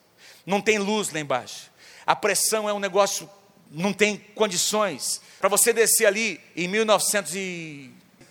Não 0.47 0.62
tem 0.62 0.78
luz 0.78 1.12
lá 1.12 1.20
embaixo. 1.20 1.70
A 2.07 2.16
pressão 2.16 2.66
é 2.66 2.72
um 2.72 2.80
negócio, 2.80 3.28
não 3.70 3.93
tem 3.93 4.16
condições. 4.34 5.20
Para 5.38 5.51
você 5.51 5.74
descer 5.74 6.07
ali 6.07 6.40
em 6.57 6.68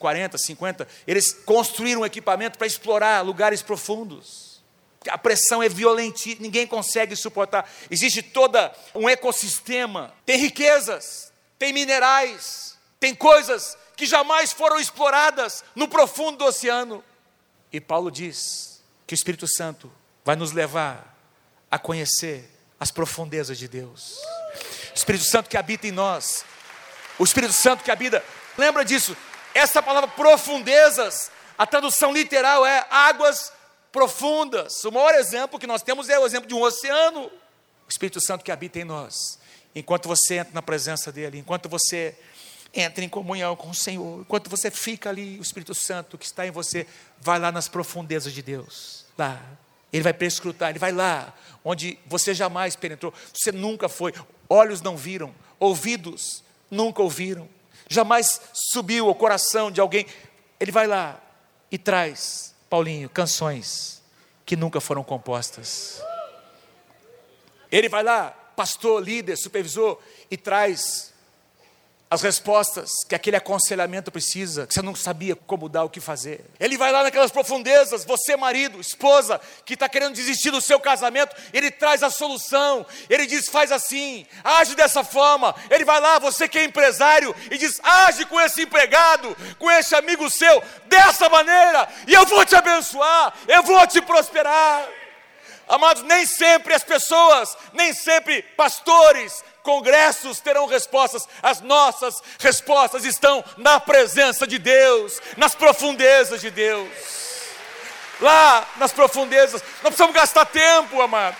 1940, 0.02 0.38
50, 0.38 0.88
eles 1.06 1.34
construíram 1.46 2.02
um 2.02 2.06
equipamento 2.06 2.58
para 2.58 2.68
explorar 2.68 3.22
lugares 3.22 3.62
profundos. 3.62 4.62
A 5.10 5.18
pressão 5.18 5.64
é 5.64 5.70
violenta, 5.70 6.22
ninguém 6.40 6.68
consegue 6.68 7.16
suportar. 7.16 7.70
Existe 7.90 8.22
todo 8.22 8.58
um 8.94 9.10
ecossistema, 9.10 10.14
tem 10.26 10.38
riquezas, 10.38 11.32
tem 11.58 11.74
minerais, 11.74 12.78
tem 13.00 13.16
coisas 13.16 13.78
que 13.96 14.06
jamais 14.06 14.54
foram 14.54 14.80
exploradas 14.80 15.64
no 15.76 15.88
profundo 15.88 16.40
do 16.40 16.46
oceano. 16.46 17.04
E 17.72 17.80
Paulo 17.80 18.12
diz 18.12 18.82
que 19.08 19.14
o 19.14 19.16
Espírito 19.16 19.48
Santo 19.48 19.92
vai 20.24 20.36
nos 20.36 20.52
levar 20.52 21.18
a 21.70 21.80
conhecer 21.80 22.50
as 22.80 22.92
profundezas 22.92 23.58
de 23.58 23.68
Deus. 23.68 24.18
O 24.92 24.96
Espírito 24.96 25.24
Santo 25.24 25.50
que 25.50 25.58
habita 25.58 25.88
em 25.88 25.92
nós, 25.92 26.44
o 27.18 27.24
Espírito 27.24 27.54
Santo 27.54 27.84
que 27.84 27.92
habita, 27.92 28.24
lembra 28.58 28.84
disso? 28.84 29.16
Essa 29.54 29.82
palavra 29.82 30.10
profundezas, 30.10 31.32
a 31.58 31.66
tradução 31.66 32.14
literal 32.14 32.66
é 32.66 32.86
águas 32.90 33.52
profundas. 33.92 34.84
O 34.86 34.92
maior 34.92 35.14
exemplo 35.16 35.60
que 35.60 35.68
nós 35.68 35.82
temos 35.82 36.10
é 36.10 36.18
o 36.18 36.26
exemplo 36.26 36.48
de 36.48 36.54
um 36.54 36.62
oceano. 36.62 37.26
O 37.26 37.90
Espírito 37.90 38.22
Santo 38.22 38.44
que 38.44 38.52
habita 38.52 38.80
em 38.80 38.86
nós. 38.86 39.40
Enquanto 39.76 40.08
você 40.08 40.36
entra 40.36 40.54
na 40.54 40.62
presença 40.62 41.12
dele, 41.12 41.38
enquanto 41.38 41.68
você 41.68 42.16
entra 42.74 43.04
em 43.04 43.10
comunhão 43.10 43.56
com 43.56 43.70
o 43.70 43.76
Senhor, 43.76 44.22
enquanto 44.22 44.50
você 44.50 44.72
fica 44.72 45.10
ali, 45.10 45.38
o 45.38 45.42
Espírito 45.42 45.76
Santo 45.76 46.18
que 46.18 46.26
está 46.26 46.48
em 46.48 46.52
você 46.52 46.88
vai 47.20 47.38
lá 47.38 47.52
nas 47.52 47.68
profundezas 47.68 48.32
de 48.34 48.42
Deus. 48.42 49.06
Lá, 49.18 49.42
ele 49.92 50.04
vai 50.04 50.14
perscrutar, 50.14 50.70
ele 50.70 50.80
vai 50.80 50.92
lá, 50.92 51.34
onde 51.64 52.00
você 52.06 52.34
jamais 52.34 52.76
penetrou, 52.76 53.14
você 53.34 53.52
nunca 53.52 53.90
foi, 53.90 54.14
olhos 54.50 54.82
não 54.82 54.96
viram, 54.96 55.34
ouvidos 55.60 56.44
nunca 56.70 57.02
ouviram, 57.02 57.48
jamais 57.92 58.42
subiu 58.54 59.10
ao 59.10 59.16
coração 59.16 59.70
de 59.70 59.82
alguém. 59.82 60.06
Ele 60.60 60.72
vai 60.72 60.88
lá 60.88 61.22
e 61.70 61.78
traz, 61.78 62.56
Paulinho, 62.70 63.10
canções 63.10 64.02
que 64.46 64.56
nunca 64.56 64.80
foram 64.80 65.04
compostas. 65.04 66.02
Ele 67.70 67.90
vai 67.90 68.02
lá, 68.02 68.32
pastor, 68.56 69.04
líder, 69.04 69.38
supervisor, 69.38 70.00
e 70.30 70.38
traz 70.38 71.11
as 72.12 72.22
respostas 72.22 73.06
que 73.08 73.16
aquele 73.16 73.38
aconselhamento 73.38 74.12
precisa, 74.12 74.68
que 74.68 74.74
você 74.74 74.82
não 74.82 74.94
sabia 74.94 75.34
como 75.34 75.70
dar, 75.70 75.86
o 75.86 75.90
que 75.90 76.02
fazer. 76.02 76.44
Ele 76.60 76.78
vai 76.78 76.92
lá 76.92 77.04
naquelas 77.04 77.32
profundezas, 77.32 78.04
você, 78.04 78.36
marido, 78.36 78.82
esposa, 78.82 79.40
que 79.64 79.76
está 79.76 79.88
querendo 79.88 80.14
desistir 80.14 80.52
do 80.52 80.60
seu 80.60 80.78
casamento, 80.78 81.34
ele 81.54 81.72
traz 81.72 82.04
a 82.04 82.10
solução, 82.10 82.86
ele 83.10 83.26
diz: 83.26 83.48
faz 83.48 83.72
assim, 83.72 84.28
age 84.44 84.76
dessa 84.76 85.06
forma. 85.06 85.56
Ele 85.70 85.86
vai 85.86 86.02
lá, 86.02 86.20
você 86.20 86.50
que 86.50 86.60
é 86.60 86.66
empresário, 86.66 87.34
e 87.50 87.58
diz: 87.58 87.80
age 87.82 88.26
com 88.26 88.42
esse 88.42 88.64
empregado, 88.64 89.34
com 89.58 89.72
esse 89.72 89.96
amigo 89.96 90.30
seu, 90.30 90.62
dessa 90.88 91.30
maneira, 91.30 91.88
e 92.06 92.14
eu 92.14 92.26
vou 92.26 92.46
te 92.46 92.56
abençoar, 92.58 93.34
eu 93.48 93.64
vou 93.64 93.88
te 93.88 94.02
prosperar. 94.02 94.86
Amados, 95.72 96.04
nem 96.04 96.26
sempre 96.26 96.74
as 96.74 96.84
pessoas, 96.84 97.56
nem 97.72 97.94
sempre 97.94 98.42
pastores, 98.58 99.42
congressos 99.64 100.40
terão 100.40 100.66
respostas, 100.66 101.28
as 101.42 101.62
nossas 101.62 102.22
respostas 102.40 103.06
estão 103.06 103.44
na 103.58 103.80
presença 103.80 104.46
de 104.46 104.58
Deus, 104.58 105.22
nas 105.38 105.56
profundezas 105.56 106.42
de 106.42 106.50
Deus. 106.50 106.90
Lá 108.20 108.68
nas 108.78 108.92
profundezas, 108.92 109.62
nós 109.62 109.82
precisamos 109.82 110.16
gastar 110.16 110.46
tempo, 110.46 111.02
amado, 111.02 111.36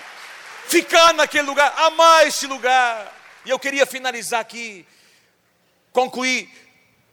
ficar 0.66 1.14
naquele 1.14 1.46
lugar, 1.46 1.72
amar 1.78 2.26
este 2.26 2.46
lugar. 2.46 3.12
E 3.44 3.50
eu 3.50 3.58
queria 3.58 3.86
finalizar 3.86 4.40
aqui, 4.40 4.86
concluir, 5.92 6.50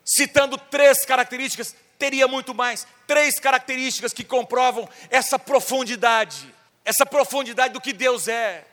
citando 0.06 0.58
três 0.58 1.06
características, 1.06 1.76
teria 2.00 2.28
muito 2.28 2.56
mais, 2.56 2.88
três 3.06 3.40
características 3.40 4.14
que 4.14 4.24
comprovam 4.24 4.90
essa 5.10 5.38
profundidade, 5.38 6.54
essa 6.84 7.06
profundidade 7.06 7.74
do 7.74 7.82
que 7.82 7.94
Deus 7.94 8.28
é 8.28 8.66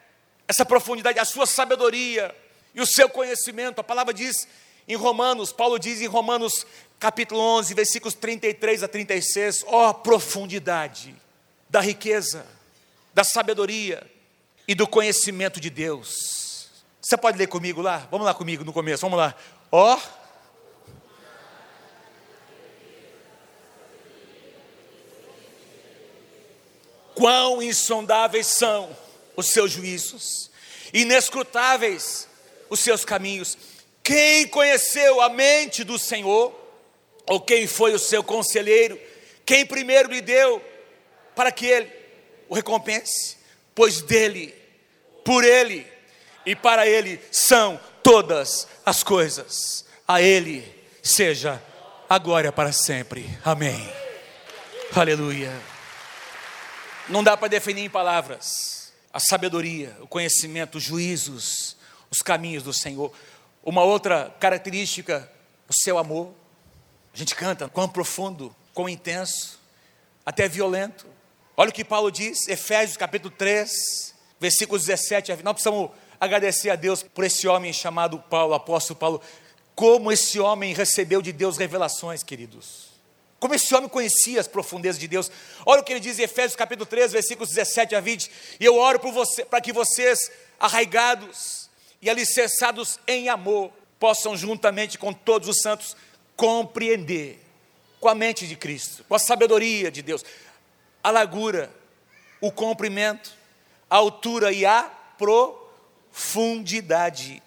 essa 0.47 0.65
profundidade, 0.65 1.19
a 1.19 1.25
sua 1.25 1.45
sabedoria 1.45 2.33
e 2.73 2.79
o 2.79 2.85
seu 2.85 3.09
conhecimento. 3.09 3.79
A 3.79 3.83
palavra 3.83 4.13
diz 4.13 4.47
em 4.87 4.95
Romanos, 4.95 5.51
Paulo 5.51 5.77
diz 5.77 6.01
em 6.01 6.07
Romanos 6.07 6.65
capítulo 6.99 7.41
11, 7.41 7.73
versículos 7.73 8.13
33 8.13 8.83
a 8.83 8.87
36, 8.87 9.65
ó 9.67 9.89
oh, 9.89 9.93
profundidade 9.93 11.13
da 11.69 11.81
riqueza, 11.81 12.45
da 13.13 13.23
sabedoria 13.23 14.09
e 14.67 14.73
do 14.73 14.87
conhecimento 14.87 15.59
de 15.59 15.69
Deus. 15.69 16.69
Você 17.01 17.17
pode 17.17 17.37
ler 17.37 17.47
comigo 17.47 17.81
lá? 17.81 18.07
Vamos 18.09 18.25
lá 18.25 18.33
comigo 18.33 18.63
no 18.63 18.73
começo, 18.73 19.01
vamos 19.01 19.17
lá. 19.17 19.35
Ó 19.71 19.95
oh, 19.95 20.17
quão 27.13 27.61
insondáveis 27.61 28.47
são 28.47 28.95
os 29.37 29.49
seus 29.49 29.71
juízos, 29.71 30.49
inescrutáveis 30.91 32.27
os 32.69 32.79
seus 32.79 33.05
caminhos. 33.05 33.55
Quem 34.03 34.47
conheceu 34.47 35.21
a 35.21 35.29
mente 35.29 35.83
do 35.83 35.99
Senhor? 35.99 36.53
Ou 37.27 37.39
quem 37.39 37.67
foi 37.67 37.93
o 37.93 37.99
seu 37.99 38.23
conselheiro? 38.23 38.99
Quem 39.45 39.65
primeiro 39.65 40.09
lhe 40.09 40.21
deu 40.21 40.61
para 41.35 41.51
que 41.51 41.67
ele 41.67 41.91
o 42.49 42.55
recompense? 42.55 43.37
Pois 43.75 44.01
dele, 44.01 44.55
por 45.23 45.43
ele 45.43 45.85
e 46.45 46.55
para 46.55 46.87
ele 46.87 47.19
são 47.31 47.79
todas 48.01 48.67
as 48.85 49.03
coisas. 49.03 49.85
A 50.07 50.21
ele 50.21 50.63
seja 51.03 51.61
a 52.09 52.17
glória 52.17 52.51
para 52.51 52.71
sempre. 52.71 53.29
Amém. 53.45 53.77
Aleluia. 54.95 55.53
Não 57.09 57.23
dá 57.23 57.37
para 57.37 57.49
definir 57.49 57.83
em 57.83 57.89
palavras 57.89 58.76
a 59.17 59.19
sabedoria, 59.19 59.97
o 59.99 60.07
conhecimento, 60.07 60.77
os 60.77 60.83
juízos, 60.83 61.75
os 62.07 62.21
caminhos 62.21 62.61
do 62.61 62.71
Senhor. 62.71 63.11
Uma 63.63 63.83
outra 63.83 64.31
característica, 64.39 65.27
o 65.67 65.73
seu 65.73 65.97
amor. 65.97 66.31
A 67.11 67.17
gente 67.17 67.33
canta 67.33 67.67
quão 67.67 67.89
profundo, 67.89 68.55
quão 68.75 68.87
intenso, 68.87 69.59
até 70.23 70.47
violento. 70.47 71.07
Olha 71.55 71.71
o 71.71 71.73
que 71.73 71.83
Paulo 71.83 72.11
diz, 72.11 72.47
Efésios 72.47 72.95
capítulo 72.95 73.33
3, 73.35 74.13
versículos 74.39 74.85
17 74.85 75.31
a 75.31 75.35
20. 75.35 75.43
Nós 75.43 75.53
precisamos 75.53 75.89
agradecer 76.19 76.69
a 76.69 76.75
Deus 76.75 77.01
por 77.01 77.23
esse 77.23 77.47
homem 77.47 77.73
chamado 77.73 78.19
Paulo, 78.19 78.53
apóstolo 78.53 78.99
Paulo. 78.99 79.21
Como 79.73 80.11
esse 80.11 80.39
homem 80.39 80.75
recebeu 80.75 81.23
de 81.23 81.31
Deus 81.31 81.57
revelações, 81.57 82.21
queridos. 82.21 82.96
Como 83.39 83.53
esse 83.53 83.73
homem 83.75 83.89
conhecia 83.89 84.39
as 84.39 84.47
profundezas 84.47 84.99
de 84.99 85.07
Deus. 85.07 85.31
Olha 85.65 85.81
o 85.81 85.83
que 85.83 85.93
ele 85.93 85.99
diz 85.99 86.17
em 86.17 86.23
Efésios 86.23 86.55
capítulo 86.55 86.85
3, 86.85 87.11
versículos 87.11 87.49
17 87.49 87.95
a 87.95 87.99
20. 87.99 88.31
E 88.59 88.65
eu 88.65 88.75
oro 88.75 88.99
você, 89.11 89.45
para 89.45 89.61
que 89.61 89.71
vocês, 89.71 90.31
arraigados 90.59 91.69
e 92.01 92.09
alicerçados 92.09 92.99
em 93.07 93.29
amor, 93.29 93.71
possam 93.99 94.35
juntamente 94.35 94.97
com 94.97 95.13
todos 95.13 95.47
os 95.47 95.61
santos 95.61 95.95
compreender 96.35 97.39
com 97.99 98.09
a 98.09 98.15
mente 98.15 98.47
de 98.47 98.55
Cristo, 98.55 99.03
com 99.07 99.13
a 99.15 99.19
sabedoria 99.19 99.91
de 99.91 100.01
Deus, 100.01 100.23
a 101.03 101.11
largura, 101.11 101.71
o 102.41 102.51
comprimento, 102.51 103.31
a 103.89 103.95
altura 103.97 104.51
e 104.51 104.65
a 104.65 104.83
profundidade. 106.13 107.41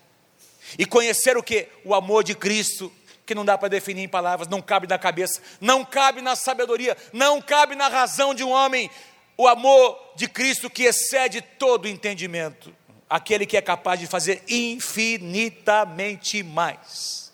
E 0.78 0.86
conhecer 0.86 1.36
o 1.36 1.42
que? 1.42 1.68
O 1.84 1.94
amor 1.94 2.22
de 2.22 2.34
Cristo, 2.34 2.92
que 3.30 3.34
não 3.36 3.44
dá 3.44 3.56
para 3.56 3.68
definir 3.68 4.02
em 4.02 4.08
palavras, 4.08 4.48
não 4.48 4.60
cabe 4.60 4.88
na 4.88 4.98
cabeça, 4.98 5.40
não 5.60 5.84
cabe 5.84 6.20
na 6.20 6.34
sabedoria, 6.34 6.96
não 7.12 7.40
cabe 7.40 7.76
na 7.76 7.86
razão 7.86 8.34
de 8.34 8.42
um 8.42 8.50
homem. 8.50 8.90
O 9.38 9.46
amor 9.46 9.96
de 10.16 10.26
Cristo 10.26 10.68
que 10.68 10.82
excede 10.82 11.40
todo 11.40 11.86
entendimento, 11.86 12.74
aquele 13.08 13.46
que 13.46 13.56
é 13.56 13.62
capaz 13.62 14.00
de 14.00 14.08
fazer 14.08 14.42
infinitamente 14.48 16.42
mais 16.42 17.32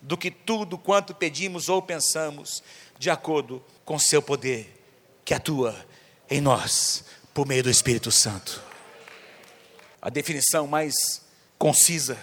do 0.00 0.16
que 0.16 0.30
tudo 0.30 0.78
quanto 0.78 1.14
pedimos 1.14 1.68
ou 1.68 1.82
pensamos, 1.82 2.62
de 2.98 3.10
acordo 3.10 3.62
com 3.84 3.98
seu 3.98 4.22
poder 4.22 4.82
que 5.26 5.34
atua 5.34 5.76
em 6.30 6.40
nós 6.40 7.04
por 7.34 7.46
meio 7.46 7.62
do 7.62 7.68
Espírito 7.68 8.10
Santo. 8.10 8.62
A 10.00 10.08
definição 10.08 10.66
mais 10.66 10.94
concisa 11.58 12.16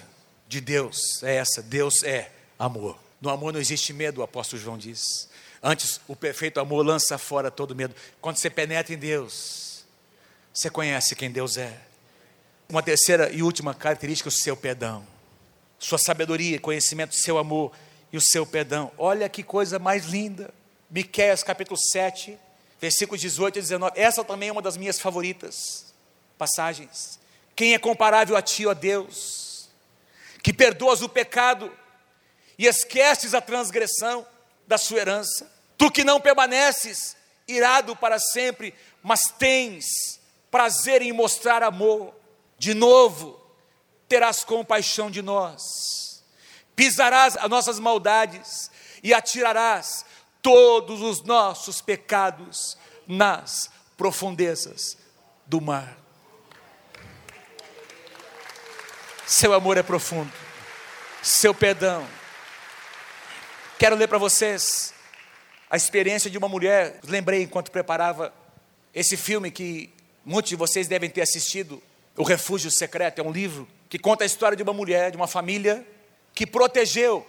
de 0.47 0.59
Deus 0.59 1.21
é 1.21 1.35
essa: 1.35 1.61
Deus 1.61 2.01
é 2.01 2.31
amor. 2.57 3.10
No 3.21 3.29
amor 3.29 3.53
não 3.53 3.59
existe 3.59 3.93
medo, 3.93 4.21
o 4.21 4.23
apóstolo 4.23 4.59
João 4.59 4.77
diz. 4.77 5.29
Antes, 5.61 6.01
o 6.07 6.15
perfeito 6.15 6.59
amor 6.59 6.83
lança 6.83 7.19
fora 7.19 7.51
todo 7.51 7.75
medo. 7.75 7.93
Quando 8.19 8.37
você 8.37 8.49
penetra 8.49 8.95
em 8.95 8.97
Deus, 8.97 9.85
você 10.51 10.71
conhece 10.71 11.15
quem 11.15 11.29
Deus 11.31 11.55
é. 11.55 11.79
Uma 12.67 12.81
terceira 12.81 13.31
e 13.31 13.43
última 13.43 13.75
característica, 13.75 14.27
o 14.27 14.31
seu 14.31 14.57
perdão. 14.57 15.05
Sua 15.77 15.99
sabedoria, 15.99 16.59
conhecimento, 16.59 17.13
seu 17.13 17.37
amor 17.37 17.71
e 18.11 18.17
o 18.17 18.21
seu 18.21 18.43
perdão. 18.43 18.91
Olha 18.97 19.29
que 19.29 19.43
coisa 19.43 19.77
mais 19.77 20.05
linda. 20.05 20.51
Miqueias 20.89 21.43
capítulo 21.43 21.77
7, 21.77 22.37
versículos 22.79 23.21
18 23.21 23.59
e 23.59 23.61
19. 23.61 23.99
Essa 23.99 24.23
também 24.23 24.49
é 24.49 24.51
uma 24.51 24.61
das 24.63 24.77
minhas 24.77 24.99
favoritas 24.99 25.93
passagens. 26.39 27.19
Quem 27.55 27.75
é 27.75 27.79
comparável 27.79 28.35
a 28.35 28.41
ti, 28.41 28.65
ó 28.65 28.73
Deus, 28.73 29.69
que 30.41 30.51
perdoas 30.51 31.03
o 31.03 31.07
pecado 31.07 31.71
e 32.61 32.67
esqueces 32.67 33.33
a 33.33 33.41
transgressão 33.41 34.23
da 34.67 34.77
sua 34.77 34.99
herança? 34.99 35.51
Tu 35.79 35.89
que 35.89 36.03
não 36.03 36.21
permaneces 36.21 37.17
irado 37.47 37.95
para 37.95 38.19
sempre, 38.19 38.71
mas 39.01 39.21
tens 39.39 40.21
prazer 40.51 41.01
em 41.01 41.11
mostrar 41.11 41.63
amor, 41.63 42.13
de 42.59 42.75
novo 42.75 43.41
terás 44.07 44.43
compaixão 44.43 45.09
de 45.09 45.23
nós, 45.23 46.23
pisarás 46.75 47.35
as 47.35 47.49
nossas 47.49 47.79
maldades 47.79 48.69
e 49.01 49.11
atirarás 49.11 50.05
todos 50.39 51.01
os 51.01 51.23
nossos 51.23 51.81
pecados 51.81 52.77
nas 53.07 53.71
profundezas 53.97 54.99
do 55.47 55.59
mar. 55.59 55.97
Seu 59.25 59.51
amor 59.51 59.77
é 59.77 59.83
profundo, 59.83 60.31
seu 61.23 61.55
perdão. 61.55 62.20
Quero 63.81 63.95
ler 63.95 64.07
para 64.07 64.19
vocês 64.19 64.93
a 65.67 65.75
experiência 65.75 66.29
de 66.29 66.37
uma 66.37 66.47
mulher. 66.47 66.99
Lembrei 67.03 67.41
enquanto 67.41 67.71
preparava 67.71 68.31
esse 68.93 69.17
filme 69.17 69.49
que 69.49 69.91
muitos 70.23 70.49
de 70.49 70.55
vocês 70.55 70.87
devem 70.87 71.09
ter 71.09 71.21
assistido, 71.21 71.81
O 72.15 72.21
Refúgio 72.21 72.69
Secreto. 72.69 73.17
É 73.17 73.23
um 73.23 73.31
livro 73.31 73.67
que 73.89 73.97
conta 73.97 74.23
a 74.23 74.27
história 74.27 74.55
de 74.55 74.61
uma 74.61 74.71
mulher, 74.71 75.09
de 75.09 75.17
uma 75.17 75.25
família 75.25 75.83
que 76.31 76.45
protegeu, 76.45 77.27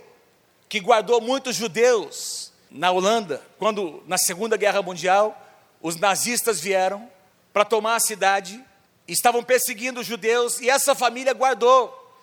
que 0.68 0.78
guardou 0.78 1.22
muitos 1.22 1.56
judeus 1.56 2.52
na 2.70 2.90
Holanda, 2.90 3.40
quando 3.58 4.02
na 4.06 4.18
Segunda 4.18 4.54
Guerra 4.54 4.82
Mundial 4.82 5.34
os 5.80 5.96
nazistas 5.96 6.60
vieram 6.60 7.08
para 7.50 7.64
tomar 7.64 7.96
a 7.96 8.00
cidade, 8.00 8.62
estavam 9.08 9.42
perseguindo 9.42 10.00
os 10.00 10.06
judeus 10.06 10.60
e 10.60 10.68
essa 10.68 10.94
família 10.94 11.32
guardou, 11.32 12.14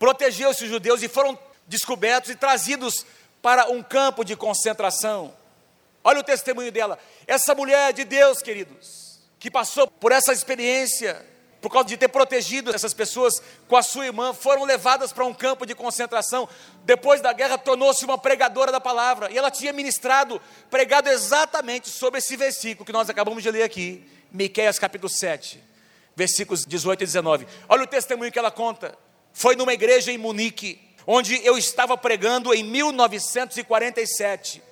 protegeu 0.00 0.50
esses 0.50 0.68
judeus 0.68 1.00
e 1.00 1.06
foram 1.06 1.38
descobertos 1.68 2.28
e 2.28 2.34
trazidos 2.34 3.06
para 3.42 3.68
um 3.68 3.82
campo 3.82 4.24
de 4.24 4.36
concentração. 4.36 5.34
Olha 6.04 6.20
o 6.20 6.24
testemunho 6.24 6.72
dela. 6.72 6.98
Essa 7.26 7.54
mulher 7.54 7.92
de 7.92 8.04
Deus, 8.04 8.40
queridos, 8.40 9.20
que 9.38 9.50
passou 9.50 9.86
por 9.88 10.12
essa 10.12 10.32
experiência 10.32 11.30
por 11.62 11.70
causa 11.70 11.86
de 11.86 11.96
ter 11.96 12.08
protegido 12.08 12.74
essas 12.74 12.92
pessoas 12.92 13.40
com 13.68 13.76
a 13.76 13.84
sua 13.84 14.06
irmã, 14.06 14.34
foram 14.34 14.64
levadas 14.64 15.12
para 15.12 15.24
um 15.24 15.32
campo 15.32 15.64
de 15.64 15.76
concentração. 15.76 16.48
Depois 16.84 17.20
da 17.20 17.32
guerra, 17.32 17.56
tornou-se 17.56 18.04
uma 18.04 18.18
pregadora 18.18 18.72
da 18.72 18.80
palavra. 18.80 19.30
E 19.30 19.38
ela 19.38 19.48
tinha 19.48 19.72
ministrado, 19.72 20.42
pregado 20.68 21.08
exatamente 21.08 21.88
sobre 21.88 22.18
esse 22.18 22.36
versículo 22.36 22.84
que 22.84 22.92
nós 22.92 23.08
acabamos 23.08 23.44
de 23.44 23.50
ler 23.52 23.62
aqui, 23.62 24.04
Miqueias 24.32 24.76
capítulo 24.76 25.08
7, 25.08 25.62
versículos 26.16 26.66
18 26.66 27.04
e 27.04 27.06
19. 27.06 27.46
Olha 27.68 27.84
o 27.84 27.86
testemunho 27.86 28.32
que 28.32 28.40
ela 28.40 28.50
conta. 28.50 28.98
Foi 29.32 29.54
numa 29.54 29.72
igreja 29.72 30.10
em 30.10 30.18
Munique, 30.18 30.80
onde 31.06 31.44
eu 31.44 31.58
estava 31.58 31.96
pregando 31.96 32.54
em 32.54 32.62
1947, 32.62 34.62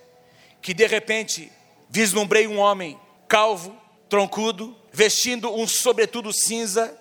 que 0.63 0.75
de 0.75 0.87
repente 0.87 1.51
vislumbrei 1.89 2.47
um 2.47 2.59
homem 2.59 3.01
calvo, 3.27 3.77
troncudo, 4.09 4.77
vestindo 4.93 5.53
um 5.55 5.67
sobretudo 5.67 6.33
cinza, 6.33 6.97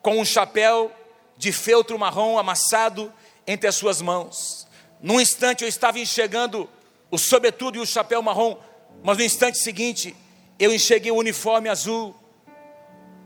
com 0.00 0.18
um 0.18 0.24
chapéu 0.24 0.90
de 1.36 1.52
feltro 1.52 1.98
marrom 1.98 2.38
amassado 2.38 3.12
entre 3.46 3.68
as 3.68 3.74
suas 3.74 4.00
mãos. 4.00 4.66
Num 5.00 5.20
instante 5.20 5.62
eu 5.62 5.68
estava 5.68 5.98
enxergando 5.98 6.68
o 7.10 7.18
sobretudo 7.18 7.76
e 7.76 7.80
o 7.80 7.86
chapéu 7.86 8.22
marrom, 8.22 8.56
mas 9.02 9.18
no 9.18 9.24
instante 9.24 9.58
seguinte 9.58 10.16
eu 10.58 10.72
enxerguei 10.72 11.10
o 11.10 11.16
uniforme 11.16 11.68
azul, 11.68 12.14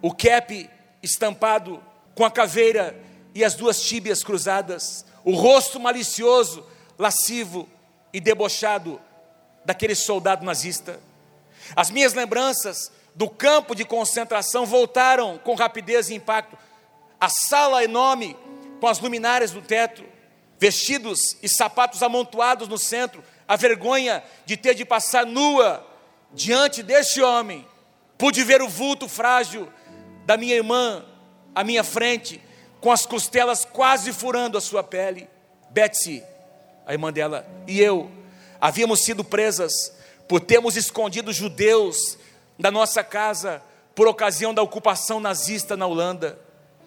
o 0.00 0.14
cap 0.14 0.70
estampado 1.02 1.82
com 2.14 2.24
a 2.24 2.30
caveira 2.30 2.98
e 3.34 3.44
as 3.44 3.54
duas 3.54 3.82
tíbias 3.82 4.24
cruzadas, 4.24 5.04
o 5.26 5.32
rosto 5.32 5.80
malicioso, 5.80 6.64
lascivo 6.96 7.68
e 8.12 8.20
debochado 8.20 9.00
daquele 9.64 9.96
soldado 9.96 10.44
nazista. 10.44 11.00
As 11.74 11.90
minhas 11.90 12.14
lembranças 12.14 12.92
do 13.12 13.28
campo 13.28 13.74
de 13.74 13.84
concentração 13.84 14.64
voltaram 14.64 15.36
com 15.38 15.56
rapidez 15.56 16.10
e 16.10 16.14
impacto. 16.14 16.56
A 17.20 17.28
sala 17.28 17.82
enorme, 17.82 18.36
com 18.80 18.86
as 18.86 19.00
luminárias 19.00 19.50
do 19.50 19.60
teto, 19.60 20.04
vestidos 20.60 21.36
e 21.42 21.48
sapatos 21.48 22.04
amontoados 22.04 22.68
no 22.68 22.78
centro, 22.78 23.24
a 23.48 23.56
vergonha 23.56 24.22
de 24.44 24.56
ter 24.56 24.74
de 24.74 24.84
passar 24.84 25.26
nua 25.26 25.84
diante 26.32 26.84
deste 26.84 27.20
homem. 27.20 27.66
Pude 28.16 28.44
ver 28.44 28.62
o 28.62 28.68
vulto 28.68 29.08
frágil 29.08 29.68
da 30.24 30.36
minha 30.36 30.54
irmã 30.54 31.04
à 31.52 31.64
minha 31.64 31.82
frente, 31.82 32.40
com 32.80 32.90
as 32.90 33.06
costelas 33.06 33.64
quase 33.64 34.12
furando 34.12 34.56
a 34.58 34.60
sua 34.60 34.82
pele. 34.82 35.28
Betsy, 35.70 36.22
a 36.86 36.92
irmã 36.92 37.12
dela, 37.12 37.46
e 37.66 37.80
eu 37.80 38.10
havíamos 38.60 39.04
sido 39.04 39.22
presas 39.22 39.92
por 40.28 40.40
termos 40.40 40.76
escondido 40.76 41.32
judeus 41.32 42.18
da 42.58 42.70
nossa 42.70 43.04
casa 43.04 43.62
por 43.94 44.06
ocasião 44.06 44.52
da 44.52 44.62
ocupação 44.62 45.20
nazista 45.20 45.76
na 45.76 45.86
Holanda 45.86 46.38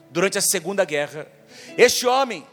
durante 0.10 0.38
a 0.38 0.42
Segunda 0.42 0.86
Guerra. 0.86 1.28
Este 1.78 2.06
homem 2.08 2.46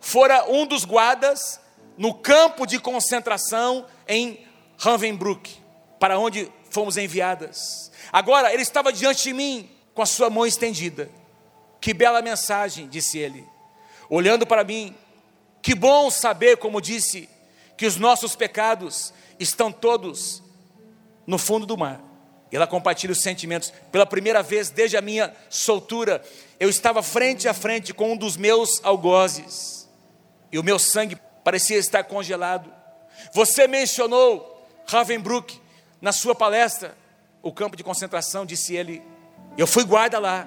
fora 0.00 0.44
um 0.48 0.66
dos 0.66 0.84
guardas 0.84 1.60
no 1.96 2.14
campo 2.14 2.66
de 2.66 2.78
concentração 2.78 3.86
em 4.08 4.46
Ravensbrück, 4.78 5.58
para 5.98 6.18
onde 6.18 6.50
fomos 6.70 6.96
enviadas. 6.96 7.90
Agora 8.12 8.52
ele 8.52 8.62
estava 8.62 8.92
diante 8.92 9.24
de 9.24 9.32
mim 9.32 9.70
com 9.94 10.02
a 10.02 10.06
sua 10.06 10.28
mão 10.28 10.46
estendida. 10.46 11.08
Que 11.82 11.92
bela 11.92 12.22
mensagem, 12.22 12.88
disse 12.88 13.18
ele. 13.18 13.46
Olhando 14.08 14.46
para 14.46 14.64
mim, 14.64 14.96
que 15.60 15.74
bom 15.74 16.10
saber, 16.10 16.56
como 16.56 16.80
disse, 16.80 17.28
que 17.76 17.84
os 17.84 17.96
nossos 17.96 18.34
pecados 18.34 19.12
estão 19.38 19.70
todos 19.70 20.42
no 21.26 21.36
fundo 21.36 21.66
do 21.66 21.76
mar 21.76 22.12
ela 22.56 22.66
compartilha 22.66 23.12
os 23.12 23.22
sentimentos. 23.22 23.72
Pela 23.90 24.06
primeira 24.06 24.42
vez 24.42 24.70
desde 24.70 24.96
a 24.96 25.00
minha 25.00 25.34
soltura, 25.48 26.22
eu 26.60 26.68
estava 26.68 27.02
frente 27.02 27.48
a 27.48 27.54
frente 27.54 27.94
com 27.94 28.12
um 28.12 28.16
dos 28.16 28.36
meus 28.36 28.82
algozes. 28.84 29.88
E 30.50 30.58
o 30.58 30.62
meu 30.62 30.78
sangue 30.78 31.16
parecia 31.42 31.78
estar 31.78 32.04
congelado. 32.04 32.72
Você 33.32 33.66
mencionou 33.66 34.66
Ravenbrook 34.86 35.60
na 36.00 36.12
sua 36.12 36.34
palestra, 36.34 36.96
o 37.42 37.52
campo 37.52 37.76
de 37.76 37.82
concentração, 37.82 38.44
disse 38.44 38.74
ele. 38.74 39.02
Eu 39.56 39.66
fui 39.66 39.84
guarda 39.84 40.18
lá. 40.18 40.46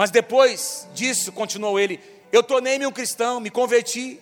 Mas 0.00 0.10
depois 0.10 0.88
disso, 0.94 1.30
continuou 1.30 1.78
ele, 1.78 2.00
eu 2.32 2.42
tornei-me 2.42 2.86
um 2.86 2.90
cristão, 2.90 3.38
me 3.38 3.50
converti. 3.50 4.18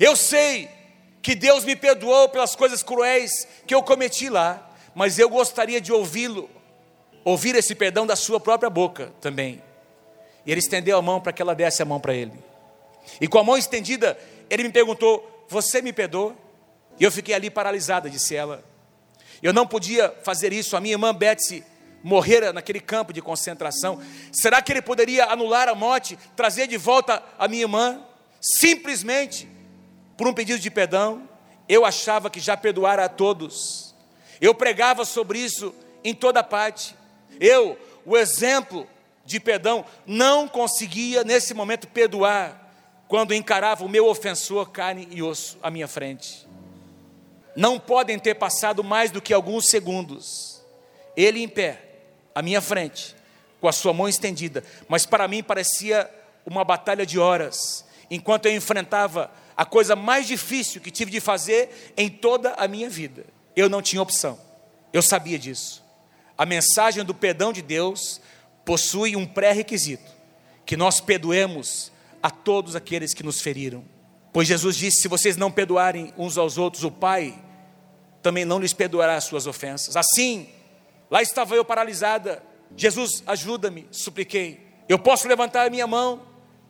Eu 0.00 0.16
sei 0.16 0.68
que 1.22 1.36
Deus 1.36 1.64
me 1.64 1.76
perdoou 1.76 2.28
pelas 2.28 2.56
coisas 2.56 2.82
cruéis 2.82 3.46
que 3.64 3.72
eu 3.72 3.80
cometi 3.80 4.28
lá 4.28 4.72
mas 4.94 5.18
eu 5.18 5.28
gostaria 5.28 5.80
de 5.80 5.92
ouvi-lo, 5.92 6.50
ouvir 7.24 7.54
esse 7.54 7.74
perdão 7.74 8.06
da 8.06 8.16
sua 8.16 8.38
própria 8.38 8.68
boca 8.68 9.12
também. 9.20 9.62
E 10.44 10.50
ele 10.50 10.60
estendeu 10.60 10.98
a 10.98 11.02
mão 11.02 11.20
para 11.20 11.32
que 11.32 11.40
ela 11.40 11.54
desse 11.54 11.82
a 11.82 11.84
mão 11.84 12.00
para 12.00 12.14
ele. 12.14 12.32
E 13.20 13.28
com 13.28 13.38
a 13.38 13.44
mão 13.44 13.56
estendida, 13.56 14.18
ele 14.50 14.64
me 14.64 14.70
perguntou: 14.70 15.46
Você 15.48 15.80
me 15.80 15.92
perdoa? 15.92 16.36
E 16.98 17.04
eu 17.04 17.10
fiquei 17.10 17.34
ali 17.34 17.48
paralisada, 17.48 18.10
disse 18.10 18.34
ela. 18.34 18.62
Eu 19.42 19.52
não 19.52 19.66
podia 19.66 20.14
fazer 20.22 20.52
isso. 20.52 20.76
A 20.76 20.80
minha 20.80 20.94
irmã 20.94 21.14
Betsy 21.14 21.64
morrera 22.02 22.52
naquele 22.52 22.80
campo 22.80 23.12
de 23.12 23.22
concentração? 23.22 24.00
Será 24.32 24.60
que 24.60 24.72
ele 24.72 24.82
poderia 24.82 25.26
anular 25.26 25.68
a 25.68 25.74
morte, 25.74 26.18
trazer 26.36 26.66
de 26.66 26.76
volta 26.76 27.22
a 27.38 27.48
minha 27.48 27.62
irmã? 27.62 28.00
Simplesmente 28.40 29.48
por 30.16 30.26
um 30.26 30.34
pedido 30.34 30.60
de 30.60 30.70
perdão? 30.70 31.28
Eu 31.68 31.84
achava 31.84 32.28
que 32.28 32.40
já 32.40 32.56
perdoara 32.56 33.04
a 33.04 33.08
todos. 33.08 33.94
Eu 34.40 34.54
pregava 34.54 35.04
sobre 35.04 35.38
isso 35.38 35.74
em 36.04 36.14
toda 36.14 36.42
parte. 36.42 36.96
Eu, 37.40 37.78
o 38.04 38.16
exemplo 38.16 38.86
de 39.24 39.38
perdão, 39.38 39.84
não 40.04 40.48
conseguia 40.48 41.22
nesse 41.24 41.54
momento 41.54 41.86
perdoar 41.88 42.62
quando 43.06 43.34
encarava 43.34 43.84
o 43.84 43.88
meu 43.88 44.06
ofensor, 44.06 44.70
carne 44.70 45.06
e 45.10 45.22
osso, 45.22 45.58
à 45.62 45.70
minha 45.70 45.86
frente. 45.86 46.46
Não 47.54 47.78
podem 47.78 48.18
ter 48.18 48.34
passado 48.34 48.82
mais 48.82 49.10
do 49.10 49.20
que 49.20 49.34
alguns 49.34 49.66
segundos. 49.66 50.62
Ele 51.16 51.42
em 51.42 51.48
pé, 51.48 51.91
à 52.34 52.42
minha 52.42 52.60
frente, 52.60 53.14
com 53.60 53.68
a 53.68 53.72
sua 53.72 53.92
mão 53.92 54.08
estendida, 54.08 54.64
mas 54.88 55.06
para 55.06 55.28
mim 55.28 55.42
parecia 55.42 56.10
uma 56.44 56.64
batalha 56.64 57.06
de 57.06 57.18
horas, 57.18 57.84
enquanto 58.10 58.46
eu 58.46 58.54
enfrentava 58.54 59.30
a 59.56 59.64
coisa 59.64 59.94
mais 59.94 60.26
difícil 60.26 60.80
que 60.80 60.90
tive 60.90 61.10
de 61.10 61.20
fazer 61.20 61.92
em 61.96 62.08
toda 62.08 62.52
a 62.54 62.66
minha 62.66 62.90
vida. 62.90 63.24
Eu 63.54 63.68
não 63.68 63.82
tinha 63.82 64.02
opção, 64.02 64.38
eu 64.92 65.02
sabia 65.02 65.38
disso. 65.38 65.84
A 66.36 66.44
mensagem 66.46 67.04
do 67.04 67.14
perdão 67.14 67.52
de 67.52 67.62
Deus 67.62 68.20
possui 68.64 69.14
um 69.14 69.26
pré-requisito: 69.26 70.10
que 70.64 70.76
nós 70.76 71.00
perdoemos 71.00 71.92
a 72.22 72.30
todos 72.30 72.74
aqueles 72.74 73.12
que 73.12 73.22
nos 73.22 73.40
feriram. 73.40 73.84
Pois 74.32 74.48
Jesus 74.48 74.76
disse: 74.76 75.02
se 75.02 75.08
vocês 75.08 75.36
não 75.36 75.50
perdoarem 75.50 76.12
uns 76.16 76.38
aos 76.38 76.56
outros, 76.58 76.82
o 76.84 76.90
Pai 76.90 77.38
também 78.22 78.44
não 78.44 78.58
lhes 78.58 78.72
perdoará 78.72 79.16
as 79.16 79.24
suas 79.24 79.46
ofensas. 79.46 79.96
Assim, 79.96 80.48
lá 81.12 81.20
estava 81.20 81.54
eu 81.54 81.62
paralisada. 81.62 82.42
Jesus, 82.74 83.22
ajuda-me, 83.26 83.86
supliquei. 83.90 84.66
Eu 84.88 84.98
posso 84.98 85.28
levantar 85.28 85.66
a 85.66 85.70
minha 85.70 85.86
mão, 85.86 86.22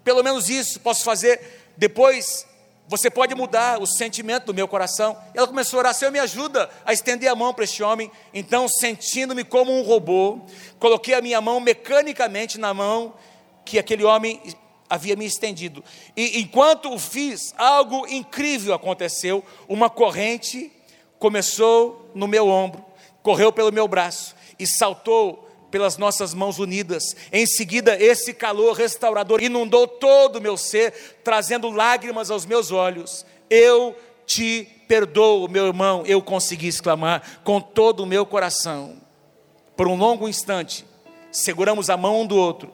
pelo 0.02 0.20
menos 0.20 0.50
isso 0.50 0.80
posso 0.80 1.04
fazer. 1.04 1.72
Depois 1.76 2.44
você 2.88 3.08
pode 3.08 3.36
mudar 3.36 3.80
o 3.80 3.86
sentimento 3.86 4.46
do 4.46 4.54
meu 4.54 4.66
coração. 4.66 5.16
Ela 5.32 5.46
começou 5.46 5.78
a 5.78 5.82
orar, 5.82 5.94
Senhor, 5.94 6.10
me 6.10 6.18
ajuda 6.18 6.68
a 6.84 6.92
estender 6.92 7.30
a 7.30 7.36
mão 7.36 7.54
para 7.54 7.62
este 7.62 7.84
homem. 7.84 8.10
Então, 8.34 8.66
sentindo-me 8.66 9.44
como 9.44 9.72
um 9.72 9.82
robô, 9.82 10.40
coloquei 10.80 11.14
a 11.14 11.22
minha 11.22 11.40
mão 11.40 11.60
mecanicamente 11.60 12.58
na 12.58 12.74
mão 12.74 13.14
que 13.64 13.78
aquele 13.78 14.02
homem 14.02 14.42
havia 14.90 15.14
me 15.14 15.24
estendido. 15.24 15.84
E 16.16 16.40
enquanto 16.40 16.92
o 16.92 16.98
fiz, 16.98 17.54
algo 17.56 18.08
incrível 18.08 18.74
aconteceu. 18.74 19.44
Uma 19.68 19.88
corrente 19.88 20.72
começou 21.16 22.10
no 22.12 22.26
meu 22.26 22.48
ombro, 22.48 22.84
correu 23.22 23.52
pelo 23.52 23.72
meu 23.72 23.86
braço 23.86 24.34
e 24.58 24.66
saltou 24.66 25.48
pelas 25.70 25.96
nossas 25.96 26.34
mãos 26.34 26.58
unidas. 26.58 27.16
Em 27.32 27.46
seguida, 27.46 27.96
esse 28.00 28.34
calor 28.34 28.74
restaurador 28.74 29.42
inundou 29.42 29.88
todo 29.88 30.36
o 30.36 30.40
meu 30.40 30.56
ser, 30.56 30.92
trazendo 31.24 31.70
lágrimas 31.70 32.30
aos 32.30 32.44
meus 32.44 32.70
olhos. 32.70 33.24
Eu 33.48 33.96
te 34.26 34.68
perdoo, 34.86 35.48
meu 35.48 35.66
irmão, 35.66 36.04
eu 36.06 36.20
consegui 36.20 36.68
exclamar 36.68 37.40
com 37.42 37.60
todo 37.60 38.00
o 38.00 38.06
meu 38.06 38.26
coração. 38.26 39.00
Por 39.74 39.88
um 39.88 39.96
longo 39.96 40.28
instante, 40.28 40.84
seguramos 41.30 41.88
a 41.88 41.96
mão 41.96 42.20
um 42.20 42.26
do 42.26 42.36
outro. 42.36 42.70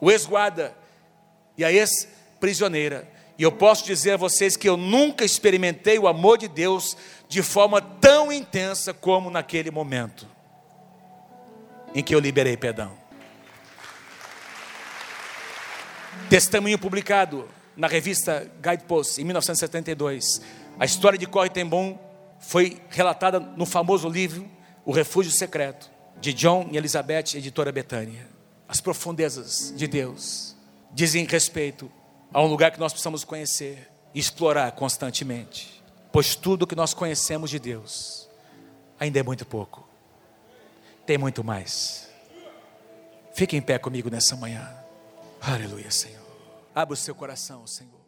O 0.00 0.10
ex-guarda 0.10 0.76
e 1.56 1.64
a 1.64 1.72
ex-prisioneira. 1.72 3.08
E 3.38 3.42
eu 3.42 3.52
posso 3.52 3.86
dizer 3.86 4.12
a 4.12 4.16
vocês 4.16 4.56
que 4.56 4.68
eu 4.68 4.76
nunca 4.76 5.24
experimentei 5.24 5.98
o 5.98 6.08
amor 6.08 6.36
de 6.36 6.48
Deus 6.48 6.96
de 7.30 7.44
forma 7.44 7.80
tão 7.80 8.32
intensa 8.32 8.92
como 8.92 9.30
naquele 9.30 9.70
momento 9.70 10.26
em 11.94 12.02
que 12.02 12.12
eu 12.12 12.18
liberei 12.18 12.56
perdão. 12.56 12.98
Testemunho 16.28 16.76
publicado 16.76 17.48
na 17.76 17.86
revista 17.86 18.50
Guidepost 18.60 19.20
em 19.20 19.24
1972. 19.24 20.42
A 20.76 20.84
história 20.84 21.16
de 21.16 21.24
Corrie 21.24 21.50
ten 21.50 21.64
Boom 21.64 21.96
foi 22.40 22.82
relatada 22.90 23.38
no 23.38 23.64
famoso 23.64 24.08
livro 24.08 24.50
O 24.84 24.90
Refúgio 24.90 25.30
Secreto, 25.30 25.88
de 26.20 26.32
John 26.32 26.68
e 26.72 26.76
Elizabeth, 26.76 27.36
editora 27.36 27.70
Betânia. 27.70 28.26
As 28.66 28.80
profundezas 28.80 29.72
de 29.76 29.86
Deus 29.86 30.56
dizem 30.92 31.24
respeito 31.26 31.90
a 32.34 32.42
um 32.42 32.46
lugar 32.46 32.72
que 32.72 32.80
nós 32.80 32.92
precisamos 32.92 33.22
conhecer 33.22 33.88
e 34.12 34.18
explorar 34.18 34.72
constantemente, 34.72 35.79
pois 36.12 36.34
tudo 36.34 36.66
que 36.66 36.74
nós 36.74 36.94
conhecemos 36.94 37.50
de 37.50 37.58
Deus 37.58 38.28
ainda 38.98 39.18
é 39.18 39.22
muito 39.22 39.46
pouco, 39.46 39.88
tem 41.06 41.16
muito 41.16 41.42
mais. 41.42 42.08
Fique 43.32 43.56
em 43.56 43.62
pé 43.62 43.78
comigo 43.78 44.10
nessa 44.10 44.36
manhã. 44.36 44.68
Aleluia, 45.40 45.90
Senhor. 45.90 46.20
Abra 46.74 46.94
o 46.94 46.96
seu 46.96 47.14
coração, 47.14 47.66
Senhor. 47.66 47.99